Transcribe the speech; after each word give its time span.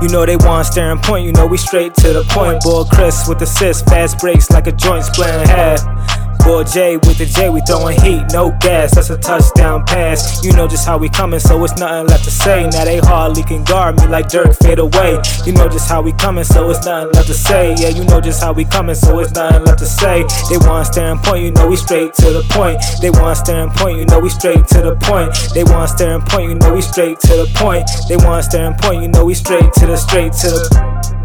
You 0.00 0.08
know 0.08 0.24
they 0.24 0.36
want 0.36 0.66
staring 0.66 0.98
point, 0.98 1.26
you 1.26 1.32
know 1.32 1.46
we 1.46 1.56
straight 1.56 1.94
to 1.94 2.12
the 2.12 2.24
point. 2.28 2.62
Boy 2.62 2.84
Chris 2.84 3.26
with 3.28 3.42
assist, 3.42 3.86
fast 3.86 4.18
breaks 4.18 4.48
like 4.50 4.66
a 4.68 4.72
joint 4.72 5.04
splitting 5.04 5.48
half. 5.48 6.17
Boy 6.48 6.64
Jay 6.64 6.96
with 6.96 7.18
the 7.18 7.26
J, 7.26 7.50
we 7.50 7.60
throwing 7.60 8.00
heat, 8.00 8.24
no 8.32 8.56
gas. 8.58 8.94
That's 8.94 9.10
a 9.10 9.18
touchdown 9.18 9.84
pass. 9.84 10.42
You 10.42 10.54
know 10.54 10.66
just 10.66 10.86
how 10.86 10.96
we 10.96 11.10
coming, 11.10 11.40
so 11.40 11.62
it's 11.62 11.76
nothing 11.76 12.06
left 12.06 12.24
to 12.24 12.30
say. 12.30 12.66
Now 12.72 12.86
they 12.86 13.00
hardly 13.00 13.42
can 13.42 13.64
guard 13.64 14.00
me 14.00 14.06
like 14.06 14.30
Dirk 14.30 14.56
fade 14.56 14.78
away. 14.78 15.20
You 15.44 15.52
know 15.52 15.68
just 15.68 15.90
how 15.90 16.00
we 16.00 16.14
coming, 16.14 16.44
so 16.44 16.70
it's 16.70 16.86
nothing 16.86 17.12
left 17.12 17.26
to 17.26 17.34
say. 17.34 17.74
Yeah, 17.76 17.90
you 17.90 18.02
know 18.04 18.22
just 18.22 18.42
how 18.42 18.54
we 18.54 18.64
coming, 18.64 18.94
so 18.94 19.18
it's 19.18 19.32
nothing 19.32 19.62
left 19.64 19.80
to 19.80 19.84
say. 19.84 20.24
They 20.48 20.56
want 20.56 20.86
staring 20.86 21.18
point, 21.18 21.44
you 21.44 21.52
know 21.52 21.68
we 21.68 21.76
straight 21.76 22.14
to 22.14 22.32
the 22.32 22.42
point. 22.48 22.80
They 23.02 23.10
want 23.10 23.36
staring 23.36 23.68
point, 23.68 23.98
you 23.98 24.06
know 24.06 24.18
we 24.18 24.30
straight 24.30 24.66
to 24.68 24.80
the 24.80 24.96
point. 24.96 25.36
They 25.52 25.64
want 25.64 25.90
staring 25.90 26.22
point, 26.22 26.48
you 26.48 26.54
know 26.54 26.72
we 26.72 26.80
straight 26.80 27.20
to 27.28 27.44
the 27.44 27.46
point. 27.60 27.84
They 28.08 28.16
want 28.16 28.46
staring 28.46 28.72
point, 28.80 29.02
you 29.02 29.08
know 29.08 29.26
we 29.26 29.34
straight 29.34 29.70
to 29.74 29.86
the 29.86 29.98
straight 29.98 30.32
to 30.40 30.48
the. 30.48 31.17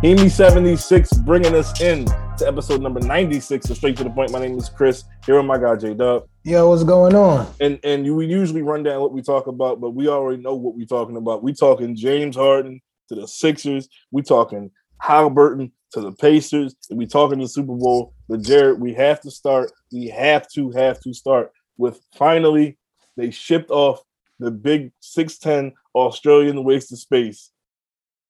One. 0.00 0.16
Hemi 0.16 0.28
76 0.28 1.12
bringing 1.18 1.54
us 1.56 1.80
in 1.80 2.04
to 2.04 2.46
episode 2.46 2.80
number 2.80 3.00
96 3.00 3.68
of 3.68 3.76
Straight 3.76 3.96
to 3.96 4.04
the 4.04 4.10
Point. 4.10 4.30
My 4.30 4.38
name 4.38 4.56
is 4.56 4.68
Chris. 4.68 5.02
Here 5.26 5.36
with 5.36 5.46
my 5.46 5.58
guy 5.58 5.74
J 5.74 5.94
Dub. 5.94 6.28
Yo, 6.44 6.68
what's 6.68 6.84
going 6.84 7.16
on? 7.16 7.52
And 7.60 7.80
and 7.82 8.06
you, 8.06 8.14
we 8.14 8.26
usually 8.26 8.62
run 8.62 8.84
down 8.84 9.00
what 9.00 9.12
we 9.12 9.22
talk 9.22 9.48
about, 9.48 9.80
but 9.80 9.90
we 9.90 10.08
already 10.08 10.40
know 10.40 10.54
what 10.54 10.76
we're 10.76 10.86
talking 10.86 11.16
about. 11.16 11.42
We 11.42 11.52
talking 11.52 11.96
James 11.96 12.36
Harden 12.36 12.80
to 13.08 13.16
the 13.16 13.26
Sixers. 13.26 13.88
We 14.12 14.22
talking 14.22 14.70
Haliburton 15.02 15.72
to 15.92 16.00
the 16.00 16.12
Pacers. 16.12 16.76
And 16.90 16.98
we 16.98 17.06
talking 17.06 17.40
the 17.40 17.48
Super 17.48 17.74
Bowl. 17.74 18.14
But 18.28 18.42
Jarod, 18.42 18.78
we 18.78 18.94
have 18.94 19.20
to 19.22 19.32
start. 19.32 19.72
We 19.92 20.06
have 20.08 20.46
to 20.54 20.70
have 20.70 21.00
to 21.00 21.12
start 21.12 21.50
with 21.76 22.00
finally 22.14 22.78
they 23.16 23.30
shipped 23.32 23.70
off 23.70 24.00
the 24.38 24.52
big 24.52 24.92
6'10 25.02 25.72
Australian 25.92 26.62
waste 26.62 26.92
of 26.92 27.00
space 27.00 27.50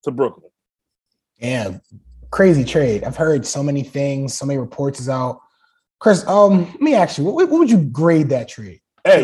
to 0.05 0.11
Brooklyn. 0.11 0.48
Yeah, 1.39 1.79
crazy 2.31 2.65
trade. 2.65 3.05
I've 3.05 3.17
heard 3.17 3.47
so 3.47 3.63
many 3.63 3.83
things, 3.83 4.35
so 4.35 4.45
many 4.47 4.59
reports 4.59 5.01
is 5.01 5.09
out. 5.09 5.41
Chris, 6.01 6.27
um, 6.27 6.65
let 6.65 6.81
me 6.81 6.95
ask 6.95 7.19
you, 7.19 7.25
what, 7.25 7.35
what 7.49 7.59
would 7.59 7.71
you 7.71 7.79
grade 7.79 8.29
that 8.29 8.49
trade? 8.49 8.81
Hey, 9.05 9.23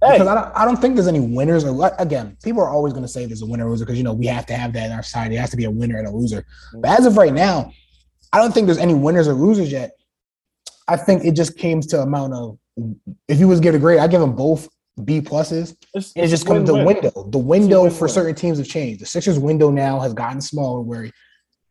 Because 0.00 0.18
hey, 0.18 0.26
I 0.26 0.34
don't, 0.34 0.56
I 0.56 0.64
don't 0.64 0.76
think 0.76 0.94
there's 0.94 1.06
any 1.06 1.20
winners. 1.20 1.64
Or 1.64 1.72
what- 1.72 2.00
again, 2.00 2.36
people 2.42 2.62
are 2.62 2.68
always 2.68 2.92
going 2.92 3.04
to 3.04 3.08
say 3.08 3.26
there's 3.26 3.42
a 3.42 3.46
winner 3.46 3.66
or 3.66 3.70
loser 3.70 3.84
because 3.84 3.98
you 3.98 4.04
know 4.04 4.12
we 4.12 4.26
have 4.26 4.46
to 4.46 4.54
have 4.54 4.72
that 4.72 4.86
in 4.86 4.92
our 4.92 5.02
society. 5.02 5.36
It 5.36 5.40
has 5.40 5.50
to 5.50 5.56
be 5.56 5.64
a 5.64 5.70
winner 5.70 5.98
and 5.98 6.06
a 6.06 6.10
loser. 6.10 6.44
But 6.74 6.98
as 6.98 7.06
of 7.06 7.16
right 7.16 7.32
now, 7.32 7.72
I 8.32 8.38
don't 8.38 8.52
think 8.52 8.66
there's 8.66 8.78
any 8.78 8.94
winners 8.94 9.28
or 9.28 9.34
losers 9.34 9.70
yet. 9.70 9.92
I 10.88 10.96
think 10.96 11.24
it 11.24 11.32
just 11.32 11.56
came 11.58 11.80
to 11.80 12.00
amount 12.02 12.34
of 12.34 12.58
if 13.28 13.38
you 13.38 13.48
was 13.48 13.60
give 13.60 13.74
a 13.74 13.78
grade, 13.78 13.98
I 13.98 14.06
give 14.06 14.20
them 14.20 14.34
both 14.34 14.68
B 15.04 15.20
pluses. 15.20 15.76
it's, 15.94 16.12
It 16.16 16.28
just 16.28 16.46
to 16.46 16.60
the 16.60 16.84
window. 16.84 17.28
The 17.30 17.38
window 17.38 17.90
for 17.90 18.08
certain 18.08 18.34
teams 18.34 18.58
have 18.58 18.66
changed. 18.66 19.00
The 19.00 19.06
Sixers 19.06 19.38
window 19.38 19.70
now 19.70 20.00
has 20.00 20.14
gotten 20.14 20.40
smaller 20.40 20.80
where 20.80 21.10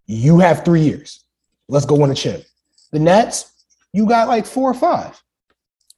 you 0.05 0.39
have 0.39 0.63
three 0.63 0.81
years. 0.81 1.23
Let's 1.67 1.85
go 1.85 1.95
win 1.95 2.11
a 2.11 2.15
chip. 2.15 2.45
The 2.91 2.99
Nets, 2.99 3.51
you 3.93 4.05
got 4.05 4.27
like 4.27 4.45
four 4.45 4.69
or 4.69 4.75
five. 4.75 5.19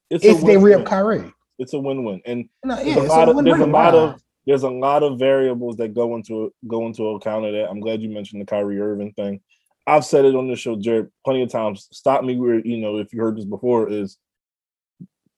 It's 0.10 0.24
a 0.24 0.30
If 0.30 0.42
they 0.42 0.56
re 0.58 0.74
up. 0.74 0.86
Kyrie. 0.86 1.34
it's 1.60 1.74
a 1.74 1.80
win-win. 1.80 2.22
And 2.26 2.48
No, 2.64 2.76
there's 2.78 2.88
yeah, 2.88 3.02
a 3.02 3.04
lot 3.04 3.28
a 3.28 3.32
of 3.38 3.44
there's 3.44 3.60
a 3.60 3.66
lot 3.66 3.94
of 3.94 4.22
there's 4.46 4.64
a 4.64 4.70
lot 4.70 5.04
of 5.04 5.20
variables 5.20 5.76
that 5.78 5.94
go 5.94 6.16
into 6.16 6.54
go 6.66 6.86
into 6.88 7.04
account 7.10 7.46
of 7.46 7.52
that. 7.52 7.70
I'm 7.70 7.82
glad 7.82 8.02
you 8.02 8.10
mentioned 8.10 8.42
the 8.42 8.46
Kyrie 8.46 8.80
Irving 8.80 9.12
thing. 9.14 9.42
I've 9.86 10.06
said 10.06 10.24
it 10.24 10.36
on 10.36 10.48
the 10.48 10.56
show, 10.56 10.78
Jarod, 10.78 11.10
plenty 11.26 11.42
of 11.44 11.50
times. 11.50 11.90
Stop 11.92 12.24
me 12.24 12.38
where 12.38 12.60
you 12.60 12.78
know 12.78 12.98
if 13.00 13.12
you 13.12 13.20
heard 13.22 13.36
this 13.38 13.44
before 13.46 13.90
is 13.90 14.18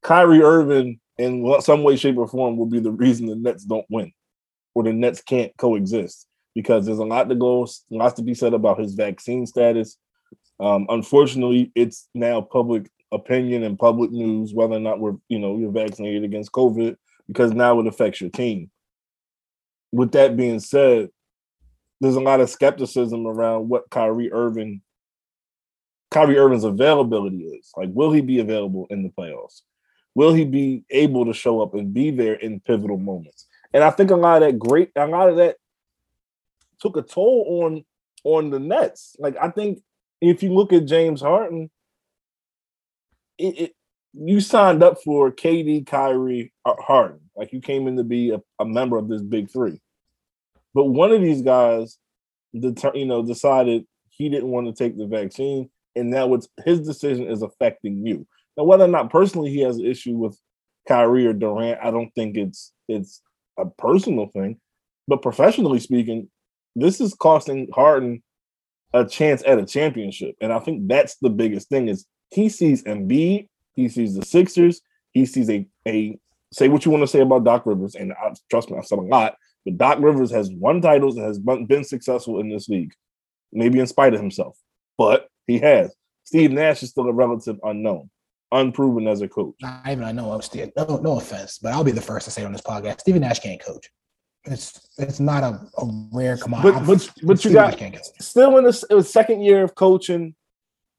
Kyrie 0.02 0.42
Irving 0.42 1.00
in 1.20 1.60
some 1.60 1.82
way, 1.82 1.96
shape, 1.96 2.16
or 2.16 2.26
form 2.26 2.56
will 2.56 2.66
be 2.66 2.80
the 2.80 2.90
reason 2.90 3.26
the 3.26 3.36
Nets 3.36 3.64
don't 3.64 3.86
win, 3.90 4.12
or 4.74 4.82
the 4.82 4.92
Nets 4.92 5.20
can't 5.20 5.56
coexist 5.56 6.26
because 6.54 6.86
there's 6.86 6.98
a 6.98 7.04
lot 7.04 7.28
to 7.28 7.34
go, 7.34 7.68
lots 7.90 8.14
to 8.14 8.22
be 8.22 8.34
said 8.34 8.54
about 8.54 8.80
his 8.80 8.94
vaccine 8.94 9.46
status. 9.46 9.96
Um, 10.58 10.86
unfortunately, 10.88 11.70
it's 11.74 12.08
now 12.14 12.40
public 12.40 12.90
opinion 13.12 13.64
and 13.64 13.78
public 13.78 14.12
news 14.12 14.54
whether 14.54 14.74
or 14.74 14.80
not 14.80 15.00
we're 15.00 15.16
you 15.28 15.38
know 15.38 15.58
you're 15.58 15.72
vaccinated 15.72 16.22
against 16.22 16.52
COVID 16.52 16.96
because 17.26 17.52
now 17.52 17.78
it 17.80 17.86
affects 17.86 18.20
your 18.20 18.30
team. 18.30 18.70
With 19.92 20.12
that 20.12 20.36
being 20.36 20.60
said, 20.60 21.10
there's 22.00 22.16
a 22.16 22.20
lot 22.20 22.40
of 22.40 22.50
skepticism 22.50 23.26
around 23.26 23.68
what 23.68 23.90
Kyrie 23.90 24.32
Irving, 24.32 24.82
Kyrie 26.10 26.38
Irving's 26.38 26.64
availability 26.64 27.42
is. 27.44 27.70
Like, 27.76 27.90
will 27.92 28.12
he 28.12 28.20
be 28.20 28.38
available 28.38 28.86
in 28.90 29.02
the 29.02 29.10
playoffs? 29.10 29.62
Will 30.14 30.34
he 30.34 30.44
be 30.44 30.84
able 30.90 31.24
to 31.26 31.32
show 31.32 31.62
up 31.62 31.74
and 31.74 31.94
be 31.94 32.10
there 32.10 32.34
in 32.34 32.60
pivotal 32.60 32.98
moments? 32.98 33.46
And 33.72 33.84
I 33.84 33.90
think 33.90 34.10
a 34.10 34.16
lot 34.16 34.42
of 34.42 34.48
that 34.48 34.58
great, 34.58 34.90
a 34.96 35.06
lot 35.06 35.28
of 35.28 35.36
that 35.36 35.56
took 36.80 36.96
a 36.96 37.02
toll 37.02 37.64
on 37.64 37.84
on 38.24 38.50
the 38.50 38.58
Nets. 38.58 39.16
Like, 39.18 39.36
I 39.40 39.50
think 39.50 39.82
if 40.20 40.42
you 40.42 40.52
look 40.52 40.72
at 40.72 40.86
James 40.86 41.20
Harden, 41.20 41.70
it, 43.38 43.58
it 43.58 43.74
you 44.12 44.40
signed 44.40 44.82
up 44.82 45.02
for 45.02 45.30
KD, 45.30 45.86
Kyrie, 45.86 46.52
uh, 46.64 46.74
Harden. 46.78 47.20
Like 47.36 47.52
you 47.52 47.60
came 47.60 47.86
in 47.86 47.96
to 47.96 48.04
be 48.04 48.30
a, 48.30 48.40
a 48.58 48.64
member 48.64 48.96
of 48.96 49.08
this 49.08 49.22
big 49.22 49.50
three. 49.50 49.80
But 50.74 50.86
one 50.86 51.12
of 51.12 51.20
these 51.20 51.42
guys, 51.42 51.98
deter, 52.58 52.92
you 52.94 53.06
know, 53.06 53.22
decided 53.22 53.86
he 54.08 54.28
didn't 54.28 54.50
want 54.50 54.66
to 54.66 54.72
take 54.72 54.96
the 54.96 55.06
vaccine, 55.06 55.70
and 55.96 56.10
now 56.10 56.34
it's 56.34 56.48
his 56.64 56.80
decision 56.80 57.26
is 57.26 57.42
affecting 57.42 58.06
you. 58.06 58.26
Now, 58.60 58.64
whether 58.64 58.84
or 58.84 58.88
not 58.88 59.08
personally 59.08 59.48
he 59.48 59.60
has 59.60 59.78
an 59.78 59.86
issue 59.86 60.12
with 60.12 60.38
Kyrie 60.86 61.26
or 61.26 61.32
Durant, 61.32 61.80
I 61.82 61.90
don't 61.90 62.14
think 62.14 62.36
it's 62.36 62.74
it's 62.88 63.22
a 63.58 63.64
personal 63.64 64.26
thing. 64.26 64.60
But 65.08 65.22
professionally 65.22 65.80
speaking, 65.80 66.28
this 66.76 67.00
is 67.00 67.14
costing 67.14 67.68
Harden 67.74 68.22
a 68.92 69.06
chance 69.06 69.42
at 69.46 69.58
a 69.58 69.64
championship, 69.64 70.36
and 70.42 70.52
I 70.52 70.58
think 70.58 70.88
that's 70.88 71.16
the 71.22 71.30
biggest 71.30 71.70
thing. 71.70 71.88
Is 71.88 72.04
he 72.28 72.50
sees 72.50 72.84
Embiid, 72.84 73.48
he 73.76 73.88
sees 73.88 74.14
the 74.14 74.26
Sixers, 74.26 74.82
he 75.12 75.24
sees 75.24 75.48
a 75.48 75.66
a 75.88 76.18
say 76.52 76.68
what 76.68 76.84
you 76.84 76.90
want 76.90 77.02
to 77.02 77.06
say 77.06 77.20
about 77.20 77.44
Doc 77.44 77.64
Rivers, 77.64 77.94
and 77.94 78.12
I, 78.12 78.34
trust 78.50 78.70
me, 78.70 78.76
I've 78.76 78.86
said 78.86 78.98
a 78.98 79.02
lot. 79.02 79.36
But 79.64 79.78
Doc 79.78 80.00
Rivers 80.00 80.32
has 80.32 80.50
won 80.50 80.82
titles 80.82 81.16
and 81.16 81.24
has 81.24 81.38
been 81.38 81.64
been 81.64 81.84
successful 81.84 82.40
in 82.40 82.50
this 82.50 82.68
league, 82.68 82.92
maybe 83.54 83.78
in 83.78 83.86
spite 83.86 84.12
of 84.12 84.20
himself, 84.20 84.58
but 84.98 85.28
he 85.46 85.60
has. 85.60 85.94
Steve 86.24 86.52
Nash 86.52 86.82
is 86.82 86.90
still 86.90 87.08
a 87.08 87.12
relative 87.12 87.58
unknown, 87.64 88.10
unproven 88.52 89.06
as 89.06 89.20
a 89.22 89.28
coach. 89.28 89.54
Not 89.60 89.86
even 89.88 90.04
I 90.04 90.12
know 90.12 90.32
I'm 90.32 90.42
still 90.42 90.70
no, 90.76 90.96
no 90.98 91.18
offense, 91.18 91.58
but 91.58 91.72
I'll 91.72 91.84
be 91.84 91.92
the 91.92 92.00
first 92.00 92.24
to 92.24 92.30
say 92.30 92.44
on 92.44 92.52
this 92.52 92.62
podcast, 92.62 93.00
Stephen 93.00 93.20
Nash 93.22 93.40
can't 93.40 93.62
coach. 93.62 93.90
It's 94.44 94.88
it's 94.98 95.20
not 95.20 95.42
a, 95.42 95.60
a 95.78 96.08
rare 96.12 96.36
commodity. 96.36 96.78
But 96.78 96.86
but 96.86 97.10
but 97.22 97.44
you 97.44 97.50
Steve 97.50 97.52
got 97.52 97.70
Nash 97.70 97.78
can't 97.78 97.94
coach. 97.94 98.06
still 98.20 98.56
in 98.58 98.64
the 98.64 98.86
his 98.90 99.12
second 99.12 99.42
year 99.42 99.62
of 99.62 99.74
coaching, 99.74 100.34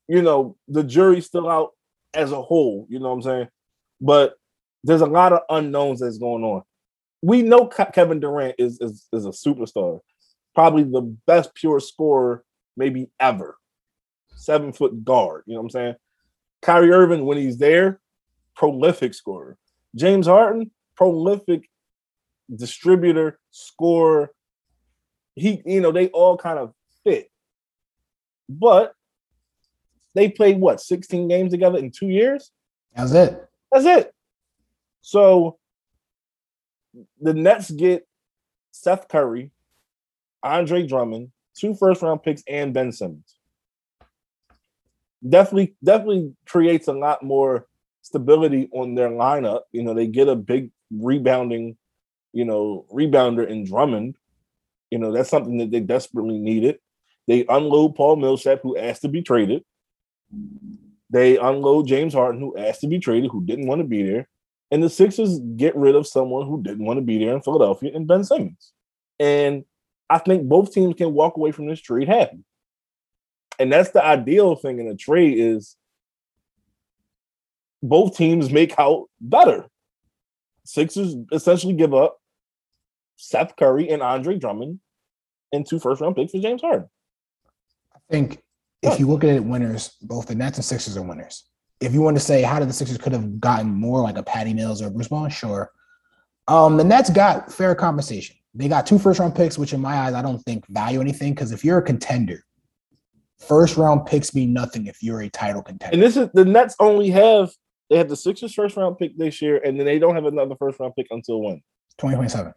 you 0.08 0.22
know, 0.22 0.58
the 0.68 0.84
jury's 0.84 1.26
still 1.26 1.50
out 1.50 1.72
as 2.14 2.32
a 2.32 2.42
whole, 2.42 2.86
you 2.90 3.00
know 3.00 3.10
what 3.10 3.16
I'm 3.16 3.22
saying? 3.22 3.48
But 4.00 4.36
there's 4.84 5.02
a 5.02 5.06
lot 5.06 5.34
of 5.34 5.42
unknowns 5.50 6.00
that's 6.00 6.18
going 6.18 6.44
on. 6.44 6.64
We 7.22 7.44
know 7.44 7.68
Kevin 7.68 8.20
Durant 8.20 8.56
is, 8.58 8.80
is 8.82 9.08
is 9.14 9.26
a 9.26 9.30
superstar, 9.30 10.00
probably 10.56 10.84
the 10.84 11.02
best 11.28 11.54
pure 11.54 11.80
scorer 11.80 12.44
maybe 12.76 13.10
ever. 13.20 13.58
Seven 14.36 14.74
foot 14.74 15.04
guard, 15.04 15.44
you 15.46 15.54
know 15.54 15.62
what 15.62 15.66
I'm 15.66 15.70
saying? 15.70 15.96
Kyrie 16.62 16.92
Irving, 16.92 17.26
when 17.26 17.38
he's 17.38 17.58
there, 17.58 18.00
prolific 18.56 19.14
scorer. 19.14 19.58
James 19.96 20.28
Harden, 20.28 20.72
prolific 20.96 21.70
distributor, 22.54 23.40
scorer. 23.50 24.32
He, 25.36 25.62
you 25.66 25.82
know, 25.82 25.92
they 25.92 26.08
all 26.10 26.38
kind 26.38 26.60
of 26.60 26.74
fit. 27.04 27.32
But 28.48 28.94
they 30.14 30.30
played 30.30 30.60
what 30.60 30.82
16 30.82 31.28
games 31.28 31.52
together 31.52 31.78
in 31.78 31.92
two 31.92 32.10
years? 32.10 32.52
That's 32.96 33.14
it. 33.14 33.48
That's 33.72 33.86
it. 33.86 34.14
So 35.02 35.58
the 37.22 37.34
Nets 37.34 37.72
get 37.72 38.08
Seth 38.72 39.08
Curry, 39.08 39.52
Andre 40.44 40.86
Drummond, 40.86 41.32
two 41.56 41.74
first 41.74 42.02
round 42.02 42.24
picks, 42.24 42.44
and 42.48 42.74
Ben 42.74 42.92
Simmons. 42.92 43.38
Definitely, 45.28 45.76
definitely 45.84 46.34
creates 46.46 46.88
a 46.88 46.94
lot 46.94 47.24
more 47.24 47.68
stability 48.02 48.70
on 48.74 48.96
their 48.96 49.10
lineup. 49.10 49.62
You 49.72 49.84
know, 49.84 49.94
they 49.94 50.08
get 50.08 50.28
a 50.28 50.36
big 50.36 50.72
rebounding, 50.92 51.78
you 52.34 52.46
know, 52.46 52.86
rebounder 52.92 53.48
in 53.48 53.66
Drummond. 53.66 54.16
You 54.90 55.00
know, 55.00 55.12
that's 55.12 55.30
something 55.30 55.58
that 55.60 55.72
they 55.72 55.80
desperately 55.80 56.38
needed. 56.38 56.80
They 57.28 57.46
unload 57.48 57.96
Paul 57.96 58.16
Millsap, 58.18 58.62
who 58.62 58.78
asked 58.78 59.04
to 59.04 59.08
be 59.08 59.22
traded. 59.22 59.64
They 61.10 61.38
unload 61.38 61.88
James 61.88 62.14
Harden, 62.14 62.42
who 62.42 62.58
asked 62.58 62.82
to 62.82 62.88
be 62.88 63.00
traded, 63.00 63.32
who 63.32 63.46
didn't 63.46 63.68
want 63.68 63.82
to 63.82 63.88
be 63.88 64.04
there. 64.04 64.28
And 64.72 64.82
the 64.82 64.90
Sixers 64.90 65.40
get 65.58 65.76
rid 65.76 65.96
of 65.96 66.08
someone 66.08 66.48
who 66.48 66.64
didn't 66.64 66.86
want 66.86 66.98
to 66.98 67.06
be 67.06 67.24
there 67.24 67.36
in 67.36 67.42
Philadelphia 67.42 67.92
and 67.94 68.08
Ben 68.08 68.24
Simmons. 68.24 68.72
And 69.20 69.66
I 70.10 70.18
think 70.18 70.48
both 70.48 70.74
teams 70.74 70.96
can 70.96 71.14
walk 71.14 71.38
away 71.38 71.52
from 71.52 71.68
this 71.68 71.82
trade 71.82 72.08
happy. 72.08 72.40
And 73.62 73.72
that's 73.72 73.92
the 73.92 74.04
ideal 74.04 74.56
thing 74.56 74.80
in 74.80 74.88
a 74.88 74.96
trade 74.96 75.38
is 75.38 75.78
both 77.84 78.18
teams 78.18 78.52
make 78.52 78.74
out 78.80 79.08
better. 79.20 79.68
Sixers 80.66 81.16
essentially 81.32 81.74
give 81.74 81.94
up 81.94 82.20
Seth 83.18 83.56
Curry 83.56 83.88
and 83.90 84.02
Andre 84.02 84.40
Drummond 84.40 84.80
and 85.52 85.64
two 85.64 85.78
first 85.78 86.02
round 86.02 86.16
picks 86.16 86.32
for 86.32 86.40
James 86.40 86.64
Harden. 86.64 86.90
I 87.96 88.00
think 88.10 88.42
if 88.82 89.00
you 89.00 89.08
look 89.08 89.24
at 89.24 89.30
it, 89.30 89.44
winners, 89.44 89.90
both 90.02 90.26
the 90.26 90.34
Nets 90.34 90.58
and 90.58 90.66
Sixers 90.66 90.98
are 90.98 91.04
winners. 91.04 91.44
If 91.80 91.94
you 91.94 92.02
want 92.02 92.18
to 92.18 92.24
say 92.24 92.42
how 92.42 92.58
did 92.58 92.68
the 92.68 92.74
Sixers 92.74 92.98
could 92.98 93.14
have 93.14 93.40
gotten 93.40 93.70
more 93.70 94.02
like 94.02 94.18
a 94.18 94.24
Patty 94.24 94.56
Mills 94.56 94.82
or 94.82 94.88
a 94.88 94.92
Bruce 94.92 95.08
Brown, 95.08 95.30
sure. 95.30 95.72
Um, 96.48 96.78
the 96.78 96.84
Nets 96.84 97.12
got 97.12 97.54
fair 97.54 97.76
compensation. 97.76 98.38
They 98.56 98.68
got 98.68 98.88
two 98.88 98.98
first 98.98 99.20
round 99.20 99.36
picks, 99.36 99.60
which 99.60 99.74
in 99.74 99.82
my 99.82 99.98
eyes 99.98 100.16
I 100.16 100.24
don't 100.24 100.40
think 100.40 100.66
value 100.66 101.00
anything 101.00 101.36
because 101.36 101.52
if 101.52 101.64
you're 101.64 101.78
a 101.78 101.84
contender, 101.84 102.44
first 103.42 103.78
round 103.78 104.06
picks 104.06 104.34
mean 104.34 104.54
nothing 104.54 104.88
if 104.88 105.02
you're 105.02 105.22
a 105.22 105.30
title 105.30 105.62
contender. 105.62 105.94
And 105.94 106.02
this 106.02 106.18
is 106.18 106.30
the 106.34 106.46
Nets 106.46 106.76
only 106.80 107.10
have 107.10 107.52
they 107.90 107.98
have 107.98 108.10
the 108.10 108.16
Sixers 108.16 108.54
first 108.54 108.78
round 108.78 108.98
pick 108.98 109.18
this 109.18 109.42
year, 109.42 109.58
and 109.58 109.78
then 109.78 109.86
they 109.86 110.00
don't 110.00 110.16
have 110.16 110.26
another 110.26 110.56
first 110.56 110.80
round 110.80 110.94
pick 110.96 111.08
until 111.12 111.42
when? 111.42 111.62
2027. 111.98 112.54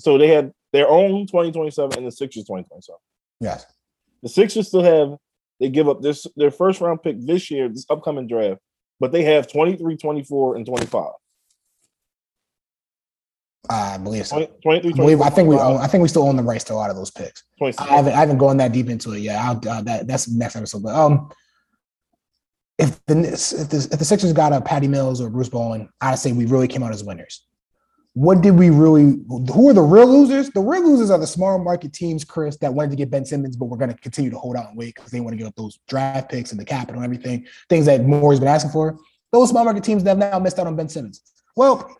So 0.00 0.18
they 0.18 0.28
had 0.28 0.52
their 0.72 0.88
own 0.88 1.26
2027 1.26 1.96
and 1.98 2.06
the 2.06 2.12
Sixers 2.12 2.44
2027. 2.44 2.98
Yes. 3.40 3.66
The 4.22 4.28
Sixers 4.28 4.68
still 4.68 4.82
have 4.82 5.16
they 5.60 5.68
give 5.68 5.88
up 5.88 6.02
this 6.02 6.26
their 6.36 6.50
first 6.50 6.80
round 6.80 7.02
pick 7.02 7.16
this 7.20 7.50
year, 7.50 7.68
this 7.68 7.86
upcoming 7.88 8.26
draft, 8.26 8.60
but 9.00 9.12
they 9.12 9.22
have 9.22 9.50
23, 9.50 9.96
24, 9.96 10.56
and 10.56 10.66
25. 10.66 11.10
I 13.70 13.98
believe 13.98 14.26
so. 14.26 14.46
23, 14.62 14.92
I, 14.92 14.96
believe, 14.96 15.20
I 15.20 15.30
think 15.30 15.48
we 15.48 15.56
own, 15.56 15.78
I 15.78 15.86
think 15.86 16.02
we 16.02 16.08
still 16.08 16.28
own 16.28 16.36
the 16.36 16.42
rights 16.42 16.64
to 16.64 16.74
a 16.74 16.76
lot 16.76 16.90
of 16.90 16.96
those 16.96 17.10
picks. 17.10 17.44
26. 17.58 17.90
I 17.90 17.94
haven't 17.94 18.12
I 18.12 18.16
haven't 18.16 18.38
gone 18.38 18.56
that 18.58 18.72
deep 18.72 18.88
into 18.88 19.12
it 19.12 19.20
yet. 19.20 19.40
I'll, 19.40 19.56
uh, 19.68 19.82
that 19.82 20.06
that's 20.06 20.26
the 20.26 20.38
next 20.38 20.56
episode. 20.56 20.82
But 20.82 20.94
um, 20.94 21.30
if 22.78 23.04
the 23.06 23.18
if 23.20 23.70
the, 23.70 23.88
if 23.92 23.98
the 23.98 24.04
Sixers 24.04 24.32
got 24.32 24.52
a 24.52 24.60
Patty 24.60 24.88
Mills 24.88 25.20
or 25.20 25.30
Bruce 25.30 25.48
Brown, 25.48 25.88
I'd 26.00 26.18
say 26.18 26.32
we 26.32 26.46
really 26.46 26.68
came 26.68 26.82
out 26.82 26.92
as 26.92 27.02
winners. 27.02 27.46
What 28.12 28.42
did 28.42 28.52
we 28.52 28.70
really? 28.70 29.18
Who 29.28 29.68
are 29.68 29.72
the 29.72 29.82
real 29.82 30.06
losers? 30.06 30.50
The 30.50 30.60
real 30.60 30.86
losers 30.86 31.10
are 31.10 31.18
the 31.18 31.26
small 31.26 31.58
market 31.58 31.92
teams, 31.92 32.24
Chris, 32.24 32.56
that 32.58 32.72
wanted 32.72 32.90
to 32.90 32.96
get 32.96 33.10
Ben 33.10 33.24
Simmons, 33.24 33.56
but 33.56 33.66
we're 33.66 33.78
going 33.78 33.92
to 33.92 33.98
continue 33.98 34.30
to 34.30 34.38
hold 34.38 34.56
out 34.56 34.68
and 34.68 34.78
wait 34.78 34.94
because 34.94 35.10
they 35.10 35.20
want 35.20 35.32
to 35.32 35.36
give 35.36 35.48
up 35.48 35.56
those 35.56 35.80
draft 35.88 36.30
picks 36.30 36.52
and 36.52 36.60
the 36.60 36.64
capital 36.64 36.96
and 36.96 37.04
everything, 37.04 37.46
things 37.68 37.86
that 37.86 38.04
Morey's 38.04 38.38
been 38.38 38.48
asking 38.48 38.70
for. 38.70 38.98
Those 39.32 39.50
small 39.50 39.64
market 39.64 39.82
teams 39.82 40.04
that 40.04 40.10
have 40.10 40.18
now 40.18 40.38
missed 40.38 40.60
out 40.60 40.68
on 40.68 40.76
Ben 40.76 40.88
Simmons. 40.88 41.22
Well, 41.56 41.96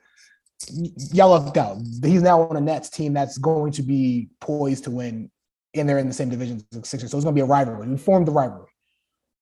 y'all 1.13 1.31
lucked 1.31 1.57
out. 1.57 1.79
He's 2.03 2.23
now 2.23 2.43
on 2.43 2.57
a 2.57 2.61
Nets 2.61 2.91
team 2.91 3.13
that's 3.13 3.39
going 3.39 3.73
to 3.73 3.83
be 3.83 4.29
poised 4.41 4.85
to 4.85 4.91
win, 4.91 5.31
and 5.75 5.89
they're 5.89 5.99
in 5.99 6.09
the 6.09 6.15
same 6.15 6.29
division 6.29 6.57
as 6.57 6.65
the 6.71 6.87
Sixers. 6.87 7.11
So 7.11 7.19
it's 7.19 7.25
going 7.25 7.35
to 7.35 7.39
be 7.39 7.45
a 7.45 7.47
rivalry. 7.47 7.89
We 7.89 7.97
formed 7.97 8.27
the 8.27 8.33
rivalry. 8.33 8.69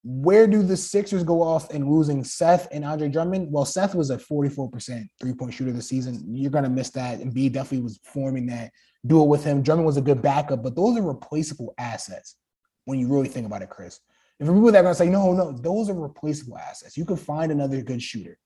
Where 0.05 0.49
do 0.49 0.63
the 0.63 0.77
Sixers 0.77 1.23
go 1.23 1.43
off 1.43 1.71
in 1.71 1.89
losing 1.89 2.25
Seth 2.25 2.67
and 2.73 2.85
Andre 2.85 3.09
Drummond? 3.09 3.53
Well, 3.53 3.65
Seth 3.65 3.95
was 3.95 4.11
a 4.11 4.17
44% 4.17 5.07
three 5.21 5.35
point 5.35 5.55
shooter 5.55 5.71
this 5.71 5.89
season. 5.89 6.25
You're 6.29 6.51
going 6.51 6.65
to 6.65 6.71
miss 6.71 6.91
that. 6.91 7.21
Embiid 7.21 7.53
definitely 7.53 7.85
was 7.85 8.01
forming 8.03 8.47
that 8.47 8.73
duo 9.07 9.25
with 9.25 9.45
him. 9.45 9.63
Drummond 9.63 9.87
was 9.87 9.97
a 9.97 10.03
good 10.03 10.21
backup, 10.21 10.63
but 10.63 10.75
those 10.75 10.99
are 10.99 11.03
replaceable 11.03 11.73
assets 11.79 12.37
when 12.85 12.99
you 12.99 13.07
really 13.09 13.29
think 13.29 13.47
about 13.47 13.63
it, 13.63 13.71
Chris. 13.71 14.01
And 14.41 14.49
for 14.49 14.55
people 14.55 14.73
that 14.73 14.79
are 14.79 14.83
going 14.83 14.95
to 14.95 14.99
say, 14.99 15.09
no, 15.09 15.33
no, 15.33 15.53
those 15.53 15.89
are 15.89 15.95
replaceable 15.95 16.59
assets. 16.59 16.97
You 16.97 17.05
can 17.05 17.17
find 17.17 17.53
another 17.53 17.81
good 17.81 18.03
shooter. 18.03 18.39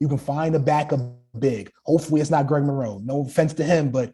You 0.00 0.08
can 0.08 0.18
find 0.18 0.54
a 0.54 0.58
backup 0.58 1.00
big. 1.38 1.70
Hopefully, 1.84 2.20
it's 2.20 2.30
not 2.30 2.46
Greg 2.46 2.64
Monroe. 2.64 3.00
No 3.04 3.22
offense 3.22 3.54
to 3.54 3.64
him, 3.64 3.90
but 3.90 4.12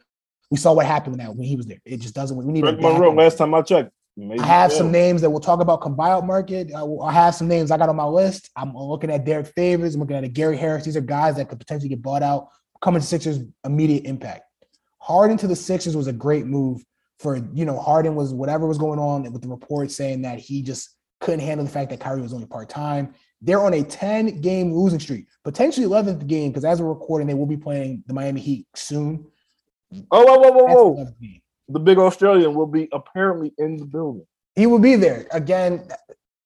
we 0.50 0.58
saw 0.58 0.72
what 0.72 0.86
happened 0.86 1.16
when, 1.16 1.26
that, 1.26 1.34
when 1.34 1.46
he 1.46 1.56
was 1.56 1.66
there. 1.66 1.78
It 1.84 2.00
just 2.00 2.14
doesn't. 2.14 2.36
Work. 2.36 2.46
We 2.46 2.52
need 2.52 2.62
Greg 2.62 2.78
a 2.78 2.80
Monroe, 2.80 3.12
last 3.12 3.38
time 3.38 3.54
I 3.54 3.62
checked. 3.62 3.90
maybe 4.16 4.40
I 4.40 4.46
have 4.46 4.70
yeah. 4.70 4.78
some 4.78 4.92
names 4.92 5.20
that 5.22 5.30
we'll 5.30 5.40
talk 5.40 5.60
about 5.60 5.80
come 5.80 5.96
buyout 5.96 6.26
market. 6.26 6.72
I, 6.74 6.82
will- 6.82 7.02
I 7.02 7.12
have 7.12 7.34
some 7.34 7.48
names 7.48 7.70
I 7.70 7.78
got 7.78 7.88
on 7.88 7.96
my 7.96 8.04
list. 8.04 8.50
I'm 8.56 8.74
looking 8.74 9.10
at 9.10 9.24
Derrick 9.24 9.46
Favors. 9.48 9.94
I'm 9.94 10.00
looking 10.00 10.16
at 10.16 10.24
a 10.24 10.28
Gary 10.28 10.56
Harris. 10.56 10.84
These 10.84 10.96
are 10.96 11.00
guys 11.00 11.36
that 11.36 11.48
could 11.48 11.58
potentially 11.58 11.88
get 11.88 12.02
bought 12.02 12.22
out. 12.22 12.48
Coming 12.80 13.00
to 13.00 13.06
Sixers, 13.06 13.40
immediate 13.64 14.04
impact. 14.04 14.42
Harden 14.98 15.36
to 15.38 15.46
the 15.46 15.56
Sixers 15.56 15.96
was 15.96 16.06
a 16.06 16.12
great 16.12 16.46
move 16.46 16.84
for 17.18 17.36
you 17.54 17.64
know 17.64 17.78
Harden 17.78 18.14
was 18.14 18.34
whatever 18.34 18.66
was 18.66 18.78
going 18.78 18.98
on 18.98 19.30
with 19.32 19.42
the 19.42 19.48
reports 19.48 19.96
saying 19.96 20.22
that 20.22 20.38
he 20.38 20.60
just 20.62 20.96
couldn't 21.20 21.40
handle 21.40 21.64
the 21.64 21.72
fact 21.72 21.90
that 21.90 22.00
Kyrie 22.00 22.20
was 22.20 22.34
only 22.34 22.46
part 22.46 22.68
time. 22.68 23.14
They're 23.42 23.60
on 23.60 23.74
a 23.74 23.82
10 23.82 24.40
game 24.40 24.72
losing 24.72 25.00
streak, 25.00 25.26
potentially 25.42 25.84
11th 25.84 26.26
game 26.28 26.50
because 26.50 26.64
as 26.64 26.80
we're 26.80 26.88
recording, 26.88 27.26
they 27.26 27.34
will 27.34 27.46
be 27.46 27.56
playing 27.56 28.04
the 28.06 28.14
Miami 28.14 28.40
Heat 28.40 28.66
soon. 28.74 29.26
Oh, 30.10 30.24
whoa, 30.24 30.38
whoa, 30.38 30.52
whoa, 30.52 30.88
whoa. 30.88 31.08
The 31.68 31.80
big 31.80 31.98
Australian 31.98 32.54
will 32.54 32.66
be 32.66 32.88
apparently 32.92 33.52
in 33.58 33.76
the 33.76 33.84
building. 33.84 34.26
he 34.54 34.66
will 34.66 34.78
be 34.78 34.96
there 34.96 35.26
again. 35.32 35.88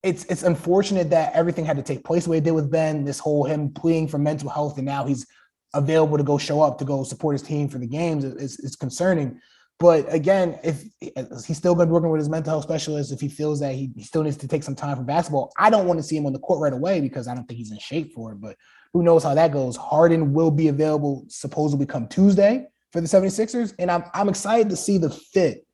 It's 0.02 0.24
it's 0.24 0.42
unfortunate 0.42 1.10
that 1.10 1.32
everything 1.34 1.64
had 1.64 1.76
to 1.76 1.82
take 1.82 2.04
place 2.04 2.24
the 2.24 2.30
way 2.30 2.38
it 2.38 2.44
did 2.44 2.52
with 2.52 2.70
Ben. 2.70 3.04
This 3.04 3.18
whole 3.18 3.44
him 3.44 3.70
pleading 3.70 4.08
for 4.08 4.18
mental 4.18 4.48
health, 4.48 4.78
and 4.78 4.86
now 4.86 5.04
he's 5.04 5.26
available 5.74 6.16
to 6.16 6.24
go 6.24 6.38
show 6.38 6.62
up 6.62 6.78
to 6.78 6.84
go 6.84 7.02
support 7.04 7.34
his 7.34 7.42
team 7.42 7.68
for 7.68 7.78
the 7.78 7.86
games. 7.86 8.24
It's, 8.24 8.58
it's 8.60 8.76
concerning. 8.76 9.40
But 9.78 10.12
again, 10.12 10.58
if 10.64 10.84
he's 11.00 11.58
still 11.58 11.74
going 11.74 11.86
to 11.86 11.90
be 11.90 11.92
working 11.92 12.10
with 12.10 12.20
his 12.20 12.30
mental 12.30 12.50
health 12.50 12.64
specialist, 12.64 13.12
if 13.12 13.20
he 13.20 13.28
feels 13.28 13.60
that 13.60 13.74
he, 13.74 13.90
still 14.00 14.22
needs 14.22 14.38
to 14.38 14.48
take 14.48 14.62
some 14.62 14.74
time 14.74 14.96
for 14.96 15.02
basketball, 15.02 15.52
I 15.58 15.68
don't 15.68 15.86
want 15.86 15.98
to 15.98 16.02
see 16.02 16.16
him 16.16 16.24
on 16.24 16.32
the 16.32 16.38
court 16.38 16.60
right 16.60 16.72
away 16.72 17.00
because 17.00 17.28
I 17.28 17.34
don't 17.34 17.46
think 17.46 17.58
he's 17.58 17.72
in 17.72 17.78
shape 17.78 18.14
for 18.14 18.32
it. 18.32 18.40
But 18.40 18.56
who 18.94 19.02
knows 19.02 19.22
how 19.22 19.34
that 19.34 19.52
goes? 19.52 19.76
Harden 19.76 20.32
will 20.32 20.50
be 20.50 20.68
available 20.68 21.26
supposedly 21.28 21.84
come 21.84 22.08
Tuesday 22.08 22.66
for 22.90 23.02
the 23.02 23.06
76ers. 23.06 23.74
And 23.78 23.90
I'm, 23.90 24.04
I'm 24.14 24.30
excited 24.30 24.70
to 24.70 24.76
see 24.76 24.96
the 24.96 25.10
fit 25.10 25.66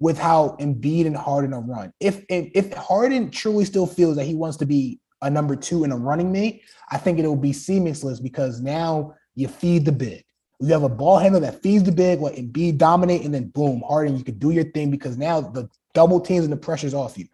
with 0.00 0.18
how 0.18 0.56
Embiid 0.58 1.06
and 1.06 1.16
Harden 1.16 1.52
are 1.52 1.60
run. 1.60 1.92
If, 2.00 2.24
if 2.28 2.50
if 2.54 2.72
Harden 2.72 3.30
truly 3.30 3.64
still 3.64 3.86
feels 3.86 4.16
that 4.16 4.24
he 4.24 4.34
wants 4.34 4.56
to 4.56 4.66
be 4.66 4.98
a 5.22 5.30
number 5.30 5.54
two 5.54 5.84
and 5.84 5.92
a 5.92 5.96
running 5.96 6.32
mate, 6.32 6.62
I 6.90 6.96
think 6.96 7.18
it 7.18 7.26
will 7.26 7.36
be 7.36 7.52
seamless 7.52 8.18
because 8.18 8.60
now 8.60 9.14
you 9.34 9.46
feed 9.46 9.84
the 9.84 9.92
big. 9.92 10.24
You 10.60 10.68
have 10.68 10.82
a 10.82 10.88
ball 10.88 11.18
handler 11.18 11.40
that 11.40 11.62
feeds 11.62 11.84
the 11.84 11.92
big, 11.92 12.20
let 12.20 12.34
Embiid 12.34 12.76
dominate, 12.76 13.24
and 13.24 13.32
then 13.32 13.48
boom, 13.48 13.82
Harden, 13.86 14.16
you 14.16 14.24
can 14.24 14.38
do 14.38 14.50
your 14.50 14.64
thing 14.64 14.90
because 14.90 15.16
now 15.16 15.40
the 15.40 15.68
double 15.94 16.20
teams 16.20 16.44
and 16.44 16.52
the 16.52 16.56
pressure's 16.56 16.94
off 16.94 17.16
you. 17.16 17.26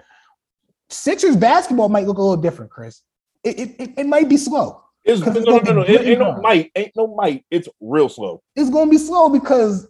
Sixers 0.89 1.37
basketball 1.37 1.89
might 1.89 2.07
look 2.07 2.19
a 2.19 2.23
little 2.23 2.41
different, 2.41 2.71
Chris. 2.71 3.03
It, 3.43 3.59
it, 3.81 3.91
it, 3.99 4.07
might 4.07 4.29
be 4.29 4.37
slow. 4.37 4.83
It's, 5.05 5.21
no, 5.21 5.33
it's 5.33 5.47
no, 5.47 5.59
gonna 5.59 5.73
no, 5.73 5.81
no. 5.81 5.83
It 5.83 6.07
ain't 6.07 6.19
no 6.19 6.41
might. 6.41 6.71
Ain't 6.75 6.93
no 6.97 7.09
might. 7.09 7.45
It's 7.51 7.69
real 7.81 8.09
slow. 8.09 8.43
It's 8.55 8.71
going 8.71 8.87
to 8.87 8.91
be 8.91 8.99
slow 8.99 9.29
because 9.29 9.89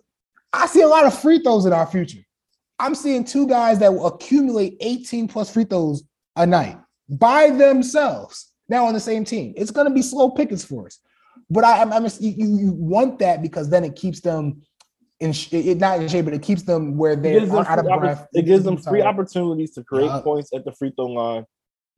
I 0.52 0.66
see 0.66 0.82
a 0.82 0.88
lot 0.88 1.04
of 1.04 1.18
free 1.18 1.38
throws 1.38 1.66
in 1.66 1.72
our 1.72 1.86
future. 1.86 2.20
I'm 2.78 2.94
seeing 2.94 3.24
two 3.24 3.46
guys 3.46 3.78
that 3.78 3.92
will 3.92 4.06
accumulate 4.06 4.76
18 4.80 5.28
plus 5.28 5.52
free 5.52 5.64
throws 5.64 6.02
a 6.36 6.46
night 6.46 6.78
by 7.08 7.50
themselves 7.50 8.52
now 8.68 8.86
on 8.86 8.94
the 8.94 9.00
same 9.00 9.24
team. 9.24 9.54
It's 9.56 9.70
going 9.70 9.86
to 9.86 9.94
be 9.94 10.02
slow 10.02 10.30
pickings 10.30 10.64
for 10.64 10.86
us. 10.86 11.00
But 11.48 11.64
I, 11.64 11.80
I'm, 11.80 11.92
I'm 11.92 12.02
just, 12.02 12.20
you, 12.20 12.32
you 12.36 12.72
want 12.72 13.18
that 13.20 13.40
because 13.42 13.70
then 13.70 13.84
it 13.84 13.94
keeps 13.94 14.20
them 14.20 14.62
in 15.20 15.32
sh- 15.32 15.52
it 15.52 15.78
not 15.78 16.00
in 16.00 16.08
shape, 16.08 16.24
but 16.24 16.34
it 16.34 16.42
keeps 16.42 16.62
them 16.62 16.96
where 16.96 17.16
they're 17.16 17.40
them 17.46 17.56
out 17.56 17.78
of 17.78 17.84
free, 17.84 17.92
oppor- 17.94 18.00
breath. 18.00 18.26
it 18.34 18.42
gives 18.42 18.64
them 18.64 18.76
free 18.76 19.02
opportunities 19.02 19.72
to 19.74 19.84
create 19.84 20.06
Yeah. 20.06 20.20
points 20.20 20.50
at 20.54 20.64
the 20.64 20.72
free 20.72 20.92
throw 20.94 21.06
line. 21.06 21.44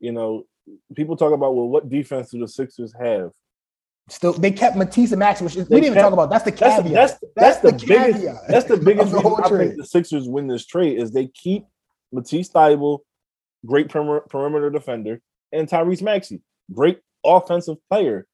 You 0.00 0.12
know, 0.12 0.44
people 0.94 1.16
talk 1.16 1.32
about 1.32 1.54
well, 1.54 1.68
what 1.68 1.88
defense 1.88 2.30
do 2.30 2.38
the 2.38 2.46
Sixers 2.48 2.92
have? 3.00 3.30
Still, 4.10 4.32
they 4.32 4.50
kept 4.50 4.76
Matisse 4.76 5.12
and 5.12 5.18
Max, 5.18 5.40
which 5.42 5.56
is, 5.56 5.68
we 5.68 5.80
didn't 5.80 5.92
even 5.92 6.02
talk 6.02 6.12
about. 6.12 6.30
That's 6.30 6.44
the 6.44 6.50
That's 6.50 6.76
caveat. 6.76 6.94
that's 6.94 7.24
that's, 7.36 7.58
the, 7.58 7.72
the 7.72 7.86
biggest. 7.86 8.20
caveat 8.20 8.36
That's 8.48 8.64
the 8.66 8.76
biggest 8.84 9.10
the 9.10 9.18
reason 9.18 9.44
I 9.44 9.48
think 9.58 9.76
the 9.76 9.84
Sixers 9.86 10.28
win 10.28 10.46
this 10.46 10.64
trade 10.66 10.98
is 10.98 11.10
they 11.10 11.26
keep 11.26 11.64
Matisse 12.12 12.48
Thybulle, 12.50 13.00
great 13.66 13.88
perimeter, 13.88 14.24
perimeter 14.30 14.70
defender, 14.70 15.20
and 15.52 15.68
Tyrese 15.68 16.02
Maxey, 16.02 16.40
great 16.72 17.00
offensive 17.24 17.76
player 17.90 18.26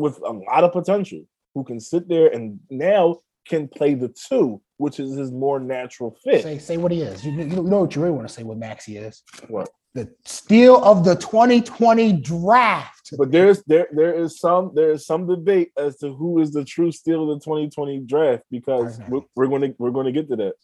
with 0.00 0.18
a 0.24 0.32
lot 0.32 0.64
of 0.64 0.72
potential, 0.72 1.22
who 1.54 1.62
can 1.64 1.78
sit 1.78 2.08
there 2.08 2.28
and 2.28 2.58
now 2.70 3.18
can 3.46 3.68
play 3.68 3.94
the 3.94 4.08
two, 4.08 4.60
which 4.78 4.98
is 4.98 5.16
his 5.16 5.30
more 5.30 5.60
natural 5.60 6.16
fit. 6.24 6.42
Say, 6.42 6.58
say 6.58 6.76
what 6.76 6.92
he 6.92 7.02
is. 7.02 7.24
You, 7.24 7.32
you 7.32 7.44
know 7.44 7.80
what 7.80 7.94
you 7.94 8.02
really 8.02 8.14
want 8.14 8.26
to 8.28 8.32
say 8.32 8.42
what 8.42 8.58
Maxey 8.58 8.96
is. 8.96 9.22
What? 9.48 9.68
The 9.94 10.08
steal 10.24 10.82
of 10.84 11.04
the 11.04 11.16
2020 11.16 12.12
draft. 12.14 13.10
But 13.18 13.32
there's 13.32 13.62
there 13.64 13.88
there 13.92 14.14
is 14.14 14.38
some 14.38 14.70
there 14.74 14.92
is 14.92 15.04
some 15.04 15.26
debate 15.26 15.72
as 15.76 15.96
to 15.98 16.14
who 16.14 16.40
is 16.40 16.52
the 16.52 16.64
true 16.64 16.92
steal 16.92 17.24
of 17.24 17.40
the 17.40 17.44
2020 17.44 18.00
draft 18.00 18.44
because 18.52 19.00
we're, 19.08 19.22
we're 19.34 19.48
going 19.48 19.62
to 19.62 19.74
we're 19.78 19.90
going 19.90 20.06
to 20.06 20.12
get 20.12 20.28
to 20.28 20.36
that. 20.36 20.54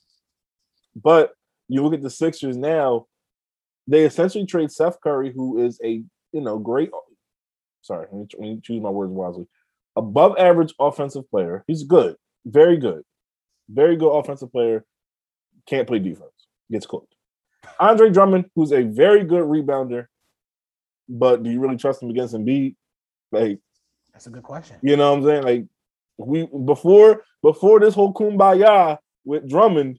But 0.95 1.33
you 1.69 1.83
look 1.83 1.95
at 1.95 2.03
the 2.03 2.11
Sixers 2.11 2.57
now, 2.57 3.07
they 3.89 4.05
essentially 4.05 4.47
trade 4.47 4.71
Seth 4.71 5.01
Curry, 5.01 5.33
who 5.35 5.65
is 5.65 5.81
a 5.83 6.05
you 6.33 6.41
know 6.41 6.59
great. 6.59 6.91
Sorry, 7.87 8.07
let 8.11 8.19
me, 8.21 8.27
let 8.35 8.41
me 8.41 8.61
choose 8.63 8.83
my 8.83 8.91
words 8.91 9.13
wisely. 9.13 9.47
Above 9.95 10.37
average 10.39 10.75
offensive 10.81 11.29
player. 11.31 11.63
He's 11.69 11.85
good, 11.85 12.17
very 12.45 12.77
good, 12.77 13.03
very 13.71 13.97
good 13.97 14.11
offensive 14.11 14.51
player. 14.51 14.85
Can't 15.67 15.87
play 15.87 16.01
defense. 16.01 16.31
Gets 16.71 16.87
cooked. 16.87 17.15
Andre 17.79 18.11
Drummond, 18.11 18.47
who's 18.55 18.73
a 18.73 18.83
very 18.83 19.25
good 19.25 19.45
rebounder, 19.45 20.07
but 21.09 21.43
do 21.43 21.51
you 21.51 21.61
really 21.61 21.77
trust 21.77 22.03
him 22.03 22.11
against 22.11 22.35
Embiid? 22.35 22.75
Like, 23.33 23.61
That's 24.13 24.27
a 24.27 24.31
good 24.31 24.43
question. 24.43 24.77
you 24.83 24.97
know 24.97 25.11
what 25.13 25.19
I'm 25.19 25.25
saying? 25.25 25.43
Like, 25.45 25.65
we 26.19 26.49
before 26.65 27.23
before 27.43 27.79
this 27.81 27.95
whole 27.95 28.13
kumbaya 28.13 28.99
with 29.25 29.49
Drummond, 29.49 29.99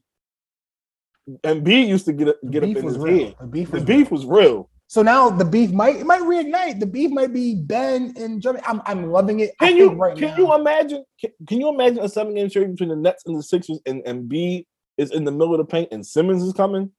Embiid 1.43 1.87
used 1.87 2.05
to 2.05 2.13
get 2.13 2.29
a, 2.29 2.35
get 2.49 2.61
The 2.61 2.71
up 2.71 2.77
in 2.77 2.83
his 2.85 2.97
real. 2.97 3.25
head. 3.27 3.35
The 3.39 3.47
beef 3.47 3.71
The 3.71 3.77
was 3.77 3.83
beef 3.85 4.11
was 4.11 4.25
real. 4.25 4.69
So 4.89 5.01
now 5.01 5.29
the 5.29 5.43
beef 5.43 5.71
might 5.71 5.97
it 5.97 6.05
might 6.05 6.21
reignite. 6.21 6.79
The 6.79 6.85
beef 6.85 7.11
might 7.11 7.33
be 7.33 7.55
Ben 7.55 8.13
and 8.15 8.41
Jeremy. 8.41 8.61
I'm 8.65 8.81
I'm 8.85 9.11
loving 9.11 9.41
it. 9.41 9.51
I 9.59 9.67
Can 9.67 9.77
you 9.77 9.89
right 9.91 10.17
can 10.17 10.29
now, 10.29 10.37
you 10.37 10.53
imagine 10.53 11.03
can, 11.19 11.31
can 11.45 11.59
you 11.59 11.69
imagine 11.69 11.99
a 11.99 12.09
seven 12.09 12.33
game 12.33 12.49
series 12.49 12.71
between 12.71 12.89
the 12.89 12.95
Nets 12.95 13.23
and 13.25 13.37
the 13.37 13.43
Sixers 13.43 13.79
and, 13.85 14.01
and 14.05 14.29
B 14.29 14.65
is 14.97 15.11
in 15.11 15.25
the 15.25 15.31
middle 15.31 15.53
of 15.53 15.57
the 15.57 15.65
paint 15.65 15.89
and 15.91 16.05
Simmons 16.05 16.41
is 16.41 16.53
coming? 16.53 16.91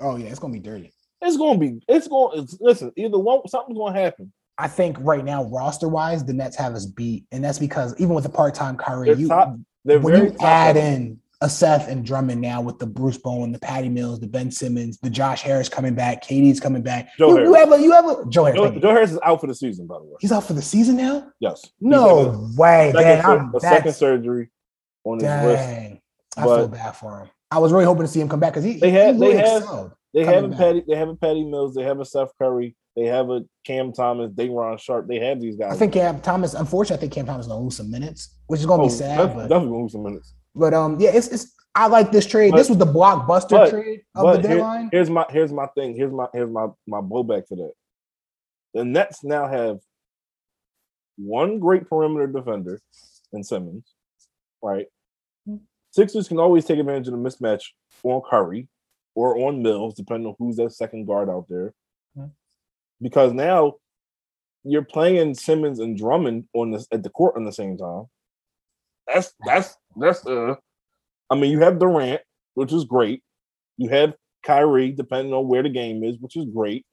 Oh 0.00 0.16
yeah, 0.16 0.26
it's 0.26 0.40
gonna 0.40 0.52
be 0.52 0.58
dirty. 0.58 0.92
It's 1.22 1.36
gonna 1.36 1.58
be 1.58 1.80
it's 1.88 2.08
going 2.08 2.40
it's, 2.40 2.58
listen, 2.60 2.92
either 2.96 3.18
one 3.18 3.46
something's 3.46 3.78
gonna 3.78 3.98
happen. 3.98 4.32
I 4.58 4.68
think 4.68 4.96
right 5.00 5.24
now, 5.24 5.44
roster 5.44 5.86
wise, 5.86 6.24
the 6.24 6.32
Nets 6.32 6.56
have 6.56 6.74
us 6.74 6.86
beat, 6.86 7.26
and 7.30 7.44
that's 7.44 7.58
because 7.58 7.94
even 7.98 8.14
with 8.14 8.24
the 8.24 8.30
part 8.30 8.54
time 8.54 8.76
Kyrie, 8.76 9.08
They're 9.08 9.16
you 9.16 9.28
top 9.28 9.56
when 9.84 10.02
very 10.02 10.30
you 10.30 10.36
add 10.40 10.76
in 10.76 11.20
a 11.42 11.48
Seth 11.50 11.88
and 11.88 12.04
Drummond 12.04 12.40
now 12.40 12.60
with 12.62 12.78
the 12.78 12.86
Bruce 12.86 13.18
Brown, 13.18 13.52
the 13.52 13.58
Patty 13.58 13.88
Mills, 13.90 14.20
the 14.20 14.26
Ben 14.26 14.50
Simmons, 14.50 14.98
the 15.02 15.10
Josh 15.10 15.42
Harris 15.42 15.68
coming 15.68 15.94
back, 15.94 16.24
KD's 16.24 16.60
coming 16.60 16.82
back. 16.82 17.08
Joe 17.18 17.36
you, 17.38 17.44
you 17.44 17.52
Harris. 17.54 17.70
have 17.70 17.80
a 17.80 17.82
you 17.82 17.92
have 17.92 18.06
a 18.06 18.24
Joe 18.30 18.44
Harris. 18.44 18.60
Joe. 18.60 18.80
Joe 18.80 18.90
Harris 18.90 19.10
is 19.12 19.18
out 19.22 19.40
for 19.40 19.46
the 19.46 19.54
season, 19.54 19.86
by 19.86 19.98
the 19.98 20.04
way. 20.04 20.14
He's 20.20 20.32
out 20.32 20.44
for 20.44 20.54
the 20.54 20.62
season 20.62 20.96
now. 20.96 21.30
Yes. 21.40 21.62
No 21.80 22.30
a 22.32 22.50
way, 22.56 22.92
second, 22.94 23.02
man. 23.22 23.24
I'm, 23.40 23.54
a 23.54 23.60
second 23.60 23.92
surgery 23.92 24.50
on 25.04 25.18
his 25.18 25.24
wrist. 25.24 25.62
dang. 25.62 26.00
I 26.38 26.42
feel 26.44 26.68
bad 26.68 26.92
for 26.96 27.20
him. 27.20 27.28
I 27.50 27.58
was 27.58 27.72
really 27.72 27.84
hoping 27.84 28.02
to 28.02 28.08
see 28.08 28.20
him 28.20 28.28
come 28.28 28.40
back 28.40 28.52
because 28.52 28.64
he 28.64 28.74
They 28.78 28.90
he 28.90 28.96
have- 28.96 29.18
they 29.18 29.36
have- 29.36 29.92
They 30.14 30.24
have 30.24 30.44
a 30.44 30.48
back. 30.48 30.58
Patty, 30.58 30.84
they 30.88 30.96
have 30.96 31.08
a 31.08 31.14
Patty 31.16 31.44
Mills, 31.44 31.74
they 31.74 31.82
have 31.82 32.00
a 32.00 32.04
Seth 32.04 32.30
Curry, 32.40 32.74
they 32.96 33.04
have 33.04 33.28
a 33.30 33.42
Cam 33.64 33.92
Thomas, 33.92 34.30
Day'Ron 34.32 34.78
Sharpe. 34.78 35.06
They 35.06 35.18
have 35.20 35.40
these 35.40 35.56
guys. 35.56 35.74
I 35.74 35.76
think 35.76 35.92
Cam 35.92 36.20
Thomas. 36.22 36.54
Unfortunately, 36.54 36.96
I 36.96 37.00
think 37.00 37.12
Cam 37.12 37.26
Thomas 37.26 37.44
is 37.46 37.52
gonna 37.52 37.62
lose 37.62 37.76
some 37.76 37.90
minutes, 37.90 38.34
which 38.46 38.60
is 38.60 38.66
gonna 38.66 38.82
Oh, 38.82 38.86
be 38.86 38.90
sad. 38.92 39.18
def- 39.18 39.34
But, 39.34 39.42
definitely 39.48 39.68
gonna 39.68 39.82
lose 39.82 39.92
some 39.92 40.02
minutes. 40.02 40.32
But 40.56 40.74
um, 40.74 40.98
yeah, 41.00 41.10
it's 41.14 41.28
it's. 41.28 41.52
I 41.74 41.88
like 41.88 42.10
this 42.10 42.24
trade. 42.26 42.52
But- 42.52 42.56
this 42.58 42.68
was 42.70 42.78
the 42.78 42.86
blockbuster 42.86 43.50
but- 43.50 43.70
trade 43.70 44.00
of 44.14 44.22
But 44.24 44.42
the 44.42 44.48
here- 44.48 44.56
deadline. 44.58 44.88
here's 44.92 45.10
my 45.10 45.26
here's 45.30 45.52
my 45.52 45.66
thing. 45.76 45.94
Here's 45.94 46.12
my 46.12 46.26
here's 46.32 46.50
my 46.50 46.68
my 46.86 47.00
blowback 47.00 47.46
to 47.48 47.56
that. 47.56 47.72
The 48.74 48.84
Nets 48.84 49.22
now 49.24 49.46
have 49.46 49.78
one 51.18 51.58
great 51.58 51.88
perimeter 51.88 52.26
defender 52.26 52.80
in 53.32 53.42
Simmons, 53.42 53.94
right? 54.62 54.86
Sixers 55.92 56.28
can 56.28 56.38
always 56.38 56.64
take 56.66 56.78
advantage 56.78 57.08
of 57.08 57.12
the 57.14 57.18
mismatch 57.18 57.62
on 58.02 58.20
Curry 58.28 58.68
or 59.14 59.38
on 59.46 59.62
Mills, 59.62 59.94
depending 59.94 60.26
on 60.28 60.34
who's 60.38 60.56
that 60.56 60.72
second 60.72 61.06
guard 61.06 61.30
out 61.30 61.46
there. 61.48 61.72
Mhm. 62.18 62.32
Because 63.00 63.32
now 63.32 63.76
you're 64.62 64.84
playing 64.84 65.34
Simmons 65.34 65.78
and 65.78 65.96
Drummond 65.96 66.48
on 66.54 66.70
this 66.72 66.86
at 66.92 67.02
the 67.02 67.08
court 67.08 67.36
on 67.36 67.44
the 67.44 67.52
same 67.52 67.78
time. 67.78 68.06
That's 69.12 69.32
that's 69.44 69.76
that's 69.96 70.26
uh 70.26 70.54
I 71.30 71.34
mean 71.34 71.50
you 71.50 71.60
have 71.60 71.78
Durant, 71.78 72.20
which 72.54 72.72
is 72.72 72.84
great. 72.84 73.22
You 73.76 73.88
have 73.90 74.14
Kyrie, 74.42 74.92
depending 74.92 75.32
on 75.32 75.48
where 75.48 75.62
the 75.62 75.68
game 75.68 76.04
is, 76.04 76.16
which 76.18 76.36
is 76.36 76.46
great. 76.46 76.84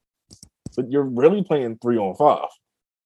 But 0.76 0.92
you're 0.92 1.04
really 1.04 1.44
playing 1.44 1.78
three 1.82 1.98
on 1.98 2.16
five. 2.16 2.50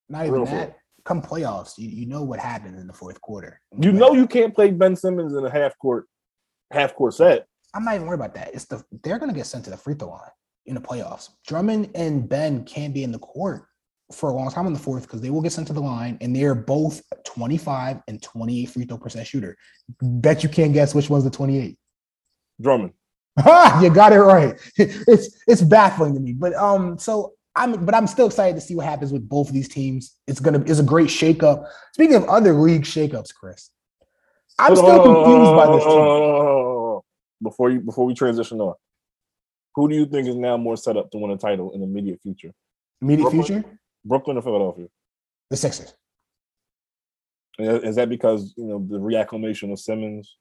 Not 0.09 0.25
even 0.25 0.45
that. 0.45 0.77
Come 1.03 1.21
playoffs, 1.21 1.77
you, 1.77 1.87
you 1.87 2.05
know 2.05 2.21
what 2.21 2.39
happens 2.39 2.81
in 2.81 2.87
the 2.87 2.93
fourth 2.93 3.21
quarter. 3.21 3.61
You 3.79 3.93
know 3.93 4.13
you 4.13 4.27
can't 4.27 4.53
play 4.53 4.71
Ben 4.71 4.93
Simmons 4.93 5.33
in 5.33 5.45
a 5.45 5.49
half 5.49 5.77
court, 5.77 6.05
half 6.71 6.95
court 6.95 7.13
set. 7.13 7.45
I'm 7.73 7.85
not 7.85 7.95
even 7.95 8.07
worried 8.07 8.19
about 8.19 8.35
that. 8.35 8.53
It's 8.53 8.65
the 8.65 8.83
they're 9.03 9.19
gonna 9.19 9.33
get 9.33 9.45
sent 9.45 9.63
to 9.65 9.69
the 9.69 9.77
free 9.77 9.93
throw 9.93 10.09
line 10.09 10.31
in 10.65 10.75
the 10.75 10.81
playoffs. 10.81 11.29
Drummond 11.45 11.91
and 11.95 12.27
Ben 12.27 12.65
can't 12.65 12.93
be 12.93 13.03
in 13.03 13.13
the 13.13 13.19
court 13.19 13.66
for 14.11 14.29
a 14.29 14.33
long 14.33 14.49
time 14.49 14.67
in 14.67 14.73
the 14.73 14.79
fourth 14.79 15.03
because 15.03 15.21
they 15.21 15.29
will 15.29 15.41
get 15.41 15.51
sent 15.51 15.67
to 15.67 15.73
the 15.73 15.81
line, 15.81 16.17
and 16.21 16.35
they're 16.35 16.55
both 16.55 17.01
25 17.25 18.01
and 18.07 18.21
28 18.21 18.65
free 18.69 18.85
throw 18.85 18.97
percent 18.97 19.27
shooter. 19.27 19.57
Bet 20.01 20.43
you 20.43 20.49
can't 20.49 20.73
guess 20.73 20.95
which 20.95 21.09
one's 21.09 21.23
the 21.23 21.29
28. 21.29 21.77
Drummond. 22.61 22.93
You 23.81 23.89
got 23.89 24.13
it 24.13 24.19
right. 24.19 24.55
It's 24.77 25.43
it's 25.47 25.61
baffling 25.61 26.13
to 26.13 26.19
me, 26.19 26.33
but 26.33 26.53
um, 26.55 26.97
so 26.97 27.33
I'm 27.55 27.85
but 27.85 27.93
I'm 27.95 28.07
still 28.07 28.27
excited 28.27 28.55
to 28.55 28.61
see 28.61 28.75
what 28.75 28.85
happens 28.85 29.11
with 29.11 29.27
both 29.27 29.47
of 29.49 29.53
these 29.53 29.67
teams. 29.69 30.15
It's 30.27 30.39
gonna 30.39 30.59
it's 30.61 30.79
a 30.79 30.83
great 30.83 31.09
shakeup. 31.09 31.67
Speaking 31.93 32.15
of 32.15 32.23
other 32.25 32.53
league 32.53 32.83
shakeups, 32.83 33.33
Chris, 33.35 33.71
I'm 34.57 34.75
Hold 34.75 34.77
still 34.79 35.01
on, 35.01 35.05
confused 35.05 35.55
by 35.55 35.65
this 35.75 35.83
team. 35.83 35.93
on, 35.93 36.07
on, 36.07 36.31
on, 36.31 36.95
on. 36.95 37.01
Before 37.43 37.69
you 37.69 37.79
before 37.81 38.05
we 38.05 38.13
transition 38.15 38.59
on, 38.61 38.73
who 39.75 39.87
do 39.89 39.95
you 39.95 40.05
think 40.05 40.27
is 40.27 40.35
now 40.35 40.57
more 40.57 40.77
set 40.77 40.97
up 40.97 41.11
to 41.11 41.17
win 41.19 41.31
a 41.31 41.37
title 41.37 41.71
in 41.71 41.81
the 41.81 41.85
immediate 41.85 42.21
future? 42.21 42.51
Immediate 43.01 43.29
Brooklyn? 43.29 43.45
future, 43.45 43.79
Brooklyn 44.05 44.37
or 44.37 44.41
Philadelphia? 44.41 44.87
the 45.49 45.57
Sixers. 45.57 45.93
Is 47.59 47.95
that 47.95 48.09
because 48.09 48.53
you 48.57 48.65
know 48.65 48.85
the 48.87 48.99
reacclimation 48.99 49.71
of 49.71 49.79
Simmons, 49.79 50.37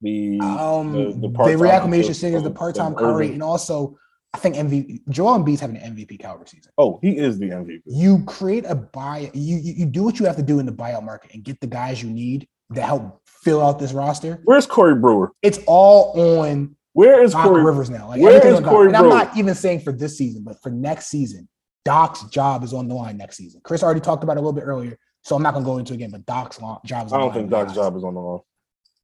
the 0.00 0.40
Um, 0.40 0.92
the, 0.92 1.04
the, 1.12 1.28
the 1.28 1.28
reacclimation 1.28 2.10
of- 2.10 2.16
singers, 2.16 2.42
the 2.42 2.50
part-time 2.50 2.92
of 2.92 2.98
Curry, 2.98 3.26
Irving? 3.26 3.32
and 3.34 3.42
also 3.42 3.96
I 4.32 4.38
think 4.38 4.56
MVP 4.56 5.00
Joel 5.08 5.38
Embiid's 5.38 5.60
having 5.60 5.76
an 5.76 5.94
MVP 5.96 6.18
caliber 6.18 6.46
season. 6.46 6.72
Oh, 6.78 6.98
he 7.02 7.16
is 7.16 7.38
the 7.38 7.46
MVP. 7.50 7.82
You 7.84 8.24
create 8.26 8.64
a 8.66 8.74
buy, 8.74 9.30
you, 9.34 9.56
you 9.58 9.72
you 9.78 9.86
do 9.86 10.02
what 10.02 10.18
you 10.18 10.26
have 10.26 10.36
to 10.36 10.42
do 10.42 10.58
in 10.58 10.66
the 10.66 10.72
buyout 10.72 11.04
market 11.04 11.32
and 11.34 11.44
get 11.44 11.60
the 11.60 11.66
guys 11.66 12.02
you 12.02 12.10
need 12.10 12.48
to 12.74 12.80
help 12.80 13.20
fill 13.26 13.60
out 13.62 13.78
this 13.78 13.92
roster. 13.92 14.40
Where's 14.44 14.66
Corey 14.66 14.94
Brewer? 14.94 15.32
It's 15.42 15.58
all 15.66 16.38
on 16.40 16.76
Where 16.92 17.22
is 17.22 17.32
Doc 17.32 17.44
Corey? 17.46 17.62
Rivers 17.64 17.90
now. 17.90 18.08
Like 18.08 18.20
where 18.20 18.44
is. 18.44 18.60
Corey 18.60 18.88
And 18.88 18.96
I'm 18.96 19.08
not 19.08 19.36
even 19.36 19.54
saying 19.54 19.80
for 19.80 19.92
this 19.92 20.16
season, 20.18 20.42
but 20.44 20.60
for 20.62 20.70
next 20.70 21.06
season, 21.06 21.48
Doc's 21.84 22.24
job 22.24 22.62
is 22.64 22.72
on 22.72 22.88
the 22.88 22.94
line 22.94 23.16
next 23.16 23.36
season. 23.36 23.60
Chris 23.64 23.82
already 23.82 24.00
talked 24.00 24.22
about 24.22 24.36
it 24.36 24.40
a 24.40 24.42
little 24.42 24.52
bit 24.52 24.64
earlier, 24.64 24.98
so 25.22 25.34
I'm 25.36 25.42
not 25.42 25.54
gonna 25.54 25.64
go 25.64 25.78
into 25.78 25.92
it 25.92 25.96
again. 25.96 26.10
But 26.10 26.26
Doc's 26.26 26.60
lo- 26.60 26.80
job 26.84 27.06
is 27.06 27.12
on 27.12 27.20
the 27.20 27.24
I 27.24 27.28
don't 27.28 27.34
think. 27.38 27.50
Doc's 27.50 27.74
job 27.74 27.96
is 27.96 28.04
on 28.04 28.14
the 28.14 28.20
line. 28.20 28.40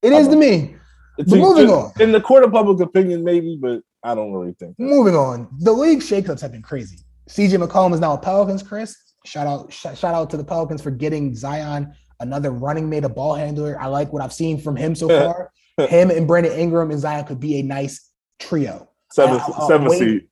It 0.02 0.12
I 0.12 0.16
is 0.18 0.28
to 0.28 0.36
me. 0.36 0.76
It's 1.18 1.30
But 1.30 1.38
moving 1.40 1.70
on. 1.70 1.92
in 1.98 2.12
the 2.12 2.20
court 2.20 2.44
of 2.44 2.52
public 2.52 2.78
opinion, 2.80 3.24
maybe, 3.24 3.58
but 3.60 3.80
I 4.02 4.14
don't 4.14 4.32
really 4.32 4.54
think. 4.58 4.76
that. 4.76 4.82
Moving 4.82 5.16
on, 5.16 5.48
the 5.58 5.72
league 5.72 6.00
shakeups 6.00 6.40
have 6.42 6.52
been 6.52 6.62
crazy. 6.62 6.98
CJ 7.30 7.66
McCollum 7.66 7.94
is 7.94 8.00
now 8.00 8.12
a 8.12 8.18
Pelicans. 8.18 8.62
Chris, 8.62 8.94
shout 9.24 9.46
out, 9.46 9.72
sh- 9.72 9.86
shout 9.98 10.14
out 10.14 10.28
to 10.30 10.36
the 10.36 10.44
Pelicans 10.44 10.82
for 10.82 10.90
getting 10.90 11.34
Zion 11.34 11.94
another 12.20 12.50
running 12.50 12.88
mate, 12.90 13.04
a 13.04 13.08
ball 13.08 13.34
handler. 13.34 13.80
I 13.80 13.86
like 13.86 14.12
what 14.12 14.22
I've 14.22 14.32
seen 14.32 14.60
from 14.60 14.76
him 14.76 14.94
so 14.94 15.08
far. 15.08 15.50
him 15.88 16.10
and 16.10 16.26
Brandon 16.26 16.52
Ingram 16.52 16.90
and 16.90 17.00
Zion 17.00 17.24
could 17.24 17.40
be 17.40 17.58
a 17.58 17.62
nice 17.62 18.10
trio. 18.38 18.88
Seven, 19.12 19.36
Uh, 19.36 19.44
uh, 19.56 19.68
seven 19.68 19.90
seed, 19.90 20.28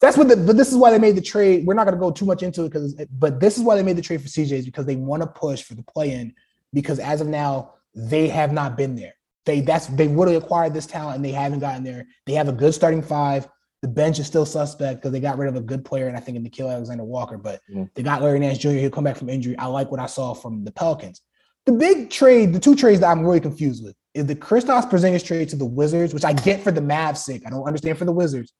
That's 0.00 0.16
what 0.16 0.28
the 0.28 0.36
but 0.36 0.56
this 0.56 0.70
is 0.70 0.76
why 0.76 0.90
they 0.90 0.98
made 0.98 1.16
the 1.16 1.20
trade. 1.20 1.66
We're 1.66 1.74
not 1.74 1.84
going 1.84 1.94
to 1.94 2.00
go 2.00 2.10
too 2.10 2.24
much 2.24 2.42
into 2.42 2.64
it 2.64 2.70
because 2.70 2.94
but 3.18 3.40
this 3.40 3.56
is 3.58 3.62
why 3.62 3.76
they 3.76 3.82
made 3.82 3.96
the 3.96 4.02
trade 4.02 4.22
for 4.22 4.28
CJ 4.28 4.52
is 4.52 4.64
because 4.64 4.86
they 4.86 4.96
want 4.96 5.22
to 5.22 5.26
push 5.28 5.62
for 5.62 5.74
the 5.74 5.82
play 5.82 6.12
in 6.12 6.34
because 6.72 6.98
as 6.98 7.20
of 7.20 7.26
now 7.26 7.74
they 7.94 8.28
have 8.28 8.52
not 8.52 8.76
been 8.76 8.94
there. 8.94 9.14
They 9.44 9.60
that's 9.60 9.86
they 9.88 10.08
would 10.08 10.28
have 10.28 10.42
acquired 10.42 10.72
this 10.74 10.86
talent 10.86 11.16
and 11.16 11.24
they 11.24 11.32
haven't 11.32 11.58
gotten 11.60 11.84
there. 11.84 12.06
They 12.26 12.34
have 12.34 12.48
a 12.48 12.52
good 12.52 12.74
starting 12.74 13.02
five. 13.02 13.48
The 13.82 13.88
bench 13.88 14.18
is 14.18 14.26
still 14.26 14.44
suspect 14.46 15.00
because 15.00 15.12
they 15.12 15.20
got 15.20 15.38
rid 15.38 15.48
of 15.48 15.56
a 15.56 15.60
good 15.60 15.84
player 15.84 16.08
and 16.08 16.16
I 16.16 16.20
think 16.20 16.36
in 16.36 16.44
Nickeil 16.44 16.70
Alexander 16.72 17.04
Walker, 17.04 17.38
but 17.38 17.60
Mhm. 17.72 17.88
they 17.94 18.02
got 18.02 18.22
Larry 18.22 18.40
Nance 18.40 18.58
Jr. 18.58 18.70
He'll 18.70 18.90
come 18.90 19.04
back 19.04 19.16
from 19.16 19.28
injury. 19.28 19.56
I 19.58 19.66
like 19.66 19.90
what 19.90 20.00
I 20.00 20.06
saw 20.06 20.34
from 20.34 20.64
the 20.64 20.72
Pelicans. 20.72 21.20
The 21.66 21.72
big 21.72 22.10
trade, 22.10 22.52
the 22.54 22.58
two 22.58 22.74
trades 22.74 23.00
that 23.00 23.08
I'm 23.10 23.24
really 23.24 23.40
confused 23.40 23.84
with 23.84 23.94
is 24.14 24.26
the 24.26 24.34
Kristaps 24.34 24.90
Porzingis 24.90 25.24
trade 25.24 25.48
to 25.50 25.56
the 25.56 25.66
Wizards, 25.66 26.12
which 26.14 26.24
I 26.24 26.32
get 26.32 26.60
for 26.62 26.72
the 26.72 26.80
Mavs' 26.80 27.18
sake. 27.18 27.42
I 27.46 27.50
don't 27.50 27.64
understand 27.64 27.98
for 27.98 28.04
the 28.06 28.12
Wizards, 28.12 28.52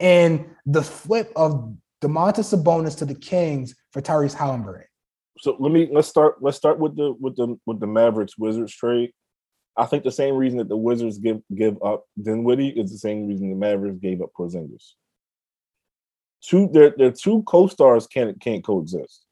and 0.00 0.44
the 0.64 0.82
flip 0.82 1.32
of 1.36 1.74
Domantas 2.02 2.54
Sabonis 2.54 2.96
to 2.98 3.04
the 3.04 3.14
Kings 3.14 3.74
for 3.92 4.02
Tyrese 4.02 4.34
Haliburton. 4.34 4.84
So 5.38 5.56
let 5.58 5.72
me 5.72 5.88
let's 5.92 6.08
start 6.08 6.36
let's 6.40 6.56
start 6.56 6.78
with 6.78 6.96
the 6.96 7.14
with 7.20 7.36
the 7.36 7.58
with 7.66 7.80
the 7.80 7.86
Mavericks 7.86 8.38
Wizards 8.38 8.74
trade. 8.74 9.12
I 9.76 9.84
think 9.84 10.04
the 10.04 10.10
same 10.10 10.34
reason 10.34 10.58
that 10.58 10.68
the 10.68 10.76
Wizards 10.76 11.18
give 11.18 11.40
give 11.54 11.76
up 11.82 12.04
Dinwiddie 12.20 12.70
is 12.70 12.90
the 12.90 12.98
same 12.98 13.26
reason 13.26 13.50
the 13.50 13.56
Mavericks 13.56 13.98
gave 13.98 14.22
up 14.22 14.30
Porzingis. 14.38 14.92
Two 16.42 16.68
their 16.72 16.94
their 16.96 17.10
two 17.10 17.42
co-stars 17.42 18.06
can't 18.06 18.40
can't 18.40 18.64
coexist. 18.64 19.24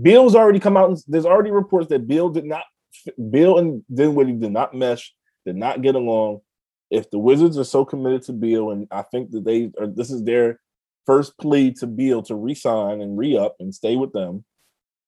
Beal's 0.00 0.34
already 0.34 0.58
come 0.58 0.76
out 0.76 0.88
and 0.88 0.98
there's 1.06 1.26
already 1.26 1.50
reports 1.50 1.88
that 1.88 2.08
Beal 2.08 2.28
did 2.30 2.44
not 2.44 2.64
Beal 3.30 3.58
and 3.58 3.84
Dinwiddie 3.92 4.32
did 4.32 4.52
not 4.52 4.74
mesh, 4.74 5.14
did 5.46 5.56
not 5.56 5.82
get 5.82 5.94
along. 5.94 6.40
If 6.90 7.10
the 7.10 7.18
Wizards 7.18 7.56
are 7.56 7.64
so 7.64 7.84
committed 7.84 8.22
to 8.24 8.32
Beal, 8.32 8.70
and 8.70 8.88
I 8.90 9.02
think 9.02 9.30
that 9.30 9.44
they 9.44 9.70
are, 9.80 9.86
this 9.86 10.10
is 10.10 10.24
their 10.24 10.60
first 11.06 11.38
plea 11.38 11.72
to 11.74 11.86
Beal 11.86 12.22
to 12.24 12.34
resign 12.34 13.00
and 13.00 13.16
re-up 13.16 13.56
and 13.60 13.74
stay 13.74 13.96
with 13.96 14.12
them, 14.12 14.44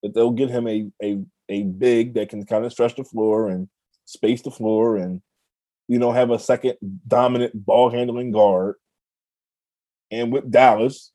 that 0.02 0.14
they'll 0.14 0.30
get 0.30 0.50
him 0.50 0.68
a 0.68 0.90
a 1.02 1.18
a 1.48 1.64
big 1.64 2.14
that 2.14 2.28
can 2.28 2.44
kind 2.46 2.64
of 2.64 2.72
stretch 2.72 2.96
the 2.96 3.04
floor 3.04 3.48
and 3.48 3.68
space 4.04 4.42
the 4.42 4.50
floor 4.50 4.96
and 4.96 5.22
you 5.88 5.98
know 5.98 6.12
have 6.12 6.30
a 6.30 6.38
second 6.38 6.76
dominant 7.06 7.52
ball 7.66 7.90
handling 7.90 8.30
guard. 8.30 8.76
And 10.10 10.32
with 10.32 10.50
Dallas, 10.50 11.10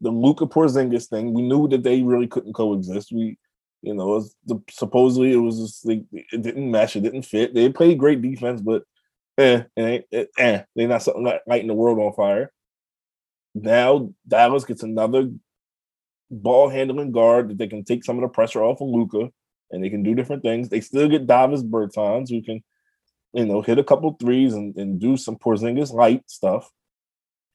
the 0.00 0.10
Luka 0.10 0.46
Porzingis 0.46 1.08
thing, 1.08 1.32
we 1.32 1.42
knew 1.42 1.68
that 1.68 1.84
they 1.84 2.02
really 2.02 2.26
couldn't 2.26 2.54
coexist. 2.54 3.12
We, 3.12 3.38
you 3.82 3.94
know, 3.94 4.16
it 4.16 4.24
the, 4.46 4.60
supposedly 4.68 5.32
it 5.32 5.36
was 5.36 5.58
just, 5.60 5.86
like, 5.86 6.02
it 6.12 6.42
didn't 6.42 6.70
mesh, 6.70 6.96
it 6.96 7.02
didn't 7.02 7.22
fit. 7.22 7.54
They 7.54 7.68
played 7.70 7.98
great 7.98 8.20
defense, 8.20 8.60
but 8.60 8.82
eh, 9.38 9.64
it 9.76 10.08
it, 10.10 10.30
eh, 10.38 10.62
they're 10.76 10.88
not 10.88 11.02
something 11.02 11.24
like 11.24 11.42
lighting 11.46 11.68
the 11.68 11.74
world 11.74 11.98
on 11.98 12.12
fire. 12.14 12.52
Now 13.54 14.10
Dallas 14.26 14.64
gets 14.64 14.82
another 14.82 15.30
ball 16.30 16.68
handling 16.68 17.12
guard 17.12 17.50
that 17.50 17.58
they 17.58 17.66
can 17.68 17.84
take 17.84 18.04
some 18.04 18.16
of 18.16 18.22
the 18.22 18.28
pressure 18.28 18.62
off 18.62 18.80
of 18.80 18.88
Luka, 18.88 19.30
and 19.70 19.84
they 19.84 19.90
can 19.90 20.02
do 20.02 20.14
different 20.14 20.42
things. 20.42 20.68
They 20.68 20.80
still 20.80 21.08
get 21.08 21.26
Davis 21.26 21.62
Bertans 21.62 22.30
who 22.30 22.42
can, 22.42 22.62
you 23.34 23.46
know, 23.46 23.62
hit 23.62 23.78
a 23.78 23.84
couple 23.84 24.12
threes 24.20 24.54
and, 24.54 24.76
and 24.76 25.00
do 25.00 25.16
some 25.16 25.36
Porzingis 25.36 25.92
light 25.92 26.22
stuff. 26.30 26.70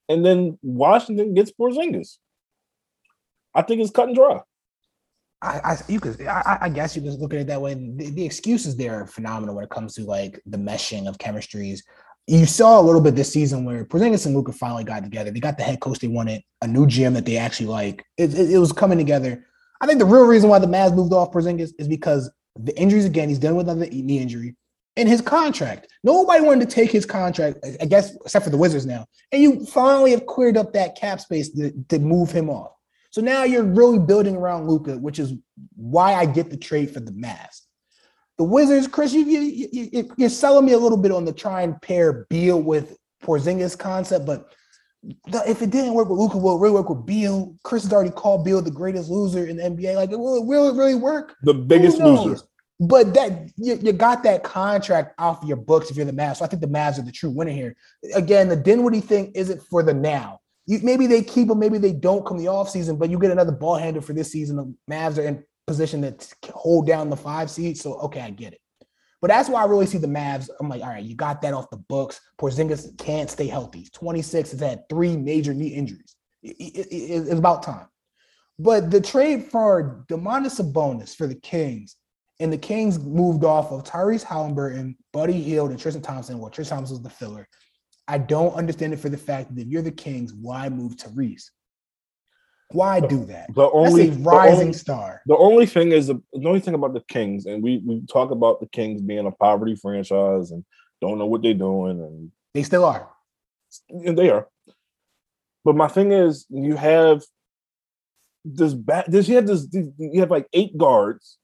and 0.09 0.25
then 0.25 0.57
Washington 0.61 1.33
gets 1.33 1.51
Porzingis. 1.51 2.17
I 3.53 3.61
think 3.61 3.81
it's 3.81 3.91
cut 3.91 4.07
and 4.07 4.15
dry. 4.15 4.41
I, 5.41 5.59
I 5.63 5.77
you 5.87 5.99
could 5.99 6.19
I, 6.21 6.57
I 6.61 6.69
guess 6.69 6.95
you 6.95 7.01
could 7.01 7.19
look 7.19 7.33
at 7.33 7.39
it 7.39 7.47
that 7.47 7.61
way. 7.61 7.73
The, 7.73 8.09
the 8.11 8.25
excuses 8.25 8.75
there 8.75 9.01
are 9.01 9.07
phenomenal 9.07 9.55
when 9.55 9.63
it 9.63 9.69
comes 9.69 9.93
to 9.95 10.03
like 10.03 10.41
the 10.45 10.57
meshing 10.57 11.07
of 11.07 11.17
chemistries. 11.17 11.81
You 12.25 12.45
saw 12.45 12.79
a 12.79 12.83
little 12.83 12.99
bit 13.01 13.15
this 13.15 13.31
season 13.31 13.63
where 13.63 13.85
Porzingis 13.85 14.25
and 14.25 14.35
Luka 14.35 14.51
finally 14.51 14.83
got 14.83 15.03
together. 15.03 15.31
They 15.31 15.39
got 15.39 15.57
the 15.57 15.63
head 15.63 15.79
coach 15.79 15.99
they 15.99 16.09
wanted, 16.09 16.41
a 16.61 16.67
new 16.67 16.85
gym 16.85 17.13
that 17.13 17.25
they 17.25 17.37
actually 17.37 17.67
like. 17.67 18.03
It, 18.17 18.33
it, 18.33 18.51
it 18.51 18.57
was 18.57 18.73
coming 18.73 18.97
together. 18.97 19.45
I 19.79 19.85
think 19.85 19.99
the 19.99 20.05
real 20.05 20.25
reason 20.25 20.49
why 20.49 20.59
the 20.59 20.67
Mavs 20.67 20.95
moved 20.95 21.13
off 21.13 21.31
Porzingis 21.31 21.71
is 21.79 21.87
because 21.87 22.29
the 22.55 22.77
injuries 22.77 23.05
again. 23.05 23.29
He's 23.29 23.39
done 23.39 23.55
with 23.55 23.69
another 23.69 23.89
knee 23.89 24.19
injury 24.19 24.55
and 24.97 25.07
his 25.07 25.21
contract. 25.21 25.87
Nobody 26.03 26.43
wanted 26.43 26.67
to 26.67 26.75
take 26.75 26.91
his 26.91 27.05
contract, 27.05 27.59
I 27.79 27.85
guess, 27.85 28.15
except 28.15 28.43
for 28.43 28.51
the 28.51 28.57
Wizards 28.57 28.85
now. 28.85 29.05
And 29.31 29.41
you 29.41 29.65
finally 29.65 30.11
have 30.11 30.25
cleared 30.25 30.57
up 30.57 30.73
that 30.73 30.97
cap 30.97 31.21
space 31.21 31.49
to, 31.51 31.71
to 31.89 31.99
move 31.99 32.31
him 32.31 32.49
off. 32.49 32.71
So 33.11 33.21
now 33.21 33.43
you're 33.43 33.63
really 33.63 33.99
building 33.99 34.35
around 34.35 34.67
Luka, 34.67 34.97
which 34.97 35.19
is 35.19 35.33
why 35.75 36.13
I 36.13 36.25
get 36.25 36.49
the 36.49 36.57
trade 36.57 36.91
for 36.91 36.99
the 36.99 37.11
Mavs. 37.11 37.61
The 38.37 38.43
Wizards, 38.43 38.87
Chris, 38.87 39.13
you, 39.13 39.21
you, 39.21 39.69
you, 39.71 40.11
you're 40.17 40.29
selling 40.29 40.65
me 40.65 40.73
a 40.73 40.77
little 40.77 40.97
bit 40.97 41.11
on 41.11 41.25
the 41.25 41.33
try 41.33 41.63
and 41.63 41.81
pair 41.81 42.27
Beal 42.29 42.61
with 42.61 42.97
Porzingis 43.23 43.77
concept, 43.77 44.25
but 44.25 44.51
the, 45.03 45.43
if 45.49 45.61
it 45.61 45.71
didn't 45.71 45.93
work 45.93 46.09
with 46.09 46.19
Luka, 46.19 46.37
will 46.37 46.57
it 46.57 46.61
really 46.61 46.73
work 46.75 46.89
with 46.89 47.05
Beal? 47.05 47.55
Chris 47.63 47.83
has 47.83 47.93
already 47.93 48.11
called 48.11 48.45
Beal 48.45 48.61
the 48.61 48.71
greatest 48.71 49.09
loser 49.09 49.45
in 49.47 49.57
the 49.57 49.63
NBA. 49.63 49.95
Like, 49.95 50.11
will, 50.11 50.45
will 50.45 50.69
it 50.69 50.77
really 50.77 50.95
work? 50.95 51.35
The 51.43 51.53
biggest 51.53 51.97
loser. 51.97 52.41
But 52.79 53.15
that 53.15 53.49
you, 53.57 53.79
you 53.81 53.91
got 53.91 54.21
that 54.23 54.43
contract 54.43 55.15
off 55.17 55.43
your 55.43 55.57
books 55.57 55.89
if 55.89 55.97
you're 55.97 56.05
the 56.05 56.11
Mavs. 56.11 56.37
So 56.37 56.45
I 56.45 56.47
think 56.47 56.61
the 56.61 56.67
Mavs 56.67 56.99
are 56.99 57.03
the 57.03 57.11
true 57.11 57.31
winner 57.31 57.51
here. 57.51 57.75
Again, 58.13 58.49
the 58.49 58.55
Dinwiddie 58.55 59.01
thing 59.01 59.31
isn't 59.33 59.63
for 59.63 59.81
the 59.81 59.93
now. 59.93 60.41
You, 60.67 60.79
maybe 60.83 61.07
they 61.07 61.23
keep 61.23 61.49
him, 61.49 61.59
maybe 61.59 61.77
they 61.77 61.93
don't 61.93 62.25
come 62.25 62.37
the 62.37 62.45
offseason, 62.45 62.99
but 62.99 63.09
you 63.09 63.17
get 63.17 63.31
another 63.31 63.51
ball 63.51 63.77
handler 63.77 64.01
for 64.01 64.13
this 64.13 64.31
season. 64.31 64.57
The 64.57 64.75
Mavs 64.93 65.17
are 65.17 65.25
in 65.25 65.43
position 65.65 66.01
to 66.01 66.51
hold 66.53 66.85
down 66.85 67.09
the 67.09 67.17
five 67.17 67.49
seed. 67.49 67.77
So 67.77 67.95
okay, 68.01 68.21
I 68.21 68.29
get 68.29 68.53
it. 68.53 68.61
But 69.21 69.29
that's 69.29 69.49
why 69.49 69.63
I 69.63 69.65
really 69.65 69.87
see 69.87 69.97
the 69.97 70.07
Mavs. 70.07 70.49
I'm 70.59 70.69
like, 70.69 70.81
all 70.81 70.89
right, 70.89 71.03
you 71.03 71.15
got 71.15 71.41
that 71.41 71.53
off 71.53 71.69
the 71.69 71.77
books. 71.77 72.21
Porzingis 72.39 72.97
can't 72.99 73.29
stay 73.29 73.47
healthy. 73.47 73.79
He's 73.79 73.89
26 73.91 74.51
has 74.51 74.59
had 74.59 74.87
three 74.89 75.17
major 75.17 75.53
knee 75.53 75.69
injuries. 75.69 76.15
It, 76.43 76.55
it, 76.59 76.87
it, 76.91 77.27
it's 77.27 77.31
about 77.31 77.63
time. 77.63 77.87
But 78.59 78.91
the 78.91 79.01
trade 79.01 79.45
for 79.45 80.05
Domantas 80.09 80.59
Sabonis 80.61 81.15
for 81.15 81.27
the 81.27 81.35
Kings, 81.35 81.95
and 82.39 82.53
the 82.53 82.57
Kings 82.57 82.99
moved 82.99 83.43
off 83.43 83.71
of 83.71 83.83
Tyrese 83.83 84.23
Haliburton, 84.23 84.95
Buddy 85.13 85.41
Hield, 85.41 85.71
and 85.71 85.79
Tristan 85.79 86.03
Thompson. 86.03 86.37
Well, 86.37 86.51
Tristan 86.51 86.77
Thompson 86.77 86.95
was 86.95 87.03
the 87.03 87.09
filler. 87.09 87.47
I 88.07 88.17
don't 88.17 88.53
understand 88.53 88.93
it 88.93 88.99
for 88.99 89.09
the 89.09 89.17
fact 89.17 89.53
that 89.55 89.61
if 89.61 89.67
you're 89.67 89.81
the 89.81 89.91
Kings, 89.91 90.33
why 90.33 90.69
move 90.69 90.95
Tyrese? 90.95 91.49
Why 92.71 92.99
do 92.99 93.25
that? 93.25 93.53
The 93.53 93.69
only 93.69 94.07
That's 94.07 94.19
a 94.19 94.23
rising 94.23 94.57
the 94.57 94.61
only, 94.61 94.73
star. 94.73 95.21
The 95.25 95.37
only 95.37 95.65
thing 95.65 95.91
is 95.91 96.07
the, 96.07 96.21
the 96.33 96.47
only 96.47 96.59
thing 96.59 96.73
about 96.73 96.93
the 96.93 97.01
Kings, 97.07 97.45
and 97.45 97.63
we 97.63 97.81
we 97.85 98.05
talk 98.07 98.31
about 98.31 98.59
the 98.59 98.67
Kings 98.67 99.01
being 99.01 99.25
a 99.25 99.31
poverty 99.31 99.75
franchise 99.75 100.51
and 100.51 100.65
don't 101.01 101.17
know 101.17 101.25
what 101.25 101.41
they're 101.41 101.53
doing, 101.53 102.01
and 102.01 102.31
they 102.53 102.63
still 102.63 102.83
are, 102.83 103.09
and 103.89 104.17
they 104.17 104.29
are. 104.29 104.47
But 105.63 105.75
my 105.75 105.87
thing 105.87 106.11
is, 106.11 106.45
you 106.49 106.75
have 106.75 107.23
this 108.43 108.73
bat. 108.73 109.09
This 109.09 109.29
you 109.29 109.35
have 109.35 109.47
this. 109.47 109.67
You 109.71 110.19
have 110.19 110.31
like 110.31 110.47
eight 110.51 110.77
guards. 110.77 111.37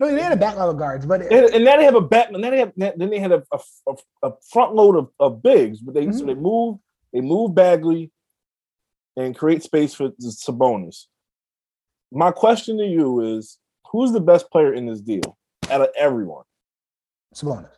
No, 0.00 0.12
they 0.12 0.22
had 0.22 0.32
a 0.32 0.36
backlog 0.36 0.70
of 0.70 0.78
guards, 0.78 1.06
but 1.06 1.22
and, 1.22 1.54
and 1.54 1.64
now 1.64 1.76
they 1.76 1.84
have 1.84 1.94
a 1.94 2.00
back. 2.00 2.32
Now 2.32 2.50
they 2.50 2.58
have 2.58 2.72
then 2.76 3.10
they 3.10 3.20
had 3.20 3.32
a, 3.32 3.42
a, 3.52 3.94
a 4.24 4.32
front 4.50 4.74
load 4.74 4.96
of, 4.96 5.10
of 5.20 5.42
bigs, 5.42 5.80
but 5.80 5.94
they 5.94 6.06
mm-hmm. 6.06 6.18
so 6.18 6.24
they 6.24 6.34
move 6.34 6.78
they 7.12 7.20
move 7.20 7.54
Bagley 7.54 8.10
and 9.16 9.36
create 9.36 9.62
space 9.62 9.94
for 9.94 10.10
Sabonis. 10.20 11.06
My 12.10 12.30
question 12.30 12.78
to 12.78 12.84
you 12.84 13.36
is 13.36 13.58
who's 13.90 14.12
the 14.12 14.20
best 14.20 14.50
player 14.50 14.74
in 14.74 14.86
this 14.86 15.00
deal 15.00 15.38
out 15.70 15.82
of 15.82 15.88
everyone? 15.96 16.44
Sabonis. 17.34 17.76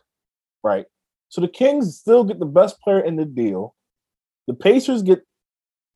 Right. 0.63 0.85
So 1.29 1.41
the 1.41 1.47
Kings 1.47 1.97
still 1.97 2.23
get 2.23 2.39
the 2.39 2.45
best 2.45 2.79
player 2.81 2.99
in 2.99 3.17
the 3.17 3.25
deal. 3.25 3.75
The 4.47 4.53
Pacers 4.53 5.03
get 5.03 5.21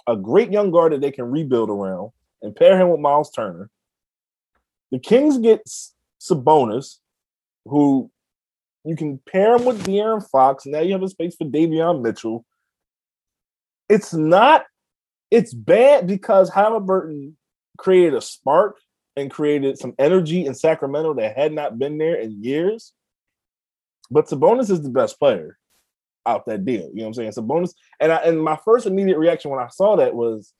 a 0.07 0.15
great 0.15 0.51
young 0.51 0.71
guard 0.71 0.91
that 0.91 1.01
they 1.01 1.11
can 1.11 1.25
rebuild 1.25 1.69
around 1.69 2.11
and 2.41 2.55
pair 2.55 2.79
him 2.79 2.89
with 2.89 2.99
Miles 2.99 3.31
Turner. 3.31 3.69
The 4.91 4.99
Kings 4.99 5.37
get 5.37 5.61
Sabonis, 6.19 6.97
who 7.65 8.11
you 8.85 8.95
can 8.95 9.19
pair 9.19 9.55
him 9.55 9.65
with 9.65 9.83
De'Aaron 9.85 10.27
Fox. 10.29 10.65
Now 10.65 10.79
you 10.79 10.93
have 10.93 11.03
a 11.03 11.09
space 11.09 11.35
for 11.35 11.45
Davion 11.45 12.01
Mitchell. 12.01 12.45
It's 13.87 14.13
not 14.13 14.65
it's 15.31 15.53
bad 15.53 16.07
because 16.07 16.49
Haliburton 16.49 17.33
created 17.77 18.15
a 18.15 18.21
spark 18.21 18.77
and 19.15 19.29
created 19.29 19.77
some 19.77 19.93
energy 19.99 20.45
in 20.45 20.55
Sacramento 20.55 21.13
that 21.15 21.37
had 21.37 21.53
not 21.53 21.77
been 21.77 21.97
there 21.97 22.15
in 22.15 22.43
years. 22.43 22.93
But 24.09 24.27
Sabonis 24.27 24.71
is 24.71 24.81
the 24.81 24.89
best 24.89 25.19
player 25.19 25.57
out 26.25 26.45
that 26.47 26.65
deal. 26.65 26.89
You 26.89 26.95
know 26.95 27.03
what 27.03 27.07
I'm 27.07 27.13
saying? 27.13 27.31
Sabonis, 27.31 27.73
and 27.99 28.11
I, 28.11 28.17
and 28.17 28.41
my 28.41 28.57
first 28.65 28.87
immediate 28.87 29.19
reaction 29.19 29.51
when 29.51 29.59
I 29.59 29.67
saw 29.67 29.97
that 29.97 30.15
was, 30.15 30.53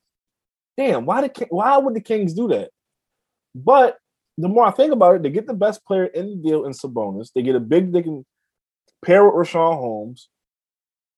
damn, 0.78 1.06
why 1.06 1.22
did 1.22 1.48
why 1.50 1.78
would 1.78 1.96
the 1.96 2.02
Kings 2.02 2.34
do 2.34 2.48
that? 2.50 2.70
But 3.56 3.98
the 4.40 4.48
more 4.48 4.66
I 4.66 4.72
think 4.72 4.94
about 4.94 5.16
it, 5.16 5.24
they 5.24 5.30
get 5.30 5.48
the 5.48 5.54
best 5.54 5.84
player 5.86 6.06
in 6.06 6.30
the 6.30 6.50
deal 6.50 6.66
in 6.66 6.72
Sabonis. 6.72 7.32
They 7.36 7.42
get 7.42 7.58
a 7.58 7.60
big 7.60 7.92
they 7.92 8.02
can 8.02 8.26
pair 9.04 9.26
with 9.26 9.34
Richaun 9.48 9.76
Holmes. 9.76 10.30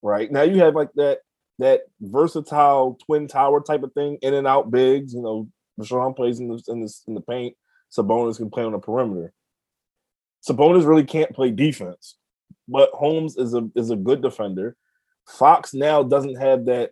Right 0.02 0.32
now, 0.32 0.42
you 0.42 0.60
have 0.62 0.74
like 0.74 0.90
that 0.96 1.20
that 1.60 1.82
versatile 2.02 2.98
twin 3.06 3.28
tower 3.28 3.62
type 3.62 3.84
of 3.84 3.94
thing, 3.94 4.18
in 4.24 4.34
and 4.34 4.48
out 4.48 4.72
bigs. 4.72 5.14
You 5.14 5.22
know, 5.22 5.48
Richaun 5.80 6.16
plays 6.16 6.40
in 6.40 6.48
the 6.48 6.64
in 6.68 6.82
the, 6.82 6.94
in 7.08 7.14
the 7.14 7.22
paint. 7.22 7.56
Sabonis 7.96 8.38
can 8.38 8.50
play 8.50 8.64
on 8.64 8.72
the 8.72 8.80
perimeter. 8.80 9.32
Sabonis 10.48 10.88
really 10.88 11.04
can't 11.04 11.32
play 11.32 11.52
defense, 11.52 12.18
but 12.68 12.90
Holmes 12.90 13.38
is 13.38 13.54
a 13.54 13.70
is 13.76 13.92
a 13.92 13.96
good 13.96 14.24
defender. 14.24 14.76
Fox 15.30 15.76
now 15.76 16.02
doesn't 16.02 16.42
have 16.42 16.66
that 16.66 16.90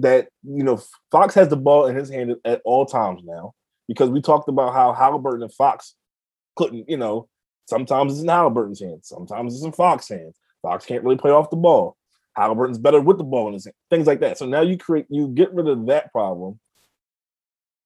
that 0.00 0.28
you 0.42 0.62
know 0.62 0.78
Fox 1.10 1.34
has 1.36 1.48
the 1.48 1.56
ball 1.56 1.86
in 1.86 1.96
his 1.96 2.10
hand 2.10 2.34
at 2.44 2.60
all 2.66 2.84
times 2.84 3.22
now 3.24 3.54
because 3.88 4.10
we 4.10 4.20
talked 4.20 4.48
about 4.48 4.72
how 4.72 4.92
Haliburton 4.92 5.42
and 5.42 5.52
Fox 5.52 5.94
couldn't 6.56 6.88
you 6.88 6.96
know 6.96 7.28
sometimes 7.66 8.12
it's 8.12 8.22
in 8.22 8.28
Haliburton's 8.28 8.80
hands, 8.80 9.08
sometimes 9.08 9.54
it's 9.54 9.64
in 9.64 9.72
Fox's 9.72 10.08
hands. 10.08 10.36
Fox 10.62 10.86
can't 10.86 11.04
really 11.04 11.16
play 11.16 11.30
off 11.30 11.50
the 11.50 11.56
ball. 11.56 11.96
Haliburton's 12.36 12.78
better 12.78 13.00
with 13.00 13.18
the 13.18 13.24
ball 13.24 13.48
in 13.48 13.54
his 13.54 13.64
hand, 13.64 13.74
things 13.90 14.06
like 14.06 14.20
that. 14.20 14.38
So 14.38 14.46
now 14.46 14.60
you 14.60 14.76
create, 14.76 15.06
you 15.08 15.28
get 15.28 15.52
rid 15.54 15.68
of 15.68 15.86
that 15.86 16.12
problem. 16.12 16.60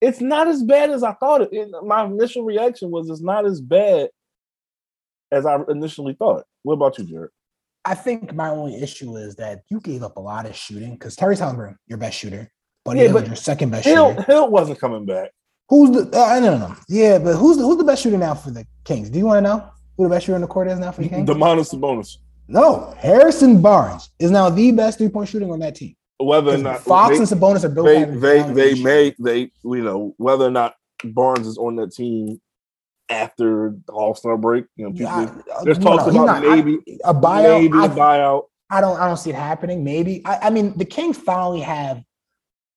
It's 0.01 0.21
not 0.21 0.49
as 0.49 0.63
bad 0.63 0.91
as 0.91 1.03
I 1.03 1.13
thought. 1.13 1.43
It, 1.43 1.51
it 1.53 1.69
my 1.85 2.05
initial 2.05 2.43
reaction 2.43 2.91
was 2.91 3.09
it's 3.11 3.21
not 3.21 3.47
as 3.47 3.61
bad 3.61 4.09
as 5.31 5.47
I 5.47 5.59
initially 5.69 6.15
thought. 6.15 6.45
What 6.63 6.75
about 6.75 6.99
you, 6.99 7.05
Jarod? 7.05 7.29
I 7.85 7.95
think 7.95 8.35
my 8.35 8.51
only 8.51 8.81
issue 8.81 9.17
is 9.17 9.37
that 9.37 9.63
you 9.71 9.81
gave 9.81 10.03
up 10.03 10.17
a 10.17 10.21
lot 10.21 10.47
of 10.47 10.57
shooting 10.57 10.93
because 10.93 11.17
Terry 11.17 11.37
Haliburton, 11.37 11.77
your 11.87 11.99
best 11.99 12.19
shooter, 12.19 12.51
but 12.85 12.97
yeah, 12.97 13.13
but 13.13 13.27
your 13.27 13.37
second 13.37 13.71
best 13.71 13.87
Hield, 13.87 14.17
shooter. 14.17 14.25
Hield 14.33 14.51
wasn't 14.51 14.79
coming 14.79 15.07
back. 15.07 15.31
Who's 15.71 15.91
the? 15.93 16.19
Uh, 16.19 16.25
I 16.25 16.41
don't 16.41 16.59
know. 16.59 16.75
Yeah, 16.89 17.19
but 17.19 17.37
who's 17.37 17.57
the, 17.57 17.63
who's 17.63 17.79
the 17.79 17.85
best 17.85 18.03
shooter 18.03 18.19
now 18.19 18.35
for 18.35 18.51
the 18.51 18.67
Kings? 18.85 19.09
Do 19.09 19.19
you 19.19 19.27
want 19.27 19.39
to 19.39 19.43
know 19.49 19.71
who 19.97 20.05
the 20.05 20.11
best 20.11 20.27
shooter 20.27 20.35
in 20.35 20.43
the 20.43 20.49
court 20.49 20.67
is 20.67 20.81
now 20.81 20.91
for 20.91 21.03
the 21.03 21.09
Kings? 21.09 21.29
Domantas 21.29 21.73
Sabonis. 21.73 22.19
No, 22.49 22.93
Harrison 22.99 23.63
Barnes 23.63 24.11
is 24.19 24.33
now 24.33 24.51
the 24.51 24.73
best 24.73 24.99
three 24.99 25.09
point 25.09 25.29
shooting 25.29 25.51
on 25.51 25.61
that 25.61 25.77
team. 25.77 25.95
Whether 26.19 26.55
or 26.55 26.59
not 26.59 26.81
Fox 26.81 27.11
they, 27.11 27.19
and 27.19 27.27
Sabonis 27.27 27.63
are 27.63 27.69
built, 27.69 27.87
they 27.87 28.05
they, 28.05 28.43
they 28.53 28.83
may 28.83 29.15
they 29.21 29.53
you 29.63 29.85
know 29.85 30.13
whether 30.19 30.45
or 30.45 30.51
not 30.51 30.75
Barnes 31.05 31.47
is 31.47 31.57
on 31.57 31.77
that 31.77 31.93
team 31.93 32.41
after 33.09 33.77
the 33.87 33.93
All 33.93 34.17
Star 34.17 34.37
break. 34.37 34.65
You 34.75 34.87
know, 34.87 34.93
people, 34.93 35.07
I, 35.07 35.31
there's 35.63 35.79
talks 35.79 36.13
no, 36.13 36.25
about 36.25 36.43
not, 36.43 36.57
maybe 36.57 36.79
I, 37.05 37.11
a 37.11 37.15
buyout. 37.15 37.61
Maybe 37.61 37.79
I, 37.79 37.85
a 37.85 37.89
buyout. 37.89 38.43
I 38.71 38.81
don't 38.81 38.99
I 38.99 39.07
don't 39.07 39.17
see 39.17 39.31
it 39.31 39.37
happening. 39.37 39.85
Maybe 39.85 40.21
I, 40.25 40.49
I 40.49 40.51
mean 40.51 40.77
the 40.77 40.85
Kings 40.85 41.17
finally 41.17 41.61
have 41.61 42.03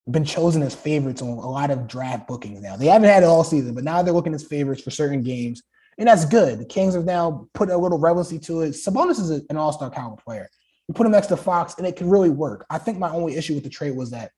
been 0.09 0.25
chosen 0.25 0.61
as 0.63 0.75
favorites 0.75 1.21
on 1.21 1.29
a 1.29 1.49
lot 1.49 1.71
of 1.71 1.87
draft 1.87 2.27
bookings 2.27 2.61
now. 2.61 2.75
They 2.75 2.87
haven't 2.87 3.09
had 3.09 3.23
it 3.23 3.27
all 3.27 3.43
season, 3.43 3.73
but 3.73 3.83
now 3.83 4.01
they're 4.01 4.13
looking 4.13 4.33
as 4.33 4.43
favorites 4.43 4.81
for 4.81 4.91
certain 4.91 5.23
games 5.23 5.63
and 5.97 6.07
that's 6.07 6.25
good. 6.25 6.59
The 6.59 6.65
Kings 6.65 6.95
have 6.95 7.05
now 7.05 7.47
put 7.53 7.69
a 7.69 7.77
little 7.77 7.99
relevancy 7.99 8.39
to 8.39 8.61
it. 8.61 8.71
Sabonis 8.71 9.19
is 9.19 9.29
an 9.29 9.57
all-star 9.57 9.89
caliber 9.89 10.21
player. 10.21 10.49
You 10.87 10.93
put 10.93 11.05
him 11.05 11.11
next 11.11 11.27
to 11.27 11.37
Fox, 11.37 11.75
and 11.77 11.87
it 11.87 11.95
can 11.95 12.09
really 12.09 12.29
work. 12.29 12.65
I 12.69 12.77
think 12.77 12.97
my 12.97 13.09
only 13.09 13.35
issue 13.35 13.53
with 13.53 13.63
the 13.63 13.69
trade 13.69 13.95
was 13.95 14.11
that 14.11 14.31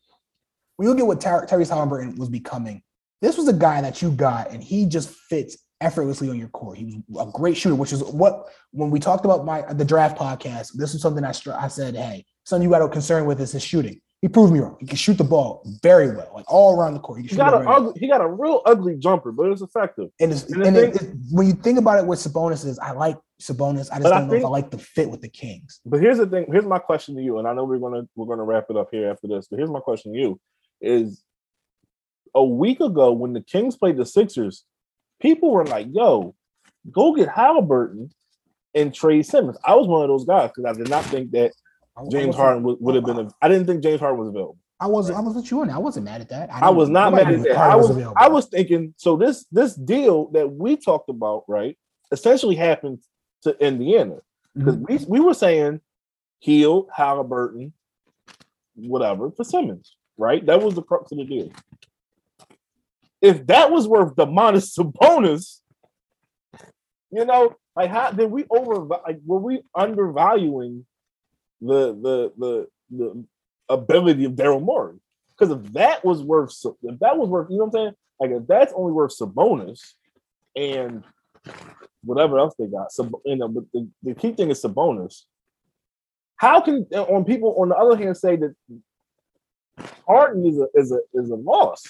when 0.75 0.88
you 0.88 0.93
look 0.93 0.99
at 0.99 1.08
what 1.08 1.21
Ter- 1.21 1.45
Tyrese 1.45 1.71
Haliburton 1.71 2.17
was 2.17 2.30
becoming, 2.30 2.84
this 3.21 3.38
was 3.38 3.47
a 3.47 3.54
guy 3.54 3.82
that 3.82 4.01
you 4.01 4.12
got, 4.12 4.51
and 4.51 4.63
he 4.63 4.86
just 4.86 5.10
fits 5.10 5.58
effortlessly 5.82 6.30
on 6.30 6.38
your 6.38 6.49
court. 6.49 6.78
He 6.78 7.01
was 7.08 7.28
a 7.28 7.32
great 7.32 7.58
shooter, 7.58 7.75
which 7.75 7.93
is 7.93 8.04
what 8.04 8.49
when 8.71 8.91
we 8.91 8.99
talked 8.99 9.25
about 9.25 9.45
my 9.45 9.62
the 9.73 9.86
draft 9.86 10.17
podcast. 10.17 10.73
This 10.73 10.93
is 10.93 11.01
something 11.01 11.23
I 11.23 11.34
I 11.58 11.67
said, 11.67 11.95
hey, 11.95 12.25
something 12.43 12.63
you 12.63 12.69
got 12.69 12.80
to 12.80 12.89
concern 12.89 13.25
with 13.25 13.39
is 13.41 13.54
his 13.54 13.63
shooting. 13.63 14.01
He 14.25 14.29
proved 14.29 14.51
me 14.51 14.57
wrong. 14.59 14.75
He 14.79 14.88
can 14.88 14.95
shoot 14.97 15.19
the 15.19 15.23
ball 15.23 15.61
very 15.83 16.07
well, 16.07 16.31
like 16.33 16.51
all 16.51 16.75
around 16.81 16.95
the 16.95 16.99
court. 16.99 17.21
He, 17.21 17.27
He 17.27 17.35
got 17.35 17.53
it 17.53 17.61
a 17.61 17.69
ugly, 17.69 17.93
he 17.99 18.07
got 18.07 18.21
a 18.21 18.27
real 18.27 18.63
ugly 18.65 18.95
jumper, 18.97 19.31
but 19.31 19.51
it's 19.51 19.61
effective. 19.61 20.09
And, 20.19 20.31
it's, 20.31 20.45
and 20.51 20.63
and 20.65 20.75
it, 20.77 20.95
it- 20.99 21.09
when 21.31 21.45
you 21.45 21.53
think 21.53 21.77
about 21.77 21.99
it, 21.99 22.07
what 22.07 22.17
Sabonis 22.17 22.65
is, 22.65 22.79
I 22.79 22.93
like 22.93 23.17
Sabonis. 23.39 23.88
I 23.91 23.99
just 23.99 24.09
don't 24.09 24.27
know 24.27 24.33
if 24.33 24.45
I 24.45 24.49
like 24.49 24.71
the 24.71 24.79
fit 24.79 25.11
with 25.11 25.21
the 25.21 25.29
Kings. 25.29 25.79
But 25.85 26.01
here's 26.01 26.17
the 26.17 26.25
thing. 26.25 26.47
Here's 26.51 26.65
my 26.65 26.79
question 26.79 27.15
to 27.17 27.21
you, 27.21 27.38
and 27.38 27.47
I 27.47 27.53
know 27.53 27.65
we're 27.65 27.77
gonna 27.77 28.07
we're 28.15 28.25
gonna 28.25 28.43
wrap 28.43 28.65
it 28.71 28.77
up 28.77 28.88
here 28.89 29.11
after 29.11 29.27
this. 29.27 29.45
But 29.47 29.57
here's 29.59 29.69
my 29.69 29.79
question 29.79 30.13
to 30.13 30.17
you: 30.17 30.39
Is 30.81 31.23
a 32.33 32.43
week 32.43 32.79
ago 32.79 33.11
when 33.11 33.33
the 33.33 33.41
Kings 33.41 33.77
played 33.77 33.97
the 33.97 34.07
Sixers, 34.07 34.63
people 35.21 35.51
were 35.51 35.67
like, 35.67 35.85
"Yo, 35.91 36.33
go 36.91 37.13
get 37.13 37.29
Haliburton 37.29 38.09
and 38.73 38.91
trade 38.91 39.27
Simmons." 39.27 39.57
I 39.63 39.75
was 39.75 39.85
one 39.88 40.01
of 40.01 40.07
those 40.07 40.25
guys 40.25 40.49
because 40.49 40.65
I 40.65 40.75
did 40.75 40.89
not 40.89 41.05
think 41.05 41.29
that 41.33 41.51
I- 41.51 41.51
I 41.51 41.51
James 42.10 42.36
Harden 42.36 42.63
would, 42.63 42.77
would 42.81 42.95
have 42.95 43.05
been. 43.05 43.19
A, 43.19 43.29
I 43.41 43.47
didn't 43.47 43.67
think 43.67 43.81
James 43.84 43.99
Harden 43.99 44.19
was 44.19 44.29
available. 44.29 44.58
I 44.79 44.88
was 44.88 45.10
I 45.10 45.19
was 45.21 45.36
with 45.36 45.49
you 45.49 45.62
on 45.62 45.67
that. 45.67 45.75
I 45.75 45.79
wasn't 45.79 46.05
mad 46.05 46.19
at 46.21 46.29
that. 46.29 46.49
I 46.51 46.69
was 46.69 46.89
didn't- 46.89 46.93
mad 47.13 47.34
at 47.34 47.43
that. 47.43 47.58
I 47.58 47.75
was 47.75 47.89
available. 47.89 48.13
I 48.17 48.27
was 48.27 48.47
thinking 48.47 48.93
so 48.97 49.15
this 49.15 49.45
this 49.51 49.73
deal 49.75 50.27
that 50.31 50.51
we 50.51 50.75
talked 50.75 51.10
about, 51.10 51.45
right, 51.47 51.77
essentially 52.12 52.55
happened 52.55 52.99
to 53.43 53.55
Indiana. 53.65 54.17
Because 54.53 54.75
Mhm. 54.77 55.08
we, 55.08 55.19
we 55.19 55.25
were 55.25 55.34
saying 55.34 55.79
Hield, 56.39 56.89
Haliburton, 56.89 57.71
whatever, 58.75 59.31
for 59.31 59.43
Simmons, 59.45 59.95
right? 60.17 60.45
That 60.45 60.62
was 60.62 60.75
the 60.75 60.81
crux 60.84 61.12
of 61.13 61.17
the 61.19 61.25
deal. 61.25 61.51
If 63.21 63.47
that 63.47 63.71
was 63.71 63.88
worth 63.88 64.15
the 64.15 64.25
Demonis 64.27 64.75
bonus, 64.99 65.62
you 67.12 67.23
know, 67.25 67.55
like 67.75 67.89
how 67.89 68.12
did 68.12 68.29
we 68.29 68.45
over 68.49 68.75
like 69.05 69.19
were 69.25 69.39
we 69.39 69.62
undervaluing 69.73 70.86
the 71.65 71.93
the 72.01 72.32
the 72.38 72.67
the 72.91 73.25
ability 73.69 74.25
of 74.25 74.34
Daryl 74.34 74.62
Morey? 74.62 74.97
Because 75.38 75.56
if 75.58 75.73
that 75.73 76.06
was 76.06 76.23
worth 76.23 76.54
if 76.84 76.99
that 76.99 77.17
was 77.17 77.30
worth, 77.30 77.49
you 77.49 77.58
know 77.58 77.65
what 77.65 77.80
I'm 77.80 77.86
saying? 77.86 77.95
Like 78.19 78.41
if 78.41 78.47
that's 78.47 78.73
only 78.75 78.93
worth 78.93 79.17
Sabonis 79.17 79.82
and 80.56 81.04
whatever 82.04 82.39
else 82.39 82.56
they 82.58 82.67
got. 82.67 82.91
So 82.91 83.21
you 83.25 83.36
know, 83.36 83.47
but 83.47 83.63
the, 83.73 83.88
the 84.04 84.13
key 84.13 84.32
thing 84.32 84.49
is 84.51 84.62
Sabonis. 84.62 85.23
How 86.38 86.62
can 86.62 86.86
on 86.93 87.25
people 87.25 87.56
on 87.60 87.69
the 87.69 87.75
other 87.75 87.97
hand 87.97 88.17
say 88.17 88.36
that 88.36 88.56
Harden 90.08 90.45
is 90.45 90.58
a 90.60 90.67
is 90.73 90.91
a 90.91 90.99
is 91.13 91.30
a 91.30 91.36
loss? 91.36 91.84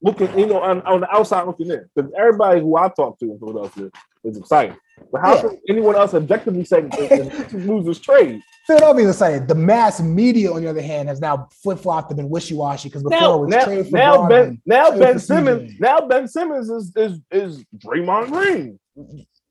Looking, 0.00 0.38
you 0.38 0.46
know, 0.46 0.60
on, 0.60 0.80
on 0.82 1.00
the 1.00 1.10
outside 1.12 1.44
looking 1.44 1.70
in, 1.70 1.84
because 1.92 2.12
everybody 2.16 2.60
who 2.60 2.76
I 2.76 2.88
talk 2.88 3.18
to 3.18 3.32
in 3.32 3.38
Philadelphia 3.38 3.90
is 4.22 4.38
excited. 4.38 4.76
But 5.12 5.20
how 5.22 5.34
Yeah. 5.36 5.40
can 5.42 5.58
anyone 5.68 5.94
else 5.96 6.14
objectively 6.14 6.64
say 6.64 6.82
that 6.82 7.48
the 7.50 7.58
losers 7.66 7.98
trade? 8.00 8.40
Philadelphia 8.66 9.08
excited. 9.08 9.48
The 9.48 9.54
mass 9.54 10.00
media, 10.00 10.52
on 10.52 10.62
the 10.62 10.68
other 10.68 10.82
hand, 10.82 11.08
has 11.08 11.20
now 11.20 11.48
flip 11.62 11.78
flopped 11.78 12.10
and 12.10 12.18
been 12.18 12.28
wishy 12.28 12.54
washy 12.54 12.88
because 12.90 13.02
before 13.02 13.16
it 13.18 13.20
Now, 13.22 13.36
was 13.38 13.48
now, 13.48 13.64
trade 13.64 13.86
for 13.86 13.96
now 13.96 14.16
Braun 14.16 14.28
Ben 14.28 14.62
now 14.66 14.90
Ben 14.90 15.18
Simmons 15.18 15.72
CJ. 15.72 15.80
now 15.80 16.00
Ben 16.02 16.28
Simmons 16.28 16.68
is 16.68 16.92
is 16.94 17.20
is 17.30 17.64
Draymond 17.78 18.30
Green. 18.30 18.78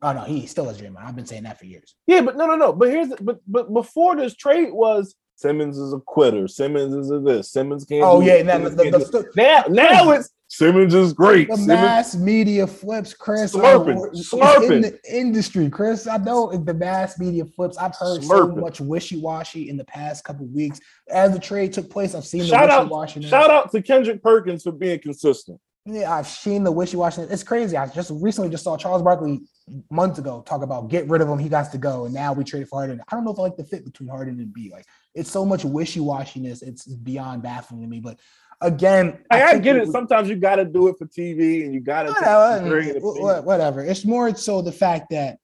Oh 0.03 0.13
no, 0.13 0.21
he 0.21 0.45
still 0.45 0.69
is 0.69 0.77
Draymond. 0.79 1.03
I've 1.03 1.15
been 1.15 1.25
saying 1.25 1.43
that 1.43 1.57
for 1.57 1.65
years. 1.65 1.95
Yeah, 2.05 2.21
but 2.21 2.37
no, 2.37 2.45
no, 2.45 2.55
no. 2.55 2.73
But 2.73 2.89
here's 2.89 3.09
the, 3.09 3.17
but 3.19 3.39
but 3.47 3.73
before 3.73 4.15
this 4.15 4.35
trade 4.35 4.71
was 4.71 5.15
Simmons 5.35 5.77
is 5.79 5.93
a 5.93 5.99
quitter. 5.99 6.47
Simmons 6.47 6.93
is 6.93 7.09
a 7.11 7.19
this. 7.19 7.51
Simmons 7.51 7.85
can't. 7.85 8.03
Oh 8.03 8.21
yeah, 8.21 8.37
this, 8.43 8.45
then 8.45 8.77
Simmons 8.77 9.09
the, 9.09 9.19
the, 9.19 9.31
now 9.35 9.63
now 9.69 10.11
it's 10.11 10.29
Simmons 10.49 10.93
is 10.93 11.11
great. 11.13 11.49
the 11.49 11.55
Simmons, 11.55 11.67
mass 11.67 12.15
media 12.15 12.65
flips, 12.65 13.13
Chris. 13.13 13.53
Slurping, 13.53 13.99
slurping. 14.15 14.71
in 14.71 14.81
the 14.81 14.99
industry, 15.09 15.69
Chris. 15.69 16.07
I 16.07 16.17
know 16.17 16.51
the 16.55 16.73
mass 16.73 17.19
media 17.19 17.45
flips. 17.45 17.77
I've 17.77 17.95
heard 17.95 18.23
so 18.23 18.47
much 18.47 18.79
wishy 18.79 19.19
washy 19.19 19.69
in 19.69 19.75
the 19.75 19.85
past 19.85 20.23
couple 20.23 20.45
weeks. 20.47 20.79
As 21.09 21.33
the 21.33 21.39
trade 21.39 21.73
took 21.73 21.89
place, 21.89 22.15
I've 22.15 22.25
seen 22.25 22.41
the 22.41 22.47
Shout 22.47 22.69
out, 22.69 22.83
wishy 22.83 22.91
washy. 23.19 23.21
shout 23.23 23.51
out 23.51 23.71
to 23.71 23.81
Kendrick 23.81 24.23
Perkins 24.23 24.63
for 24.63 24.71
being 24.71 24.99
consistent. 24.99 25.59
Yeah, 25.85 26.13
I've 26.13 26.27
seen 26.27 26.63
the 26.63 26.71
wishy 26.71 26.97
washy. 26.97 27.21
It's 27.23 27.43
crazy. 27.43 27.77
I 27.77 27.87
just 27.87 28.11
recently 28.13 28.49
just 28.49 28.63
saw 28.63 28.75
Charles 28.77 29.01
Barkley 29.01 29.41
months 29.89 30.19
ago 30.19 30.43
talk 30.45 30.61
about 30.61 30.89
get 30.89 31.07
rid 31.09 31.21
of 31.21 31.29
him. 31.29 31.39
He 31.39 31.49
got 31.49 31.71
to 31.71 31.77
go, 31.77 32.05
and 32.05 32.13
now 32.13 32.33
we 32.33 32.43
traded 32.43 32.69
for 32.69 32.79
Harden. 32.79 33.01
I 33.09 33.15
don't 33.15 33.23
know 33.23 33.31
if 33.31 33.39
I 33.39 33.43
like 33.43 33.57
the 33.57 33.63
fit 33.63 33.85
between 33.85 34.09
Harden 34.09 34.39
and 34.39 34.53
B. 34.53 34.69
Like 34.71 34.85
it's 35.13 35.31
so 35.31 35.45
much 35.45 35.63
wishy 35.65 35.99
washiness. 36.01 36.61
It's 36.61 36.85
beyond 36.85 37.41
baffling 37.43 37.81
to 37.81 37.87
me. 37.87 37.99
But 38.01 38.19
again, 38.61 39.19
I, 39.29 39.43
I 39.43 39.57
get 39.59 39.75
it. 39.75 39.79
was- 39.81 39.91
Sometimes 39.91 40.29
you 40.29 40.35
got 40.35 40.55
to 40.57 40.65
do 40.65 40.87
it 40.87 40.95
for 40.97 41.05
TV, 41.05 41.63
and 41.65 41.73
you 41.73 41.79
got 41.79 42.03
to. 42.03 42.09
Whatever, 42.09 42.99
wh- 42.99 43.41
wh- 43.41 43.45
whatever. 43.45 43.83
It's 43.83 44.05
more 44.05 44.35
so 44.35 44.61
the 44.61 44.71
fact 44.71 45.07
that 45.11 45.37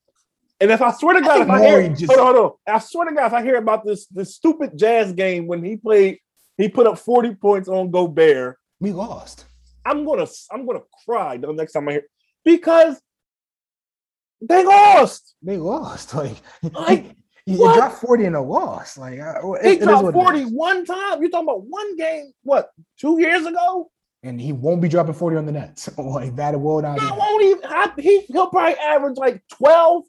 And 0.59 0.71
if 0.71 0.81
I 0.81 0.91
swear 0.91 1.15
to 1.15 1.21
God, 1.21 1.33
think 1.33 1.45
if 1.45 1.51
I 1.51 1.65
hear, 1.67 1.89
just- 1.89 2.05
hold 2.13 2.19
on, 2.27 2.35
hold 2.35 2.51
on. 2.67 2.75
I 2.75 2.79
swear 2.79 3.09
to 3.09 3.15
God, 3.15 3.27
if 3.27 3.33
I 3.33 3.41
hear 3.43 3.57
about 3.57 3.85
this 3.85 4.05
this 4.07 4.35
stupid 4.35 4.77
Jazz 4.77 5.13
game 5.13 5.47
when 5.47 5.63
he 5.63 5.77
played, 5.77 6.19
he 6.57 6.69
put 6.69 6.87
up 6.87 6.97
forty 6.99 7.33
points 7.35 7.67
on 7.69 7.91
Gobert. 7.91 8.57
we 8.79 8.91
lost. 8.91 9.45
I'm 9.85 10.05
gonna 10.05 10.27
I'm 10.51 10.65
gonna 10.65 10.81
cry 11.05 11.37
the 11.37 11.51
next 11.51 11.73
time 11.73 11.89
I 11.89 11.93
hear 11.93 12.03
because 12.45 13.01
they 14.41 14.63
lost. 14.65 15.35
They 15.41 15.57
lost. 15.57 16.13
Like, 16.15 16.35
Like, 16.73 17.15
you, 17.45 17.57
you 17.57 17.73
dropped 17.73 17.99
40 17.99 18.25
in 18.25 18.35
a 18.35 18.41
loss. 18.41 18.97
Like 18.97 19.19
uh, 19.19 19.51
it- 19.53 19.79
He 19.79 19.85
dropped 19.85 20.03
what 20.03 20.13
40 20.13 20.43
one 20.45 20.85
time. 20.85 21.21
You're 21.21 21.29
talking 21.29 21.47
about 21.49 21.65
one 21.65 21.95
game, 21.97 22.31
what, 22.43 22.69
two 22.97 23.19
years 23.19 23.45
ago? 23.45 23.89
And 24.23 24.39
he 24.39 24.53
won't 24.53 24.81
be 24.81 24.87
dropping 24.87 25.13
40 25.13 25.35
on 25.37 25.45
the 25.45 25.51
Nets. 25.51 25.89
like 25.97 26.35
that 26.37 26.59
will 26.59 26.81
not 26.81 26.99
He 26.99 27.09
won't 27.11 27.43
even 27.43 27.59
I- 27.65 27.91
he, 27.97 28.21
he'll 28.29 28.47
probably 28.47 28.75
average 28.77 29.17
like 29.17 29.41
12, 29.53 30.03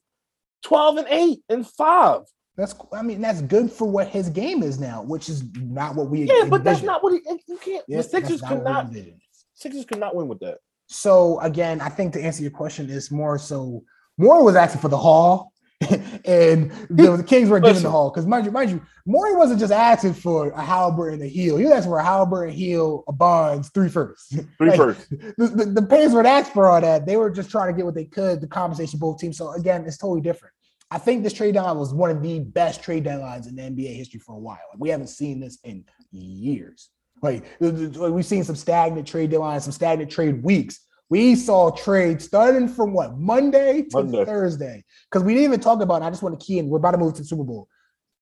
12 0.63 0.97
and 0.99 1.07
8 1.09 1.39
and 1.49 1.67
5. 1.67 2.21
That's 2.57 2.75
I 2.93 3.03
mean, 3.03 3.21
that's 3.21 3.43
good 3.43 3.73
for 3.73 3.91
what 3.91 4.07
his 4.07 4.29
game 4.29 4.63
is 4.63 4.79
now, 4.79 5.03
which 5.03 5.29
is 5.29 5.43
not 5.57 5.97
what 5.97 6.09
we 6.09 6.23
Yeah, 6.23 6.45
but 6.49 6.63
that's 6.63 6.83
not 6.83 7.03
what 7.03 7.13
he 7.15 7.21
you 7.49 7.57
can't 7.57 7.85
Yeah, 7.89 7.97
the 7.97 8.03
Sixers 8.05 8.41
could 8.43 8.63
not. 8.63 8.93
Sixers 9.55 9.85
could 9.85 9.99
not 9.99 10.15
win 10.15 10.29
with 10.29 10.39
that. 10.41 10.59
So 10.87 11.41
again, 11.41 11.81
I 11.81 11.89
think 11.89 12.13
to 12.13 12.23
answer 12.23 12.43
your 12.43 12.53
question 12.53 12.89
is 12.91 13.11
more 13.11 13.39
so 13.39 13.83
Morey 14.19 14.45
was 14.45 14.55
asking 14.55 14.81
for 14.83 14.89
the 14.89 14.97
haul, 14.99 15.53
and 16.25 16.71
the, 16.89 17.17
the 17.17 17.25
Kings 17.25 17.49
were 17.49 17.61
giving 17.61 17.83
the 17.83 17.91
haul 17.91 18.11
because 18.11 18.27
mind 18.27 18.47
you, 18.47 18.53
mind 18.53 18.71
you, 18.71 18.81
Morey 19.07 19.35
wasn't 19.35 19.61
just 19.61 19.73
asking 19.73 20.15
for 20.15 20.49
a 20.51 20.63
Haliburton 20.63 21.15
and 21.15 21.23
a 21.23 21.27
Hield. 21.27 21.59
He 21.59 21.65
was 21.65 21.75
asking 21.75 21.91
for 21.91 21.99
a 21.99 22.05
Haliburton 22.05 22.53
Hield, 22.53 23.05
a 23.09 23.13
Bonds, 23.13 23.69
three 23.71 23.89
firsts. 23.89 24.35
Three 24.59 24.71
Like, 24.71 24.77
first. 24.77 25.11
The, 25.11 25.47
the, 25.47 25.65
the 25.67 25.83
Pacers 25.83 26.15
weren't 26.15 26.27
asking 26.27 26.55
for 26.55 26.69
all 26.69 26.81
that. 26.81 27.07
They 27.07 27.17
were 27.17 27.31
just 27.31 27.51
trying 27.51 27.73
to 27.73 27.77
get 27.77 27.85
what 27.85 27.95
they 27.95 28.05
could, 28.05 28.41
the 28.41 28.47
compensation 28.47 28.99
both 28.99 29.19
teams. 29.19 29.37
So 29.37 29.53
again, 29.53 29.85
it's 29.85 29.99
totally 29.99 30.21
different. 30.21 30.55
I 30.91 30.99
think 30.99 31.25
this 31.25 31.33
trade 31.33 31.55
deadline 31.55 31.79
was 31.79 31.93
one 31.93 32.11
of 32.11 32.23
the 32.23 32.41
best 32.41 32.83
trade 32.83 33.05
deadlines 33.05 33.49
in 33.49 33.57
the 33.57 33.63
NBA 33.63 33.97
history 33.97 34.21
for 34.21 34.37
a 34.37 34.39
while. 34.39 34.59
Like, 34.73 34.81
we 34.81 34.91
haven't 34.91 35.09
seen 35.09 35.41
this 35.41 35.59
in 35.65 35.85
years. 36.13 36.91
Like 37.23 37.59
th- 37.59 37.75
th- 37.75 37.97
like, 37.97 38.13
we've 38.13 38.27
seen 38.27 38.45
some 38.45 38.57
stagnant 38.57 39.09
trade 39.09 39.33
deadlines, 39.33 39.63
some 39.63 39.73
stagnant 39.73 40.11
trade 40.11 40.43
weeks. 40.43 40.81
We 41.15 41.37
saw 41.37 41.71
trades 41.71 42.25
starting 42.25 42.67
from 42.67 42.93
what 42.93 43.17
Monday 43.17 43.83
to 43.83 43.99
Monday. 44.03 44.25
Thursday 44.25 44.85
because 45.09 45.23
we 45.25 45.33
didn't 45.33 45.45
even 45.45 45.61
talk 45.61 45.81
about. 45.81 45.97
And 45.97 46.05
I 46.07 46.11
just 46.11 46.25
want 46.25 46.41
to 46.41 46.45
key 46.45 46.59
in. 46.59 46.69
We're 46.69 46.79
about 46.79 46.91
to 46.91 46.99
move 46.99 47.15
to 47.15 47.23
the 47.23 47.29
Super 47.29 47.45
Bowl. 47.45 47.69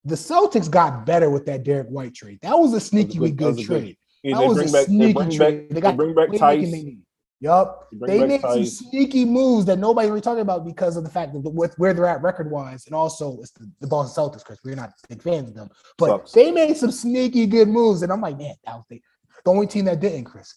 The 0.05 0.15
Celtics 0.15 0.71
got 0.71 1.07
better 1.07 1.31
with 1.31 1.47
that 1.47 1.63
Derrick 1.63 1.89
White 1.89 2.15
trade. 2.15 2.39
That 2.43 2.59
was 2.59 2.75
a 2.75 2.81
sneaky 2.81 3.19
good- 3.19 3.39
good 3.39 3.59
trade. 3.61 3.97
Yeah, 4.23 4.39
That 4.41 4.47
was 4.47 4.59
a 4.59 4.71
back 4.71 4.87
sneaky 4.89 5.37
trade. 5.39 5.69
They 5.71 5.75
they 5.77 5.81
got 5.81 5.97
bring 5.97 6.15
back 6.15 6.35
Tice. 6.37 6.71
they. 6.71 6.99
Yup. 7.41 7.89
They 8.07 8.27
made 8.27 8.43
some 8.43 8.63
sneaky 8.67 9.25
moves 9.25 9.65
that 9.65 9.79
nobody 9.79 10.09
really 10.09 10.21
talking 10.21 10.43
about 10.43 10.67
because 10.67 10.99
of 10.99 11.03
the 11.03 11.09
fact 11.11 11.33
that 11.33 11.41
with 11.41 11.75
where 11.79 11.95
they're 11.95 12.07
at 12.07 12.21
record 12.23 12.51
wise, 12.51 12.85
and 12.85 12.95
also 12.95 13.39
it's 13.41 13.53
the, 13.53 13.71
the 13.81 13.87
Boston 13.87 14.23
Celtics 14.23 14.41
because 14.45 14.61
we're 14.67 14.77
not 14.77 14.91
big 15.09 15.23
fans 15.23 15.49
of 15.49 15.55
them. 15.55 15.71
But 15.97 16.09
Sucks. 16.09 16.33
they 16.33 16.51
made 16.53 16.77
some 16.77 16.93
sneaky 16.93 17.47
good 17.47 17.69
moves, 17.69 18.03
and 18.03 18.13
I'm 18.13 18.21
like, 18.21 18.37
man, 18.37 18.55
that 18.67 18.75
was 18.77 18.85
the, 18.91 19.01
the 19.47 19.51
only 19.51 19.67
team 19.67 19.87
that 19.87 19.99
didn't, 19.99 20.25
Chris. 20.25 20.53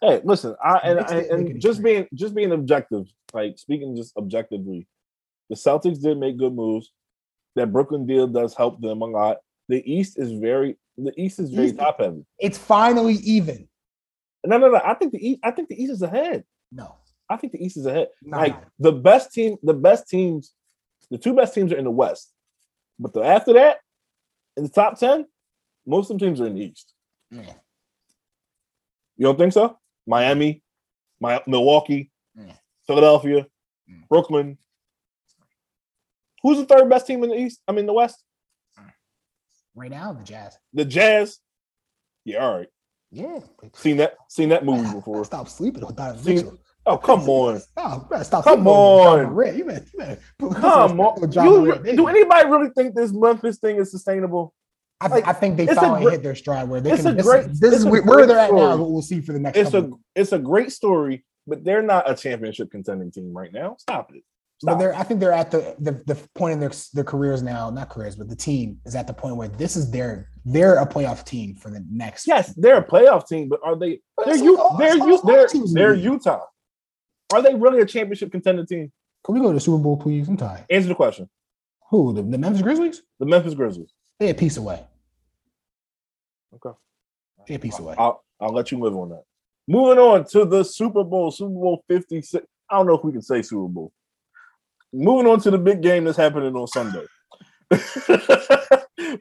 Hey, 0.00 0.20
listen, 0.24 0.54
I 0.62 0.78
and, 0.84 0.98
Knicks 0.98 1.10
and, 1.10 1.20
didn't 1.20 1.30
make 1.30 1.40
and 1.40 1.50
any 1.50 1.58
just 1.58 1.82
being 1.82 2.06
just 2.14 2.34
being 2.34 2.52
objective, 2.52 3.06
like 3.32 3.58
speaking 3.58 3.96
just 3.96 4.16
objectively, 4.16 4.86
the 5.48 5.56
Celtics 5.56 6.00
did 6.02 6.18
make 6.18 6.36
good 6.36 6.54
moves. 6.54 6.92
That 7.54 7.72
Brooklyn 7.72 8.06
deal 8.06 8.26
does 8.26 8.54
help 8.54 8.80
them 8.82 9.00
a 9.00 9.06
lot. 9.06 9.38
The 9.68 9.82
East 9.90 10.18
is 10.18 10.32
very 10.32 10.76
the 10.98 11.12
East 11.16 11.38
is 11.38 11.50
very 11.50 11.68
East- 11.68 11.78
top 11.78 12.00
heavy. 12.00 12.24
It's 12.38 12.58
finally 12.58 13.14
even. 13.14 13.68
No, 14.44 14.58
no, 14.58 14.70
no. 14.70 14.80
I 14.84 14.94
think 14.94 15.12
the 15.12 15.28
East. 15.30 15.40
I 15.42 15.50
think 15.50 15.68
the 15.68 15.82
East 15.82 15.92
is 15.92 16.02
ahead. 16.02 16.44
No, 16.70 16.96
I 17.30 17.36
think 17.36 17.52
the 17.52 17.64
East 17.64 17.76
is 17.78 17.86
ahead. 17.86 18.08
not 18.22 18.40
like 18.40 18.56
the 18.78 18.92
best 18.92 19.32
team, 19.32 19.56
the 19.62 19.74
best 19.74 20.08
teams, 20.08 20.52
the 21.10 21.18
two 21.18 21.34
best 21.34 21.54
teams 21.54 21.72
are 21.72 21.76
in 21.78 21.84
the 21.84 21.90
West. 21.90 22.32
But 22.98 23.14
the, 23.14 23.22
after 23.22 23.54
that, 23.54 23.78
in 24.56 24.64
the 24.64 24.68
top 24.68 24.98
ten, 24.98 25.24
most 25.86 26.10
of 26.10 26.18
the 26.18 26.26
teams 26.26 26.40
are 26.40 26.46
in 26.46 26.54
the 26.54 26.64
East. 26.64 26.92
Yeah. 27.30 27.54
You 29.16 29.24
don't 29.24 29.38
think 29.38 29.52
so? 29.54 29.78
Miami, 30.06 30.62
my 31.20 31.42
Milwaukee, 31.46 32.10
Yeah. 32.34 32.52
Philadelphia, 32.86 33.46
Mm. 33.90 34.08
Brooklyn. 34.08 34.58
Who's 36.42 36.58
the 36.58 36.66
third 36.66 36.88
best 36.88 37.06
team 37.06 37.22
in 37.24 37.30
the 37.30 37.36
East? 37.36 37.60
I 37.66 37.72
mean, 37.72 37.86
the 37.86 37.92
West. 37.92 38.22
right 39.74 39.90
now 39.90 40.12
the 40.12 40.22
Jazz. 40.24 40.56
The 40.72 40.84
Jazz. 40.84 41.38
Yeah, 42.24 42.38
all 42.46 42.58
right. 42.58 42.68
Yeah, 43.10 43.40
Seen 43.74 43.98
that. 43.98 44.16
Seen 44.28 44.48
that 44.48 44.64
movie 44.64 44.90
before. 44.92 45.24
Stop 45.24 45.48
sleeping 45.48 45.84
on 45.84 45.94
Donovan 45.94 46.22
See, 46.24 46.34
Mitchell. 46.34 46.58
Oh, 46.86 46.96
come 46.98 47.28
on. 47.28 47.60
Stop, 47.60 48.08
better 48.10 48.24
stop. 48.24 48.44
Come 48.44 48.66
on. 48.66 49.36
You 49.56 49.64
better, 49.64 49.86
you 49.86 49.98
better 49.98 50.20
Come 50.60 51.00
on. 51.00 51.32
You, 51.32 51.94
do 51.96 52.06
anybody 52.08 52.48
really 52.48 52.70
think 52.70 52.94
this 52.94 53.12
Memphis 53.12 53.58
thing 53.58 53.76
is 53.76 53.90
sustainable? 53.90 54.54
I, 55.00 55.08
Like, 55.08 55.26
I 55.26 55.32
think 55.32 55.56
they 55.56 55.66
finally 55.66 56.10
hit 56.10 56.22
their 56.22 56.34
stride 56.34 56.68
where 56.68 56.80
they 56.80 56.92
it's 56.92 57.02
can. 57.02 57.12
a 57.12 57.14
This, 57.14 57.26
great- 57.26 57.46
this 57.48 57.62
it's 57.62 57.76
is 57.76 57.84
a 57.84 57.90
where 57.90 58.26
they're 58.26 58.38
at 58.38 58.50
now. 58.50 58.56
story. 58.58 58.80
What 58.80 58.90
we'll 58.90 59.02
see 59.02 59.20
for 59.20 59.32
the 59.32 59.38
next. 59.40 59.58
it's 59.58 59.74
a 59.74 59.90
it's 60.14 60.32
a 60.32 60.38
great 60.38 60.72
story, 60.72 61.24
but 61.46 61.64
they're 61.64 61.82
not 61.82 62.10
a 62.10 62.14
championship 62.14 62.70
contending 62.70 63.10
team 63.10 63.32
right 63.36 63.52
now. 63.52 63.76
Stop 63.78 64.10
it. 64.14 64.22
But 64.62 64.70
Stop. 64.70 64.78
they're, 64.80 64.94
I 64.94 65.02
think 65.02 65.20
they're 65.20 65.32
at 65.34 65.50
the, 65.50 65.76
the 65.78 65.92
the 66.06 66.14
point 66.34 66.54
in 66.54 66.60
their 66.60 66.70
their 66.94 67.04
careers 67.04 67.42
now, 67.42 67.68
not 67.68 67.90
careers, 67.90 68.16
but 68.16 68.28
the 68.30 68.36
team 68.36 68.78
is 68.86 68.94
at 68.94 69.06
the 69.06 69.12
point 69.12 69.36
where 69.36 69.48
this 69.48 69.76
is 69.76 69.90
their 69.90 70.30
they're 70.46 70.76
a 70.76 70.86
playoff 70.86 71.26
team 71.26 71.56
for 71.56 71.68
the 71.70 71.84
next. 71.90 72.26
Yes, 72.26 72.54
they're 72.56 72.78
a 72.78 72.84
playoff 72.84 73.28
team, 73.28 73.50
but 73.50 73.60
are 73.62 73.76
they? 73.78 74.00
But 74.16 74.26
They're 74.26 74.36
oh, 74.36 74.44
U, 74.44 74.58
all- 74.58 74.76
they're 74.78 74.96
U, 74.96 75.20
they're, 75.26 75.46
teams 75.46 75.70
in 75.70 75.74
the 75.74 75.80
they're. 75.80 75.94
Utah. 75.94 76.40
Are 77.34 77.42
they 77.42 77.54
really 77.54 77.80
a 77.80 77.84
championship 77.84 78.32
contending 78.32 78.64
team? 78.66 78.90
Can 79.24 79.34
we 79.34 79.40
go 79.42 79.48
to 79.48 79.54
the 79.54 79.60
Super 79.60 79.82
Bowl, 79.82 79.98
please? 79.98 80.26
I'm 80.28 80.36
tired. 80.38 80.64
Answer 80.70 80.88
the 80.88 80.94
question. 80.94 81.28
Who 81.90 82.14
the, 82.14 82.22
the 82.22 82.38
Memphis 82.38 82.62
Grizzlies? 82.62 83.02
The 83.20 83.26
Memphis 83.26 83.52
Grizzlies. 83.54 83.92
They 84.18 84.30
a 84.30 84.34
piece 84.34 84.56
away. 84.56 84.82
Okay. 86.54 86.76
They 87.46 87.54
a 87.54 87.58
piece 87.58 87.78
away. 87.78 87.94
I'll 87.98 88.24
I'll 88.40 88.52
let 88.52 88.70
you 88.70 88.78
live 88.78 88.96
on 88.96 89.10
that. 89.10 89.24
Moving 89.68 89.98
on 89.98 90.24
to 90.28 90.44
the 90.44 90.62
Super 90.62 91.04
Bowl, 91.04 91.30
Super 91.30 91.50
Bowl 91.50 91.84
56. 91.88 92.46
I 92.70 92.76
don't 92.76 92.86
know 92.86 92.94
if 92.94 93.04
we 93.04 93.12
can 93.12 93.22
say 93.22 93.42
Super 93.42 93.68
Bowl. 93.68 93.92
Moving 94.92 95.30
on 95.30 95.40
to 95.40 95.50
the 95.50 95.58
big 95.58 95.82
game 95.82 96.04
that's 96.04 96.16
happening 96.16 96.54
on 96.54 96.66
Sunday. 96.66 97.04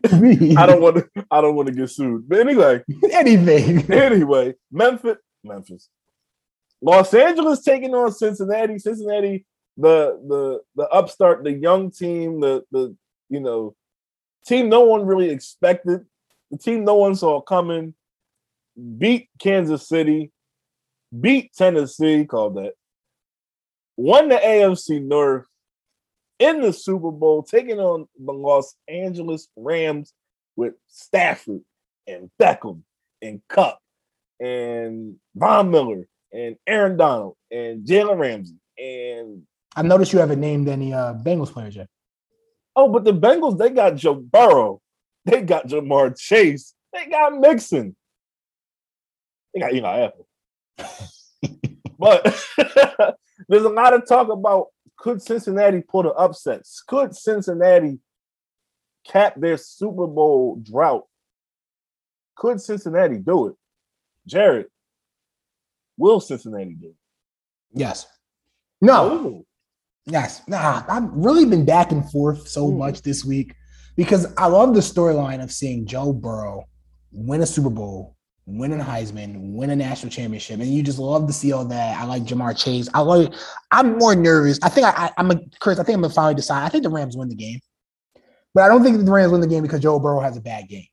I 0.05 0.65
don't 0.65 0.81
want 0.81 0.97
to 0.97 1.09
I 1.31 1.41
don't 1.41 1.55
want 1.55 1.67
to 1.67 1.73
get 1.73 1.89
sued. 1.89 2.29
But 2.29 2.39
anyway, 2.39 2.83
anything. 3.11 3.91
anyway, 3.91 4.53
Memphis, 4.71 5.17
Memphis. 5.43 5.89
Los 6.81 7.13
Angeles 7.13 7.61
taking 7.63 7.95
on 7.95 8.11
Cincinnati. 8.11 8.77
Cincinnati, 8.77 9.45
the 9.77 10.19
the 10.27 10.61
the 10.75 10.87
upstart, 10.89 11.43
the 11.43 11.51
young 11.51 11.91
team, 11.91 12.39
the 12.39 12.63
the 12.71 12.95
you 13.29 13.39
know, 13.39 13.75
team 14.45 14.69
no 14.69 14.81
one 14.81 15.05
really 15.05 15.29
expected, 15.29 16.05
the 16.51 16.57
team 16.57 16.83
no 16.83 16.95
one 16.95 17.15
saw 17.15 17.41
coming, 17.41 17.93
beat 18.97 19.29
Kansas 19.39 19.87
City, 19.87 20.31
beat 21.19 21.53
Tennessee, 21.53 22.25
called 22.25 22.55
that, 22.55 22.73
won 23.97 24.29
the 24.29 24.35
AFC 24.35 25.01
North 25.01 25.47
in 26.39 26.61
the 26.61 26.73
Super 26.73 27.11
Bowl, 27.11 27.43
taking 27.43 27.79
on 27.79 28.07
the 28.19 28.33
Los 28.33 28.75
Angeles 28.87 29.47
Rams 29.55 30.13
with 30.55 30.73
Stafford 30.87 31.61
and 32.07 32.29
Beckham 32.39 32.81
and 33.21 33.41
Kupp 33.49 33.79
and 34.39 35.15
Von 35.35 35.71
Miller 35.71 36.07
and 36.33 36.57
Aaron 36.67 36.97
Donald 36.97 37.35
and 37.51 37.85
Jalen 37.85 38.19
Ramsey 38.19 38.55
and 38.77 39.43
I 39.75 39.81
noticed 39.81 40.13
you 40.13 40.19
haven't 40.19 40.39
named 40.39 40.67
any 40.67 40.93
uh 40.93 41.13
Bengals 41.13 41.51
players 41.51 41.75
yet. 41.75 41.87
Oh, 42.75 42.89
but 42.89 43.03
the 43.03 43.13
Bengals 43.13 43.57
they 43.57 43.69
got 43.69 43.95
Joe 43.95 44.15
Burrow, 44.15 44.81
they 45.25 45.41
got 45.41 45.67
Ja'Marr 45.67 46.17
Chase, 46.17 46.73
they 46.91 47.05
got 47.05 47.39
Mixon, 47.39 47.95
they 49.53 49.61
got 49.61 49.73
Eli 49.73 49.99
Apple. 49.99 50.27
but 51.99 52.23
there's 53.47 53.63
a 53.63 53.69
lot 53.69 53.93
of 53.93 54.07
talk 54.07 54.29
about 54.29 54.67
could 54.97 55.21
Cincinnati 55.21 55.81
pull 55.81 56.03
the 56.03 56.11
upsets? 56.13 56.81
Could 56.85 57.15
Cincinnati 57.15 57.99
cap 59.05 59.35
their 59.37 59.57
Super 59.57 60.07
Bowl 60.07 60.59
drought? 60.61 61.05
Could 62.35 62.61
Cincinnati 62.61 63.17
do 63.17 63.47
it? 63.47 63.55
Jarod, 64.27 64.65
will 65.97 66.19
Cincinnati 66.19 66.73
do 66.73 66.87
it? 66.87 66.95
Yes. 67.73 68.07
No. 68.81 69.11
Oh, 69.11 69.45
Yes. 70.07 70.41
Nah. 70.47 70.83
I've 70.87 71.09
really 71.11 71.45
been 71.45 71.65
back 71.65 71.91
and 71.91 72.09
forth 72.11 72.47
so 72.47 72.67
Mhm. 72.69 72.77
much 72.77 73.01
this 73.01 73.25
week 73.25 73.55
because 73.95 74.27
I 74.37 74.47
love 74.47 74.73
the 74.73 74.79
storyline 74.81 75.43
of 75.43 75.51
seeing 75.51 75.85
Joe 75.85 76.13
Burrow 76.13 76.65
win 77.11 77.41
a 77.41 77.45
Super 77.45 77.69
Bowl, 77.71 78.15
win 78.45 78.71
a 78.79 78.83
Heisman, 78.83 79.53
win 79.55 79.71
a 79.71 79.75
national 79.75 80.11
championship, 80.11 80.59
and 80.59 80.69
you 80.69 80.83
just 80.83 80.99
love 80.99 81.25
to 81.27 81.33
see 81.33 81.51
all 81.53 81.65
that. 81.65 81.99
I 81.99 82.03
like 82.05 82.23
Ja'Marr 82.23 82.55
Chase. 82.55 82.87
I 82.93 82.99
like. 82.99 83.33
I'm 83.71 83.97
more 83.97 84.15
nervous. 84.15 84.59
I 84.61 84.69
think 84.69 84.85
I, 84.85 85.05
I, 85.07 85.11
I'm 85.17 85.31
a 85.31 85.39
Chris. 85.59 85.79
I 85.79 85.83
think 85.83 85.95
I'm 85.95 86.01
gonna 86.01 86.13
finally 86.13 86.35
decide. 86.35 86.63
I 86.65 86.69
think 86.69 86.83
the 86.83 86.89
Rams 86.89 87.17
win 87.17 87.29
the 87.29 87.35
game, 87.35 87.59
but 88.53 88.63
I 88.63 88.67
don't 88.67 88.83
think 88.83 89.03
the 89.03 89.11
Rams 89.11 89.31
win 89.31 89.41
the 89.41 89.47
game 89.47 89.63
because 89.63 89.79
Joe 89.79 89.99
Burrow 89.99 90.19
has 90.19 90.37
a 90.37 90.41
bad 90.41 90.67
game. 90.67 90.85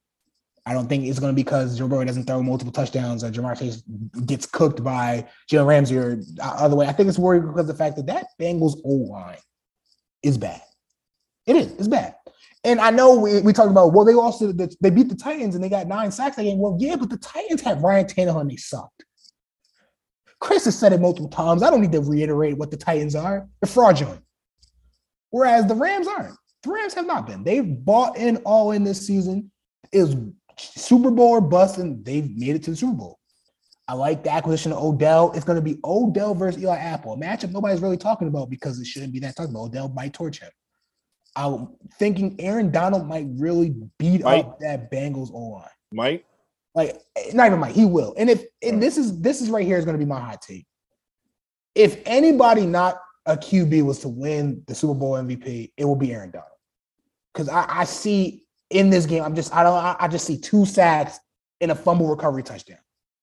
I 0.65 0.73
don't 0.73 0.89
think 0.89 1.05
it's 1.05 1.19
going 1.19 1.33
to 1.33 1.37
be 1.37 1.43
because 1.43 1.77
Joe 1.77 1.89
Burrow 1.89 2.05
doesn't 2.05 2.25
throw 2.25 2.43
multiple 2.43 2.73
touchdowns 2.73 3.25
or 3.25 3.31
Ja'Marr 3.31 3.59
Chase 3.59 3.83
gets 4.27 4.47
cooked 4.47 4.85
by 4.85 5.27
Jalen 5.51 5.67
Ramsey 5.67 5.99
or 5.99 6.21
other 6.41 6.77
way. 6.77 6.87
I 6.87 6.93
think 6.93 7.09
it's 7.09 7.19
worried 7.19 7.43
because 7.43 7.67
the 7.67 7.75
fact 7.75 7.97
that 7.97 8.07
that 8.07 8.29
Bengals 8.41 8.81
O 8.85 8.91
line 8.91 9.39
is 10.23 10.39
bad. 10.39 10.63
It 11.47 11.57
is. 11.57 11.73
It's 11.73 11.89
bad. 11.89 12.15
And 12.65 12.81
I 12.81 12.91
know 12.91 13.19
we, 13.19 13.41
we 13.41 13.53
talked 13.53 13.73
about, 13.73 13.93
well, 13.93 14.05
they 14.05 14.15
also 14.15 14.53
they 14.53 14.91
beat 14.91 15.09
the 15.09 15.17
Titans 15.17 15.57
and 15.57 15.65
they 15.65 15.69
got 15.69 15.89
nine 15.89 16.13
sacks 16.13 16.37
that 16.37 16.45
game. 16.45 16.59
Well, 16.59 16.77
yeah, 16.79 16.95
but 16.95 17.11
the 17.11 17.17
Titans 17.17 17.61
had 17.61 17.83
Ryan 17.83 18.07
Tannehill 18.07 18.41
and 18.41 18.51
they 18.51 18.57
sucked. 18.57 19.05
Chris 20.39 20.65
has 20.67 20.79
said 20.79 20.93
it 20.93 21.01
multiple 21.01 21.31
times. 21.31 21.65
I 21.65 21.71
don't 21.71 21.81
need 21.81 21.93
to 21.93 22.01
reiterate 22.01 22.57
what 22.57 22.71
the 22.71 22.77
Titans 22.77 23.17
are. 23.17 23.49
They're 23.61 23.69
fraudulent. 23.69 24.23
Whereas 25.31 25.67
the 25.67 25.75
Rams 25.75 26.07
aren't. 26.07 26.37
The 26.63 26.71
Rams 26.71 26.95
have 26.95 27.07
not 27.07 27.27
been. 27.27 27.43
They've 27.43 27.85
bought 27.85 28.17
in 28.17 28.37
all 28.39 28.71
in 28.71 28.85
this 28.85 29.05
season. 29.05 29.51
Was 29.93 30.15
Super 30.59 31.11
Bowl 31.11 31.29
or 31.29 31.41
bust, 31.41 31.79
and 31.79 32.05
they've 32.05 32.31
made 32.37 32.57
it 32.57 32.63
to 32.65 32.71
the 32.71 32.77
Super 32.77 32.95
Bowl. 32.95 33.19
I 33.89 33.95
like 33.95 34.23
the 34.25 34.33
acquisition 34.33 34.73
of 34.73 34.83
Odell. 34.83 35.33
It's 35.33 35.45
going 35.45 35.57
to 35.57 35.63
be 35.63 35.79
Odell 35.85 36.35
versus 36.35 36.63
Eli 36.63 36.77
Apple, 36.77 37.13
a 37.13 37.17
matchup 37.17 37.51
nobody's 37.51 37.83
really 37.83 37.97
talking 37.97 38.29
about 38.29 38.49
because 38.49 38.79
it 38.79 38.87
shouldn't 38.87 39.13
be 39.13 39.19
that 39.21 39.37
talked 39.37 39.51
about. 39.51 39.65
Odell 39.65 39.89
might 39.89 40.13
torch 40.13 40.41
him. 40.41 40.51
I'm 41.35 41.69
thinking 41.99 42.37
Aaron 42.39 42.71
Donald 42.71 43.07
might 43.07 43.27
really 43.37 43.75
beat 43.99 44.23
Might. 44.23 44.45
up 44.45 44.59
that 44.61 44.91
Bengals 44.91 45.33
O 45.33 45.39
line. 45.39 45.69
Mike, 45.93 46.25
Like 46.75 47.01
eh, 47.17 47.33
not 47.33 47.47
even 47.47 47.59
might, 47.59 47.75
he 47.75 47.85
will. 47.85 48.15
And 48.19 48.31
if 48.31 48.45
and 48.63 48.83
this 48.83 48.99
is 48.99 49.21
this 49.21 49.41
is 49.41 49.51
right 49.51 49.67
here 49.67 49.79
is 49.79 49.85
going 49.85 49.99
to 49.99 50.05
be 50.05 50.09
my 50.09 50.21
hot 50.21 50.43
take. 50.43 50.67
If 51.75 52.01
anybody 52.05 52.67
not 52.67 52.99
a 53.25 53.37
QB 53.37 53.83
was 53.83 54.01
to 54.01 54.09
win 54.09 54.63
the 54.67 54.75
Super 54.75 54.95
Bowl 54.95 55.13
MVP, 55.15 55.73
it 55.77 55.85
will 55.85 55.97
be 55.97 56.13
Aaron 56.13 56.31
Donald. 56.31 56.49
Because 57.33 57.49
I, 57.49 57.81
I 57.81 57.85
see 57.85 58.42
in 58.73 58.91
this 58.91 59.07
game, 59.07 59.23
I'm 59.23 59.35
just 59.35 59.55
I 59.55 59.63
don't 59.63 59.77
I, 59.77 60.09
just 60.09 60.27
see 60.27 60.39
two 60.39 60.65
sacks 60.65 61.21
and 61.61 61.71
a 61.71 61.75
fumble 61.75 62.09
recovery 62.09 62.43
touchdown, 62.43 62.79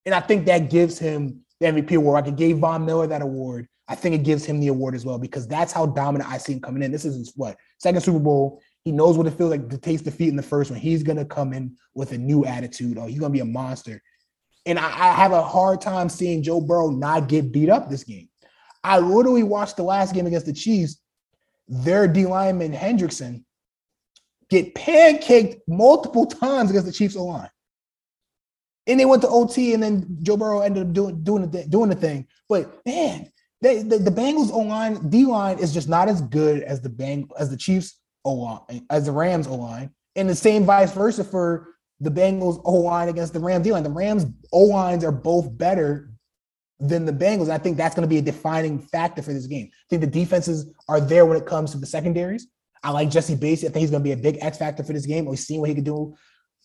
and 0.06 0.14
I 0.14 0.20
think 0.20 0.46
that 0.46 0.70
gives 0.70 0.98
him 0.98 1.40
the 1.60 1.66
MVP 1.66 1.96
award. 1.96 2.22
I 2.22 2.22
could 2.22 2.36
give 2.36 2.58
Von 2.58 2.86
Miller 2.86 3.06
that 3.06 3.22
award. 3.22 3.68
I 3.88 3.96
think 3.96 4.14
it 4.14 4.22
gives 4.22 4.44
him 4.44 4.60
the 4.60 4.68
award 4.68 4.94
as 4.94 5.04
well 5.04 5.18
because 5.18 5.48
that's 5.48 5.72
how 5.72 5.84
dominant 5.84 6.30
I 6.30 6.38
see 6.38 6.54
him 6.54 6.60
coming 6.60 6.82
in. 6.82 6.92
This 6.92 7.04
is 7.04 7.16
his 7.16 7.32
what 7.36 7.56
second 7.78 8.00
Super 8.00 8.20
Bowl. 8.20 8.62
He 8.84 8.92
knows 8.92 9.18
what 9.18 9.26
it 9.26 9.32
feels 9.32 9.50
like 9.50 9.68
to 9.68 9.78
taste 9.78 10.04
defeat 10.04 10.28
in 10.28 10.36
the 10.36 10.42
first 10.42 10.70
one. 10.70 10.80
He's 10.80 11.02
gonna 11.02 11.24
come 11.24 11.52
in 11.52 11.76
with 11.94 12.12
a 12.12 12.18
new 12.18 12.44
attitude. 12.44 12.96
Oh, 12.98 13.06
he's 13.06 13.18
gonna 13.18 13.32
be 13.32 13.40
a 13.40 13.44
monster. 13.44 14.00
And 14.66 14.78
I, 14.78 14.86
I 14.86 15.12
have 15.14 15.32
a 15.32 15.42
hard 15.42 15.80
time 15.80 16.08
seeing 16.08 16.42
Joe 16.42 16.60
Burrow 16.60 16.90
not 16.90 17.28
get 17.28 17.52
beat 17.52 17.68
up 17.68 17.90
this 17.90 18.04
game. 18.04 18.28
I 18.84 18.98
literally 18.98 19.42
watched 19.42 19.76
the 19.76 19.82
last 19.82 20.14
game 20.14 20.26
against 20.26 20.46
the 20.46 20.52
Chiefs. 20.52 21.00
Their 21.68 22.08
D 22.08 22.26
lineman 22.26 22.72
Hendrickson 22.72 23.44
get 24.50 24.74
pancaked 24.74 25.60
multiple 25.66 26.26
times 26.26 26.70
against 26.70 26.86
the 26.86 26.92
Chiefs 26.92 27.16
O 27.16 27.24
line. 27.24 27.50
And 28.86 28.98
they 28.98 29.04
went 29.04 29.22
to 29.22 29.28
OT, 29.28 29.74
and 29.74 29.82
then 29.82 30.18
Joe 30.22 30.36
Burrow 30.36 30.60
ended 30.60 30.86
up 30.86 30.92
doing 30.92 31.22
doing 31.22 31.50
the 31.50 31.64
doing 31.66 31.90
the 31.90 31.96
thing. 31.96 32.26
But 32.48 32.84
man, 32.84 33.30
they, 33.60 33.82
the, 33.82 33.98
the 33.98 34.10
Bengals 34.10 34.50
O 34.50 34.60
line 34.60 35.08
D 35.08 35.24
line 35.24 35.58
is 35.58 35.72
just 35.72 35.88
not 35.88 36.08
as 36.08 36.20
good 36.22 36.62
as 36.62 36.80
the 36.80 36.88
Bang 36.88 37.28
as 37.38 37.50
the 37.50 37.56
Chiefs 37.56 38.00
O 38.24 38.32
line 38.32 38.86
as 38.90 39.06
the 39.06 39.12
Rams 39.12 39.46
O 39.46 39.54
line, 39.54 39.90
and 40.16 40.28
the 40.28 40.34
same 40.34 40.64
vice 40.64 40.92
versa 40.92 41.22
for 41.22 41.68
the 42.00 42.10
Bengals 42.10 42.60
O 42.64 42.72
line 42.72 43.08
against 43.08 43.32
the 43.32 43.40
Rams 43.40 43.64
D 43.64 43.72
line. 43.72 43.82
The 43.82 43.90
Rams 43.90 44.26
O 44.52 44.60
lines 44.60 45.04
are 45.04 45.12
both 45.12 45.56
better 45.56 46.10
than 46.80 47.04
the 47.04 47.12
Bengals. 47.12 47.44
And 47.44 47.52
I 47.52 47.58
think 47.58 47.76
that's 47.76 47.94
going 47.94 48.08
to 48.08 48.08
be 48.08 48.18
a 48.18 48.22
defining 48.22 48.78
factor 48.78 49.22
for 49.22 49.32
this 49.32 49.46
game. 49.46 49.70
I 49.72 49.86
think 49.90 50.00
the 50.00 50.06
defenses 50.06 50.72
are 50.88 51.00
there 51.00 51.26
when 51.26 51.36
it 51.36 51.46
comes 51.46 51.72
to 51.72 51.78
the 51.78 51.86
secondaries. 51.86 52.48
I 52.82 52.90
like 52.90 53.10
Jessie 53.10 53.36
Bates. 53.36 53.62
I 53.62 53.68
think 53.68 53.76
he's 53.78 53.90
going 53.90 54.02
to 54.02 54.08
be 54.08 54.12
a 54.12 54.16
big 54.16 54.38
X 54.40 54.58
factor 54.58 54.82
for 54.82 54.92
this 54.92 55.06
game. 55.06 55.26
We've 55.26 55.38
seen 55.38 55.60
what 55.60 55.68
he 55.68 55.74
can 55.74 55.84
do. 55.84 56.14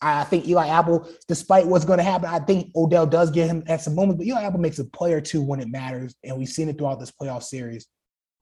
I 0.01 0.23
think 0.25 0.47
Eli 0.47 0.67
Apple, 0.67 1.07
despite 1.27 1.65
what's 1.67 1.85
going 1.85 1.99
to 1.99 2.03
happen, 2.03 2.29
I 2.29 2.39
think 2.39 2.71
Odell 2.75 3.05
does 3.05 3.31
get 3.31 3.47
him 3.47 3.63
at 3.67 3.81
some 3.81 3.95
moments, 3.95 4.17
but 4.17 4.27
Eli 4.27 4.43
Apple 4.43 4.59
makes 4.59 4.79
a 4.79 4.85
play 4.85 5.13
or 5.13 5.21
two 5.21 5.41
when 5.41 5.61
it 5.61 5.69
matters, 5.69 6.15
and 6.23 6.37
we've 6.37 6.49
seen 6.49 6.67
it 6.67 6.77
throughout 6.77 6.99
this 6.99 7.11
playoff 7.11 7.43
series. 7.43 7.87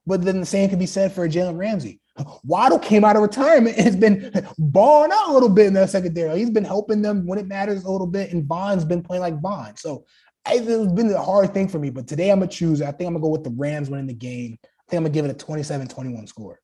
But 0.06 0.24
then 0.24 0.40
the 0.40 0.46
same 0.46 0.70
can 0.70 0.80
be 0.80 0.86
said 0.86 1.14
for 1.14 1.28
Jalen 1.30 1.58
Ramsey. 1.58 2.02
Weddle 2.48 2.82
came 2.82 3.06
out 3.06 3.16
of 3.16 3.22
retirement 3.22 3.78
and 3.78 3.86
has 3.86 3.96
been 3.96 4.32
balling 4.58 5.12
out 5.14 5.30
a 5.30 5.34
little 5.34 5.50
bit 5.50 5.68
in 5.68 5.74
that 5.74 5.90
secondary. 5.90 6.40
He's 6.40 6.50
been 6.50 6.66
helping 6.66 7.02
them 7.02 7.26
when 7.26 7.40
it 7.40 7.48
matters 7.48 7.84
a 7.84 7.92
little 7.92 8.08
bit, 8.08 8.34
and 8.34 8.48
Bond's 8.48 8.86
been 8.86 9.04
playing 9.04 9.22
like 9.22 9.42
Bond. 9.42 9.78
So 9.78 10.06
it's 10.48 10.94
been 10.94 11.12
a 11.12 11.22
hard 11.22 11.54
thing 11.54 11.68
for 11.68 11.80
me. 11.80 11.90
But 11.90 12.08
today 12.08 12.32
I'm 12.32 12.40
going 12.40 12.50
to 12.50 12.56
choose. 12.56 12.82
I 12.82 12.88
think 12.88 13.08
I'm 13.08 13.14
going 13.14 13.22
to 13.22 13.28
go 13.28 13.30
with 13.30 13.44
the 13.44 13.56
Rams 13.56 13.90
winning 13.90 14.08
the 14.08 14.14
game. 14.14 14.58
I 14.64 14.68
think 14.90 14.98
I'm 14.98 15.04
going 15.04 15.14
to 15.14 15.18
give 15.18 15.26
it 15.26 15.32
a 15.32 15.46
27 15.46 15.88
21 15.88 16.28
score. 16.28 16.60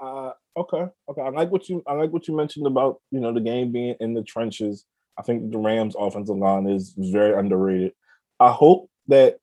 Uh, 0.00 0.32
okay, 0.56 0.86
okay. 1.08 1.20
I 1.20 1.28
like 1.28 1.50
what 1.50 1.68
you 1.68 1.82
I 1.86 1.92
like 1.92 2.10
what 2.10 2.26
you 2.26 2.34
mentioned 2.34 2.66
about 2.66 3.00
you 3.10 3.20
know 3.20 3.32
the 3.32 3.40
game 3.40 3.70
being 3.70 3.96
in 4.00 4.14
the 4.14 4.22
trenches. 4.22 4.84
I 5.18 5.22
think 5.22 5.50
the 5.50 5.58
Rams' 5.58 5.96
offensive 5.98 6.36
line 6.36 6.66
is, 6.66 6.94
very 6.96 7.38
underrated. 7.38 7.92
I 8.38 8.50
hope 8.50 8.88
that 9.08 9.38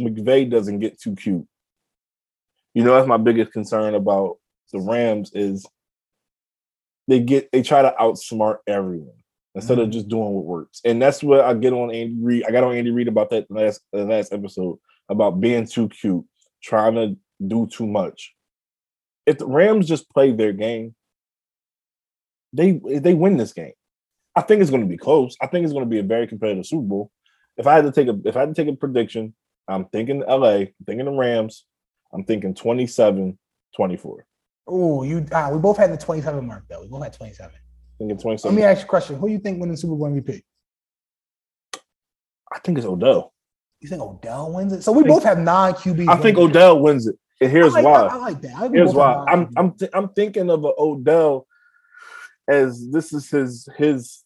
McVay 0.00 0.50
doesn't 0.50 0.80
get 0.80 1.00
too 1.00 1.14
cute. 1.14 1.46
You 2.74 2.82
know, 2.82 2.94
that's 2.94 3.06
my 3.06 3.16
biggest 3.16 3.52
concern 3.52 3.94
about 3.94 4.38
the 4.72 4.80
Rams 4.80 5.30
is 5.34 5.66
they 7.06 7.20
get 7.20 7.50
they 7.52 7.62
try 7.62 7.82
to 7.82 7.94
outsmart 8.00 8.58
everyone 8.66 9.14
instead 9.54 9.78
mm-hmm. 9.78 9.84
of 9.84 9.90
just 9.90 10.08
doing 10.08 10.32
what 10.32 10.44
works. 10.44 10.80
And 10.84 11.00
that's 11.00 11.22
what 11.22 11.40
I 11.40 11.54
get 11.54 11.72
on 11.72 11.94
Andy 11.94 12.16
Reid. 12.20 12.44
I 12.46 12.50
got 12.50 12.64
on 12.64 12.74
Andy 12.74 12.90
Reid 12.90 13.08
about 13.08 13.30
that 13.30 13.48
last 13.50 13.82
the 13.92 14.04
last 14.04 14.32
episode 14.32 14.78
about 15.08 15.40
being 15.40 15.66
too 15.66 15.88
cute, 15.88 16.24
trying 16.62 16.94
to 16.94 17.16
do 17.46 17.68
too 17.68 17.86
much. 17.86 18.34
If 19.26 19.38
the 19.38 19.46
Rams 19.46 19.88
just 19.88 20.10
play 20.10 20.32
their 20.32 20.52
game, 20.52 20.94
they 22.52 22.72
they 22.72 23.14
win 23.14 23.36
this 23.36 23.52
game. 23.52 23.72
I 24.34 24.42
think 24.42 24.60
it's 24.60 24.70
going 24.70 24.82
to 24.82 24.88
be 24.88 24.96
close. 24.96 25.36
I 25.40 25.46
think 25.46 25.64
it's 25.64 25.72
going 25.72 25.84
to 25.84 25.90
be 25.90 25.98
a 25.98 26.04
very 26.04 26.26
competitive 26.26 26.66
Super 26.66 26.86
Bowl. 26.86 27.10
If 27.56 27.66
I 27.66 27.74
had 27.74 27.84
to 27.84 27.92
take 27.92 28.08
a 28.08 28.18
if 28.24 28.36
I 28.36 28.40
had 28.40 28.54
to 28.54 28.64
take 28.64 28.72
a 28.72 28.76
prediction, 28.76 29.34
I'm 29.68 29.86
thinking 29.86 30.20
LA, 30.20 30.48
I'm 30.48 30.68
thinking 30.86 31.06
the 31.06 31.12
Rams. 31.12 31.64
I'm 32.12 32.24
thinking 32.24 32.54
27 32.54 33.38
24. 33.76 34.26
Oh, 34.66 35.02
you 35.02 35.26
ah, 35.32 35.50
we 35.50 35.58
both 35.58 35.76
had 35.76 35.92
the 35.92 35.96
27 35.96 36.46
mark 36.46 36.64
though. 36.68 36.82
We 36.82 36.88
both 36.88 37.02
had 37.02 37.12
27. 37.12 37.52
Thinking 37.98 38.18
27. 38.18 38.54
Let 38.54 38.60
me 38.60 38.66
ask 38.66 38.80
you 38.80 38.84
a 38.84 38.88
question. 38.88 39.16
Who 39.16 39.26
do 39.26 39.32
you 39.32 39.38
think 39.38 39.60
wins 39.60 39.72
the 39.72 39.76
Super 39.76 39.96
Bowl 39.96 40.10
MVP? 40.10 40.42
I 42.52 42.58
think 42.60 42.78
it's 42.78 42.86
Odell. 42.86 43.32
You 43.80 43.88
think 43.88 44.02
Odell 44.02 44.52
wins 44.52 44.72
it? 44.72 44.82
So 44.82 44.92
we 44.92 45.04
both 45.04 45.24
have 45.24 45.38
nine 45.38 45.74
QBs. 45.74 46.08
I 46.08 46.16
think 46.16 46.36
Odell 46.36 46.80
wins 46.80 47.06
it. 47.06 47.16
And 47.40 47.50
here's 47.50 47.74
I 47.74 47.80
like, 47.80 47.84
why. 47.84 48.00
I, 48.02 48.14
I 48.14 48.16
like 48.16 48.40
that. 48.42 48.72
here's 48.72 48.94
why. 48.94 49.24
I'm 49.26 49.48
I'm 49.56 49.72
th- 49.72 49.90
I'm 49.94 50.08
thinking 50.10 50.50
of 50.50 50.64
an 50.64 50.72
Odell 50.78 51.46
as 52.48 52.90
this 52.90 53.12
is 53.12 53.30
his 53.30 53.68
his 53.76 54.24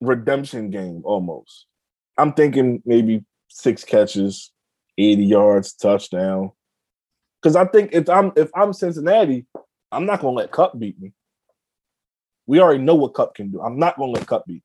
redemption 0.00 0.70
game 0.70 1.02
almost. 1.04 1.66
I'm 2.18 2.32
thinking 2.32 2.82
maybe 2.84 3.24
six 3.48 3.84
catches, 3.84 4.52
80 4.98 5.24
yards, 5.24 5.74
touchdown. 5.74 6.52
Because 7.40 7.56
I 7.56 7.66
think 7.66 7.90
if 7.92 8.08
I'm 8.08 8.32
if 8.36 8.50
I'm 8.54 8.72
Cincinnati, 8.72 9.46
I'm 9.92 10.06
not 10.06 10.20
gonna 10.20 10.36
let 10.36 10.50
Kupp 10.50 10.78
beat 10.78 11.00
me. 11.00 11.12
We 12.46 12.60
already 12.60 12.82
know 12.82 12.96
what 12.96 13.14
Kupp 13.14 13.34
can 13.34 13.50
do. 13.50 13.60
I'm 13.60 13.78
not 13.78 13.96
gonna 13.96 14.12
let 14.12 14.26
Kupp 14.26 14.46
beat. 14.46 14.62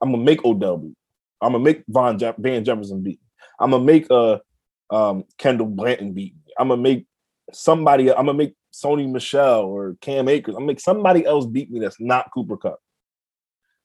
I'm 0.00 0.12
gonna 0.12 0.22
make 0.22 0.44
Odell 0.44 0.76
beat. 0.76 0.96
I'm 1.40 1.52
gonna 1.52 1.64
make 1.64 1.82
Von 1.88 2.18
Je- 2.18 2.34
Van 2.38 2.64
Jefferson 2.64 3.02
beat. 3.02 3.20
I'm 3.58 3.70
gonna 3.70 3.84
make 3.84 4.06
uh 4.10 4.38
um 4.90 5.24
Kendall 5.38 5.66
Blanton 5.66 6.12
beat 6.12 6.34
me. 6.34 6.52
I'm 6.58 6.68
gonna 6.68 6.80
make 6.80 7.06
somebody. 7.52 8.10
I'm 8.10 8.26
gonna 8.26 8.34
make 8.34 8.54
Sony 8.72 9.10
Michel 9.10 9.62
or 9.62 9.96
Cam 10.00 10.28
Akers. 10.28 10.54
I'm 10.54 10.60
gonna 10.60 10.66
make 10.66 10.80
somebody 10.80 11.24
else 11.24 11.46
beat 11.46 11.70
me 11.70 11.80
that's 11.80 12.00
not 12.00 12.30
Cooper 12.32 12.56
Kupp. 12.56 12.80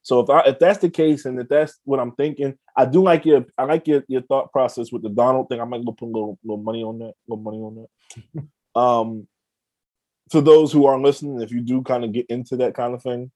So 0.02 0.20
if 0.20 0.30
I 0.30 0.42
if 0.42 0.60
that's 0.60 0.80
the 0.80 0.90
case 0.90 1.26
and 1.26 1.40
if 1.40 1.48
that's 1.48 1.80
what 1.86 2.00
I'm 2.00 2.12
thinking, 2.14 2.56
I 2.76 2.86
do 2.86 3.02
like 3.02 3.26
your 3.26 3.46
I 3.58 3.64
like 3.64 3.88
your, 3.88 4.04
your 4.08 4.22
thought 4.24 4.52
process 4.52 4.92
with 4.92 5.02
the 5.02 5.10
Donald 5.10 5.50
thing. 5.50 5.62
I 5.62 5.66
might 5.66 5.86
go 5.86 5.94
put 5.94 6.06
a 6.06 6.12
little 6.12 6.38
little 6.44 6.64
money 6.64 6.84
on 6.84 7.00
that, 7.00 7.14
little 7.28 7.44
money 7.44 7.58
on 7.58 7.88
that. 8.36 8.44
um 8.80 9.28
to 10.32 10.42
those 10.42 10.72
who 10.72 10.86
are 10.86 11.00
listening, 11.00 11.42
if 11.42 11.52
you 11.52 11.62
do 11.62 11.82
kind 11.84 12.04
of 12.04 12.12
get 12.12 12.26
into 12.28 12.58
that 12.58 12.74
kind 12.74 12.94
of 12.94 13.02
thing, 13.02 13.32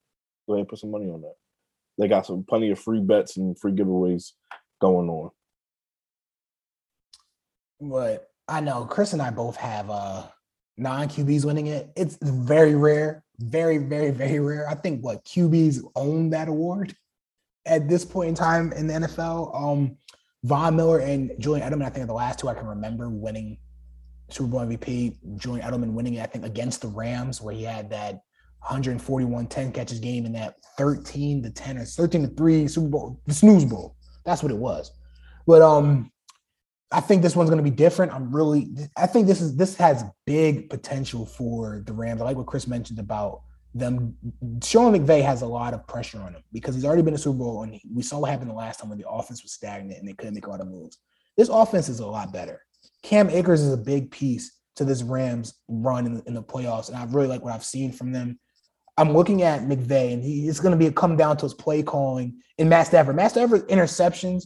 go 0.48 0.54
ahead 0.54 0.62
and 0.62 0.70
put 0.70 0.80
some 0.80 0.92
money 0.92 1.08
on 1.10 1.22
that. 1.22 1.36
They 1.98 2.08
got 2.08 2.26
some 2.26 2.44
plenty 2.44 2.72
of 2.72 2.80
free 2.80 3.00
bets 3.00 3.38
and 3.38 3.58
free 3.58 3.72
giveaways 3.72 4.32
going 4.80 5.10
on. 5.10 5.32
But 7.80 8.30
I 8.48 8.62
know 8.62 8.86
Chris 8.86 9.14
and 9.14 9.22
I 9.22 9.30
both 9.30 9.56
have 9.58 9.90
uh 9.90 10.28
non 10.78 11.08
QBs 11.08 11.46
winning 11.46 11.68
it. 11.68 11.92
It's 11.96 12.18
very 12.22 12.76
rare, 12.76 13.24
very, 13.40 13.78
very, 13.78 14.12
very 14.12 14.40
rare. 14.40 14.70
I 14.70 14.76
think 14.76 15.04
what 15.04 15.26
QBs 15.26 15.84
own 15.96 16.30
that 16.32 16.48
award 16.48 16.96
at 17.66 17.88
this 17.88 18.06
point 18.06 18.30
in 18.30 18.36
time 18.36 18.72
in 18.74 18.88
the 18.88 18.94
NFL. 18.94 19.56
Um, 19.56 19.98
Von 20.44 20.76
Miller 20.76 21.00
and 21.00 21.32
Julian 21.40 21.68
Edelman, 21.68 21.86
I 21.86 21.90
think, 21.90 22.04
are 22.04 22.08
the 22.08 22.14
last 22.14 22.40
two 22.40 22.48
I 22.48 22.54
can 22.54 22.68
remember 22.68 23.10
winning 23.10 23.58
Super 24.30 24.50
Bowl 24.50 24.62
MVP. 24.62 25.38
Julian 25.38 25.66
Edelman 25.66 25.94
winning 25.94 26.16
it, 26.16 26.22
I 26.22 26.28
think, 26.28 26.46
against 26.46 26.82
the 26.82 26.88
Rams, 26.88 27.42
where 27.42 27.54
he 27.54 27.64
had 27.64 27.90
that 27.90 28.22
141 28.62 29.48
10 29.48 29.72
catches 29.72 30.00
game 30.00 30.26
in 30.26 30.32
that 30.34 30.56
13 30.78 31.44
to 31.44 31.50
10 31.50 31.78
or 31.80 31.86
13 31.86 32.22
to 32.24 32.28
3 32.36 32.68
Super 32.68 32.88
Bowl, 32.88 33.22
the 33.26 33.34
snooze 33.34 33.66
bowl. 33.66 33.96
That's 34.26 34.44
what 34.44 34.52
it 34.52 34.58
was. 34.58 34.92
But 35.46 35.62
um, 35.62 36.12
I 36.92 37.02
think 37.02 37.22
this 37.22 37.36
one's 37.36 37.50
going 37.50 37.64
to 37.64 37.70
be 37.70 37.76
different. 37.76 38.14
I'm 38.14 38.34
really, 38.34 38.70
I 38.96 39.08
think 39.08 39.28
this 39.28 39.42
is 39.42 39.56
this 39.56 39.76
has 39.76 40.06
big 40.26 40.70
potential 40.70 41.26
for 41.26 41.84
the 41.86 41.94
Rams. 41.94 42.22
I 42.22 42.26
like 42.26 42.38
what 42.38 42.46
Chris 42.46 42.68
mentioned 42.68 43.00
about 43.00 43.42
them. 43.74 44.16
Sean 44.64 44.94
McVay 44.94 45.22
has 45.22 45.42
a 45.42 45.48
lot 45.48 45.74
of 45.74 45.86
pressure 45.86 46.20
on 46.20 46.34
him 46.34 46.44
because 46.54 46.76
he's 46.76 46.86
already 46.86 47.02
been 47.02 47.14
a 47.14 47.18
Super 47.18 47.40
Bowl, 47.40 47.64
and 47.64 47.80
we 47.94 48.04
saw 48.04 48.20
what 48.20 48.32
happened 48.32 48.50
the 48.50 48.56
last 48.56 48.80
time 48.80 48.90
when 48.90 48.98
the 48.98 49.10
offense 49.10 49.44
was 49.44 49.52
stagnant 49.52 50.00
and 50.00 50.08
they 50.08 50.14
couldn't 50.14 50.36
make 50.36 50.48
a 50.48 50.50
lot 50.50 50.62
of 50.62 50.68
moves. 50.68 50.98
This 51.36 51.50
offense 51.50 51.90
is 51.90 52.00
a 52.00 52.08
lot 52.08 52.32
better. 52.32 52.62
Cam 53.04 53.30
Akers 53.30 53.62
is 53.62 53.74
a 53.74 53.78
big 53.78 54.10
piece 54.10 54.58
to 54.78 54.86
this 54.86 55.04
Rams 55.04 55.56
run 55.68 56.06
in, 56.06 56.24
in 56.26 56.34
the 56.36 56.44
playoffs, 56.44 56.88
and 56.88 56.98
I 56.98 57.04
really 57.06 57.28
like 57.28 57.44
what 57.44 57.54
I've 57.54 57.66
seen 57.66 57.92
from 57.92 58.14
them. 58.14 58.40
I'm 58.98 59.12
looking 59.12 59.44
at 59.44 59.62
McVay, 59.62 60.14
and 60.14 60.24
he, 60.24 60.48
it's 60.48 60.60
going 60.60 60.72
to 60.72 60.78
be 60.78 60.88
a 60.88 60.92
come 60.92 61.18
down 61.18 61.36
to 61.38 61.46
his 61.46 61.54
play 61.54 61.84
calling 61.84 62.42
in 62.58 62.70
Matt 62.70 62.88
Stafford. 62.88 63.16
Matt 63.16 63.32
Stafford 63.32 63.68
interceptions 63.68 64.46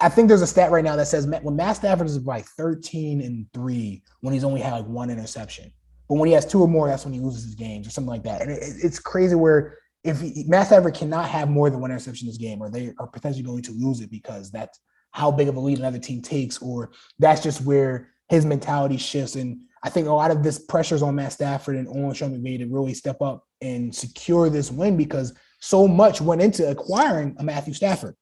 I 0.00 0.08
think 0.08 0.28
there's 0.28 0.42
a 0.42 0.46
stat 0.46 0.70
right 0.70 0.84
now 0.84 0.96
that 0.96 1.08
says 1.08 1.26
when 1.26 1.56
Matt 1.56 1.76
Stafford 1.76 2.06
is 2.06 2.18
like 2.24 2.44
13 2.44 3.20
and 3.20 3.46
three, 3.52 4.02
when 4.20 4.32
he's 4.32 4.44
only 4.44 4.60
had 4.60 4.72
like 4.72 4.86
one 4.86 5.10
interception, 5.10 5.72
but 6.08 6.16
when 6.16 6.28
he 6.28 6.34
has 6.34 6.46
two 6.46 6.62
or 6.62 6.68
more, 6.68 6.86
that's 6.86 7.04
when 7.04 7.14
he 7.14 7.20
loses 7.20 7.44
his 7.44 7.54
games 7.54 7.86
or 7.86 7.90
something 7.90 8.10
like 8.10 8.22
that. 8.24 8.42
And 8.42 8.50
it, 8.50 8.62
it's 8.62 9.00
crazy 9.00 9.34
where 9.34 9.78
if 10.04 10.20
he, 10.20 10.44
Matt 10.46 10.68
Stafford 10.68 10.94
cannot 10.94 11.28
have 11.28 11.50
more 11.50 11.68
than 11.68 11.80
one 11.80 11.90
interception 11.90 12.26
in 12.26 12.30
this 12.30 12.38
game, 12.38 12.62
or 12.62 12.70
they 12.70 12.92
are 13.00 13.08
potentially 13.08 13.42
going 13.42 13.62
to 13.62 13.72
lose 13.72 14.00
it 14.00 14.10
because 14.10 14.52
that's 14.52 14.80
how 15.10 15.30
big 15.30 15.48
of 15.48 15.56
a 15.56 15.60
lead 15.60 15.78
another 15.78 15.98
team 15.98 16.22
takes, 16.22 16.62
or 16.62 16.92
that's 17.18 17.42
just 17.42 17.62
where 17.62 18.10
his 18.28 18.46
mentality 18.46 18.96
shifts. 18.96 19.34
And 19.34 19.62
I 19.82 19.90
think 19.90 20.06
a 20.06 20.12
lot 20.12 20.30
of 20.30 20.44
this 20.44 20.60
pressures 20.60 21.02
on 21.02 21.16
Matt 21.16 21.32
Stafford 21.32 21.76
and 21.76 21.88
on 21.88 22.14
Sean 22.14 22.32
McVay 22.32 22.58
to 22.58 22.66
really 22.66 22.94
step 22.94 23.20
up 23.20 23.44
and 23.60 23.92
secure 23.92 24.48
this 24.48 24.70
win 24.70 24.96
because 24.96 25.34
so 25.58 25.88
much 25.88 26.20
went 26.20 26.42
into 26.42 26.68
acquiring 26.68 27.34
a 27.38 27.44
Matthew 27.44 27.74
Stafford 27.74 28.14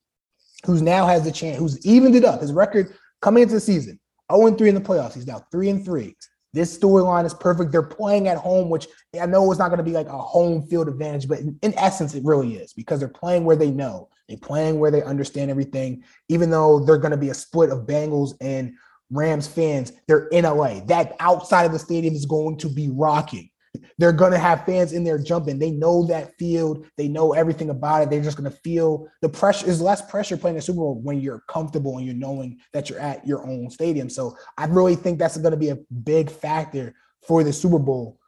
who's 0.65 0.83
now 0.83 1.07
has 1.07 1.25
the 1.25 1.33
chance, 1.33 1.59
who's 1.59 1.85
evened 1.87 2.15
it 2.15 2.25
up. 2.25 2.41
His 2.41 2.53
record 2.53 2.95
coming 3.23 3.43
into 3.43 3.55
the 3.55 3.61
season, 3.61 3.99
0 4.33 4.55
3 4.55 4.69
in 4.69 4.75
the 4.75 4.81
playoffs. 4.81 5.15
He's 5.15 5.27
now 5.27 5.45
3 5.51 5.71
and 5.71 5.85
3. 5.85 6.17
This 6.55 6.79
storyline 6.79 7.25
is 7.25 7.35
perfect. 7.35 7.73
They're 7.73 7.83
playing 7.83 8.29
at 8.29 8.39
home, 8.39 8.71
which 8.71 8.87
I 9.21 9.27
know 9.27 9.51
it's 9.51 9.59
not 9.59 9.69
going 9.69 9.79
to 9.79 9.85
be 9.85 9.91
like 9.91 10.07
a 10.07 10.17
home 10.17 10.63
field 10.69 10.87
advantage, 10.87 11.27
but 11.27 11.41
in, 11.41 11.59
in, 11.63 11.75
essence, 11.77 12.15
it 12.15 12.25
really 12.25 12.55
is 12.55 12.73
because 12.73 13.01
they're 13.01 13.09
playing 13.09 13.45
where 13.45 13.57
they 13.57 13.73
know. 13.73 14.09
They're 14.29 14.39
playing 14.39 14.79
where 14.79 14.93
they 14.93 15.03
understand 15.03 15.51
everything. 15.51 16.05
Even 16.29 16.51
though 16.51 16.79
they're 16.79 16.97
going 16.97 17.11
to 17.11 17.17
be 17.17 17.31
a 17.31 17.35
split 17.35 17.71
of 17.71 17.87
Bengals 17.87 18.35
and 18.41 18.75
Rams 19.11 19.49
fans, 19.49 19.93
they're 20.07 20.29
in 20.29 20.45
LA. 20.45 20.79
That 20.87 21.17
outside 21.19 21.65
of 21.65 21.73
the 21.73 21.79
stadium 21.79 22.15
is 22.15 22.25
going 22.25 22.57
to 22.59 22.69
be 22.69 22.89
rocking. 22.89 23.51
They're 23.99 24.13
going 24.13 24.33
to 24.33 24.39
have 24.39 24.67
fans 24.67 24.93
in 24.93 25.05
there 25.05 25.19
jumping. 25.19 25.59
They 25.59 25.71
know 25.71 26.05
that 26.07 26.37
field. 26.39 26.87
They 26.97 27.09
know 27.09 27.33
everything 27.33 27.71
about 27.71 28.03
it. 28.03 28.11
They're 28.11 28.23
just 28.23 28.37
going 28.37 28.51
to 28.51 28.57
feel 28.59 29.09
the 29.23 29.29
pressure 29.29 29.67
is 29.67 29.81
less 29.81 30.03
pressure 30.03 30.37
playing 30.37 30.57
the 30.57 30.63
Super 30.63 30.79
Bowl 30.79 31.01
when 31.01 31.21
you're 31.21 31.43
comfortable 31.49 31.99
and 31.99 32.07
you're 32.07 32.15
knowing 32.15 32.59
that 32.73 32.91
you're 32.91 33.01
at 33.01 33.27
your 33.27 33.47
own 33.47 33.71
stadium. 33.71 34.11
So 34.11 34.37
I 34.59 34.67
really 34.67 34.97
think 34.97 35.19
that's 35.19 35.37
going 35.37 35.53
to 35.53 35.57
be 35.57 35.71
a 35.71 35.79
big 36.03 36.31
factor 36.31 36.95
for 37.27 37.45
the 37.45 37.53
Super 37.53 37.79
Bowl. 37.79 38.19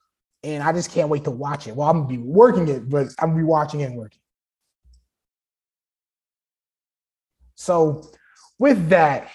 And 0.45 0.63
I 0.63 0.73
just 0.73 0.93
can't 0.93 1.09
wait 1.09 1.25
to 1.25 1.31
watch 1.31 1.67
it. 1.67 1.75
Well, 1.75 1.89
I'm 1.89 2.05
going 2.05 2.09
to 2.09 2.23
be 2.23 2.23
working 2.23 2.69
it, 2.69 2.89
but 2.89 3.09
I'm 3.19 3.31
going 3.31 3.39
to 3.39 3.45
be 3.45 3.49
watching 3.49 3.81
it 3.81 3.85
and 3.85 3.97
working. 3.97 4.21
So 7.57 8.11
with 8.59 8.89
that, 8.91 9.31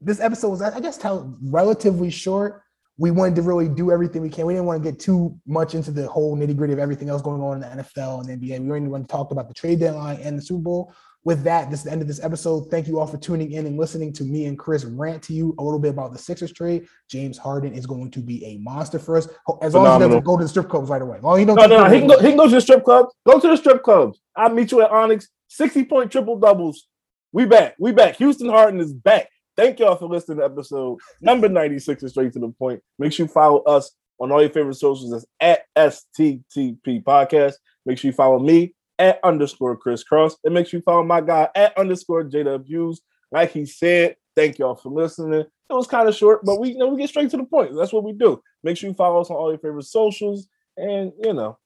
this 0.00 0.20
episode 0.20 0.50
was, 0.50 0.62
I 0.62 0.78
guess, 0.78 1.00
relatively 1.42 2.10
short 2.10 2.61
we 2.98 3.10
wanted 3.10 3.36
to 3.36 3.42
really 3.42 3.68
do 3.68 3.90
everything 3.90 4.22
we 4.22 4.28
can. 4.28 4.46
We 4.46 4.54
didn't 4.54 4.66
want 4.66 4.82
to 4.82 4.90
get 4.90 5.00
too 5.00 5.38
much 5.46 5.74
into 5.74 5.90
the 5.90 6.06
whole 6.06 6.36
nitty 6.36 6.56
gritty 6.56 6.72
of 6.72 6.78
everything 6.78 7.08
else 7.08 7.22
going 7.22 7.40
on 7.40 7.54
in 7.54 7.60
the 7.60 7.82
NFL 7.82 8.20
and 8.20 8.40
NBA. 8.40 8.60
We 8.60 8.70
only 8.70 8.88
want 8.88 9.08
to 9.08 9.12
talk 9.12 9.30
about 9.30 9.48
the 9.48 9.54
trade 9.54 9.80
deadline 9.80 10.20
and 10.20 10.38
the 10.38 10.42
Super 10.42 10.62
Bowl. 10.62 10.94
With 11.24 11.44
that, 11.44 11.70
this 11.70 11.80
is 11.80 11.84
the 11.84 11.92
end 11.92 12.02
of 12.02 12.08
this 12.08 12.22
episode. 12.22 12.68
Thank 12.68 12.88
you 12.88 12.98
all 12.98 13.06
for 13.06 13.16
tuning 13.16 13.52
in 13.52 13.64
and 13.64 13.78
listening 13.78 14.12
to 14.14 14.24
me 14.24 14.46
and 14.46 14.58
Chris 14.58 14.84
rant 14.84 15.22
to 15.24 15.32
you 15.32 15.54
a 15.58 15.62
little 15.62 15.78
bit 15.78 15.90
about 15.90 16.12
the 16.12 16.18
Sixers 16.18 16.52
trade. 16.52 16.86
James 17.08 17.38
Harden 17.38 17.72
is 17.72 17.86
going 17.86 18.10
to 18.10 18.18
be 18.18 18.44
a 18.44 18.58
monster 18.58 18.98
for 18.98 19.16
us. 19.16 19.28
As 19.62 19.74
long 19.74 19.86
as 19.86 20.02
he 20.02 20.08
doesn't 20.08 20.24
go 20.24 20.36
to 20.36 20.42
the 20.42 20.48
strip 20.48 20.68
clubs 20.68 20.90
right 20.90 21.00
away. 21.00 21.20
Well, 21.22 21.36
he 21.36 21.44
don't 21.44 21.56
no, 21.56 21.66
no. 21.66 21.84
He, 21.88 22.00
can 22.00 22.08
go, 22.08 22.18
he 22.18 22.28
can 22.28 22.36
go 22.36 22.48
to 22.48 22.54
the 22.54 22.60
strip 22.60 22.84
clubs. 22.84 23.14
Go 23.24 23.38
to 23.38 23.48
the 23.48 23.56
strip 23.56 23.84
clubs. 23.84 24.20
I'll 24.34 24.50
meet 24.50 24.72
you 24.72 24.82
at 24.82 24.90
Onyx. 24.90 25.28
60 25.48 25.84
point 25.84 26.10
triple 26.10 26.40
doubles. 26.40 26.88
We 27.30 27.46
back. 27.46 27.76
We 27.78 27.92
back. 27.92 28.16
Houston 28.16 28.48
Harden 28.48 28.80
is 28.80 28.92
back. 28.92 29.28
Thank 29.56 29.80
y'all 29.80 29.96
for 29.96 30.06
listening 30.06 30.38
to 30.38 30.44
episode 30.44 30.98
number 31.20 31.48
96 31.48 32.02
and 32.02 32.10
straight 32.10 32.32
to 32.32 32.38
the 32.38 32.48
point. 32.48 32.82
Make 32.98 33.12
sure 33.12 33.26
you 33.26 33.32
follow 33.32 33.58
us 33.62 33.92
on 34.18 34.32
all 34.32 34.40
your 34.40 34.50
favorite 34.50 34.74
socials 34.74 35.12
as 35.12 35.26
at 35.40 35.64
STTP 35.76 37.02
Podcast. 37.02 37.54
Make 37.84 37.98
sure 37.98 38.08
you 38.08 38.14
follow 38.14 38.38
me 38.38 38.74
at 38.98 39.20
underscore 39.22 39.76
Chris 39.76 40.04
Cross. 40.04 40.36
And 40.44 40.54
make 40.54 40.68
sure 40.68 40.78
you 40.78 40.82
follow 40.82 41.04
my 41.04 41.20
guy 41.20 41.48
at 41.54 41.76
underscore 41.76 42.24
JW 42.24 42.96
Like 43.30 43.52
he 43.52 43.66
said, 43.66 44.16
thank 44.34 44.58
y'all 44.58 44.74
for 44.74 44.90
listening. 44.90 45.40
It 45.40 45.74
was 45.74 45.86
kind 45.86 46.08
of 46.08 46.14
short, 46.14 46.44
but 46.44 46.60
we 46.60 46.70
you 46.70 46.78
know 46.78 46.88
we 46.88 47.00
get 47.00 47.08
straight 47.08 47.30
to 47.30 47.36
the 47.36 47.44
point. 47.44 47.74
That's 47.74 47.92
what 47.92 48.04
we 48.04 48.12
do. 48.12 48.42
Make 48.62 48.76
sure 48.76 48.88
you 48.88 48.94
follow 48.94 49.20
us 49.20 49.30
on 49.30 49.36
all 49.36 49.50
your 49.50 49.58
favorite 49.58 49.84
socials. 49.84 50.46
And 50.76 51.12
you 51.22 51.32
know, 51.32 51.58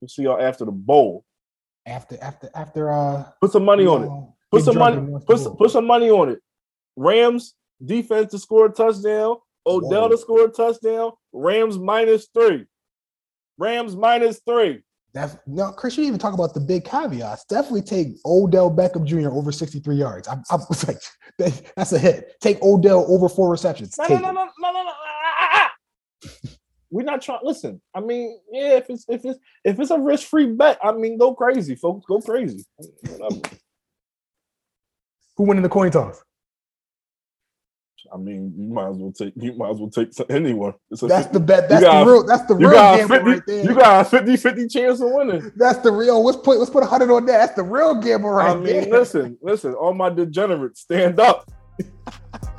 we'll 0.00 0.08
see 0.08 0.22
y'all 0.22 0.40
after 0.40 0.64
the 0.64 0.72
bowl. 0.72 1.24
After 1.86 2.16
after 2.22 2.50
after 2.54 2.92
uh 2.92 3.24
put 3.40 3.52
some 3.52 3.64
money 3.64 3.86
on 3.86 4.04
it. 4.04 4.10
Put 4.50 4.64
some 4.64 4.76
money, 4.76 5.20
put, 5.26 5.56
put 5.56 5.70
some 5.70 5.86
money 5.86 6.10
on 6.10 6.28
it. 6.28 6.42
Rams 6.96 7.54
defense 7.84 8.30
to 8.32 8.38
score 8.38 8.66
a 8.66 8.70
touchdown. 8.72 9.36
Odell 9.66 10.02
Whoa. 10.02 10.08
to 10.08 10.18
score 10.18 10.44
a 10.46 10.48
touchdown. 10.50 11.12
Rams 11.32 11.78
minus 11.78 12.28
three. 12.34 12.66
Rams 13.58 13.94
minus 13.96 14.40
three. 14.46 14.82
Def- 15.14 15.36
no, 15.46 15.72
Chris, 15.72 15.96
you 15.98 16.04
even 16.04 16.18
talk 16.18 16.32
about 16.34 16.54
the 16.54 16.60
big 16.60 16.84
caveats. 16.84 17.44
Definitely 17.44 17.82
take 17.82 18.08
Odell 18.24 18.70
Beckham 18.70 19.04
Jr. 19.04 19.28
over 19.30 19.52
63 19.52 19.94
yards. 19.96 20.26
I'm, 20.26 20.42
I'm 20.50 20.60
it's 20.70 20.86
like 20.88 20.98
that- 21.38 21.72
that's 21.76 21.92
a 21.92 21.98
hit. 21.98 22.36
Take 22.40 22.62
Odell 22.62 23.04
over 23.08 23.28
four 23.28 23.50
receptions. 23.50 23.96
No, 23.98 24.06
no, 24.08 24.16
no, 24.16 24.32
no, 24.32 24.32
no, 24.32 24.72
no, 24.72 24.82
no. 24.84 24.90
ah, 24.90 25.36
ah, 25.40 25.48
ah. 25.54 25.70
We're 26.90 27.04
not 27.04 27.22
trying. 27.22 27.40
Listen, 27.42 27.80
I 27.94 28.00
mean, 28.00 28.38
yeah, 28.50 28.76
if 28.76 28.90
it's 28.90 29.04
if 29.08 29.24
it's 29.24 29.38
if 29.64 29.80
it's 29.80 29.90
a 29.90 29.98
risk 29.98 30.28
free 30.28 30.46
bet, 30.46 30.78
I 30.82 30.92
mean, 30.92 31.16
go 31.16 31.34
crazy, 31.34 31.74
folks, 31.74 32.04
go 32.06 32.20
crazy. 32.20 32.64
Who 35.36 35.44
win 35.44 35.56
in 35.56 35.62
the 35.62 35.70
coin 35.70 35.90
toss? 35.90 36.22
I 38.12 38.16
mean, 38.16 38.54
you 38.56 38.68
might 38.72 38.88
as 38.90 38.96
well 38.96 39.12
take 39.12 39.32
you 39.36 39.52
might 39.54 39.70
as 39.70 39.78
well 39.78 39.90
take 39.90 40.08
anyone. 40.30 40.74
That's 40.90 41.02
50 41.02 41.32
the 41.32 41.40
bet. 41.40 41.68
That's 41.68 41.82
got- 41.84 42.04
the 42.04 42.10
real. 42.10 42.24
That's 42.26 42.46
the 42.46 42.54
real 42.54 42.70
gamble 42.70 43.08
50, 43.16 43.30
right 43.30 43.42
there. 43.46 43.64
you 43.64 43.74
got 43.74 44.06
a 44.06 44.08
50 44.08 44.36
50 44.36 44.68
chance 44.68 45.00
of 45.00 45.10
winning. 45.12 45.52
That's 45.56 45.78
the 45.80 45.92
real. 45.92 46.24
Let's 46.24 46.38
put 46.38 46.58
let's 46.58 46.70
put 46.70 46.82
a 46.82 46.86
hundred 46.86 47.10
on 47.10 47.26
that. 47.26 47.38
That's 47.38 47.54
the 47.54 47.62
real 47.62 47.94
gamble 47.96 48.30
right 48.30 48.50
I 48.50 48.54
mean, 48.54 48.64
there. 48.64 48.86
listen, 49.00 49.38
listen, 49.42 49.74
all 49.74 49.94
my 49.94 50.08
degenerates, 50.10 50.80
stand 50.80 51.20
up. 51.20 51.50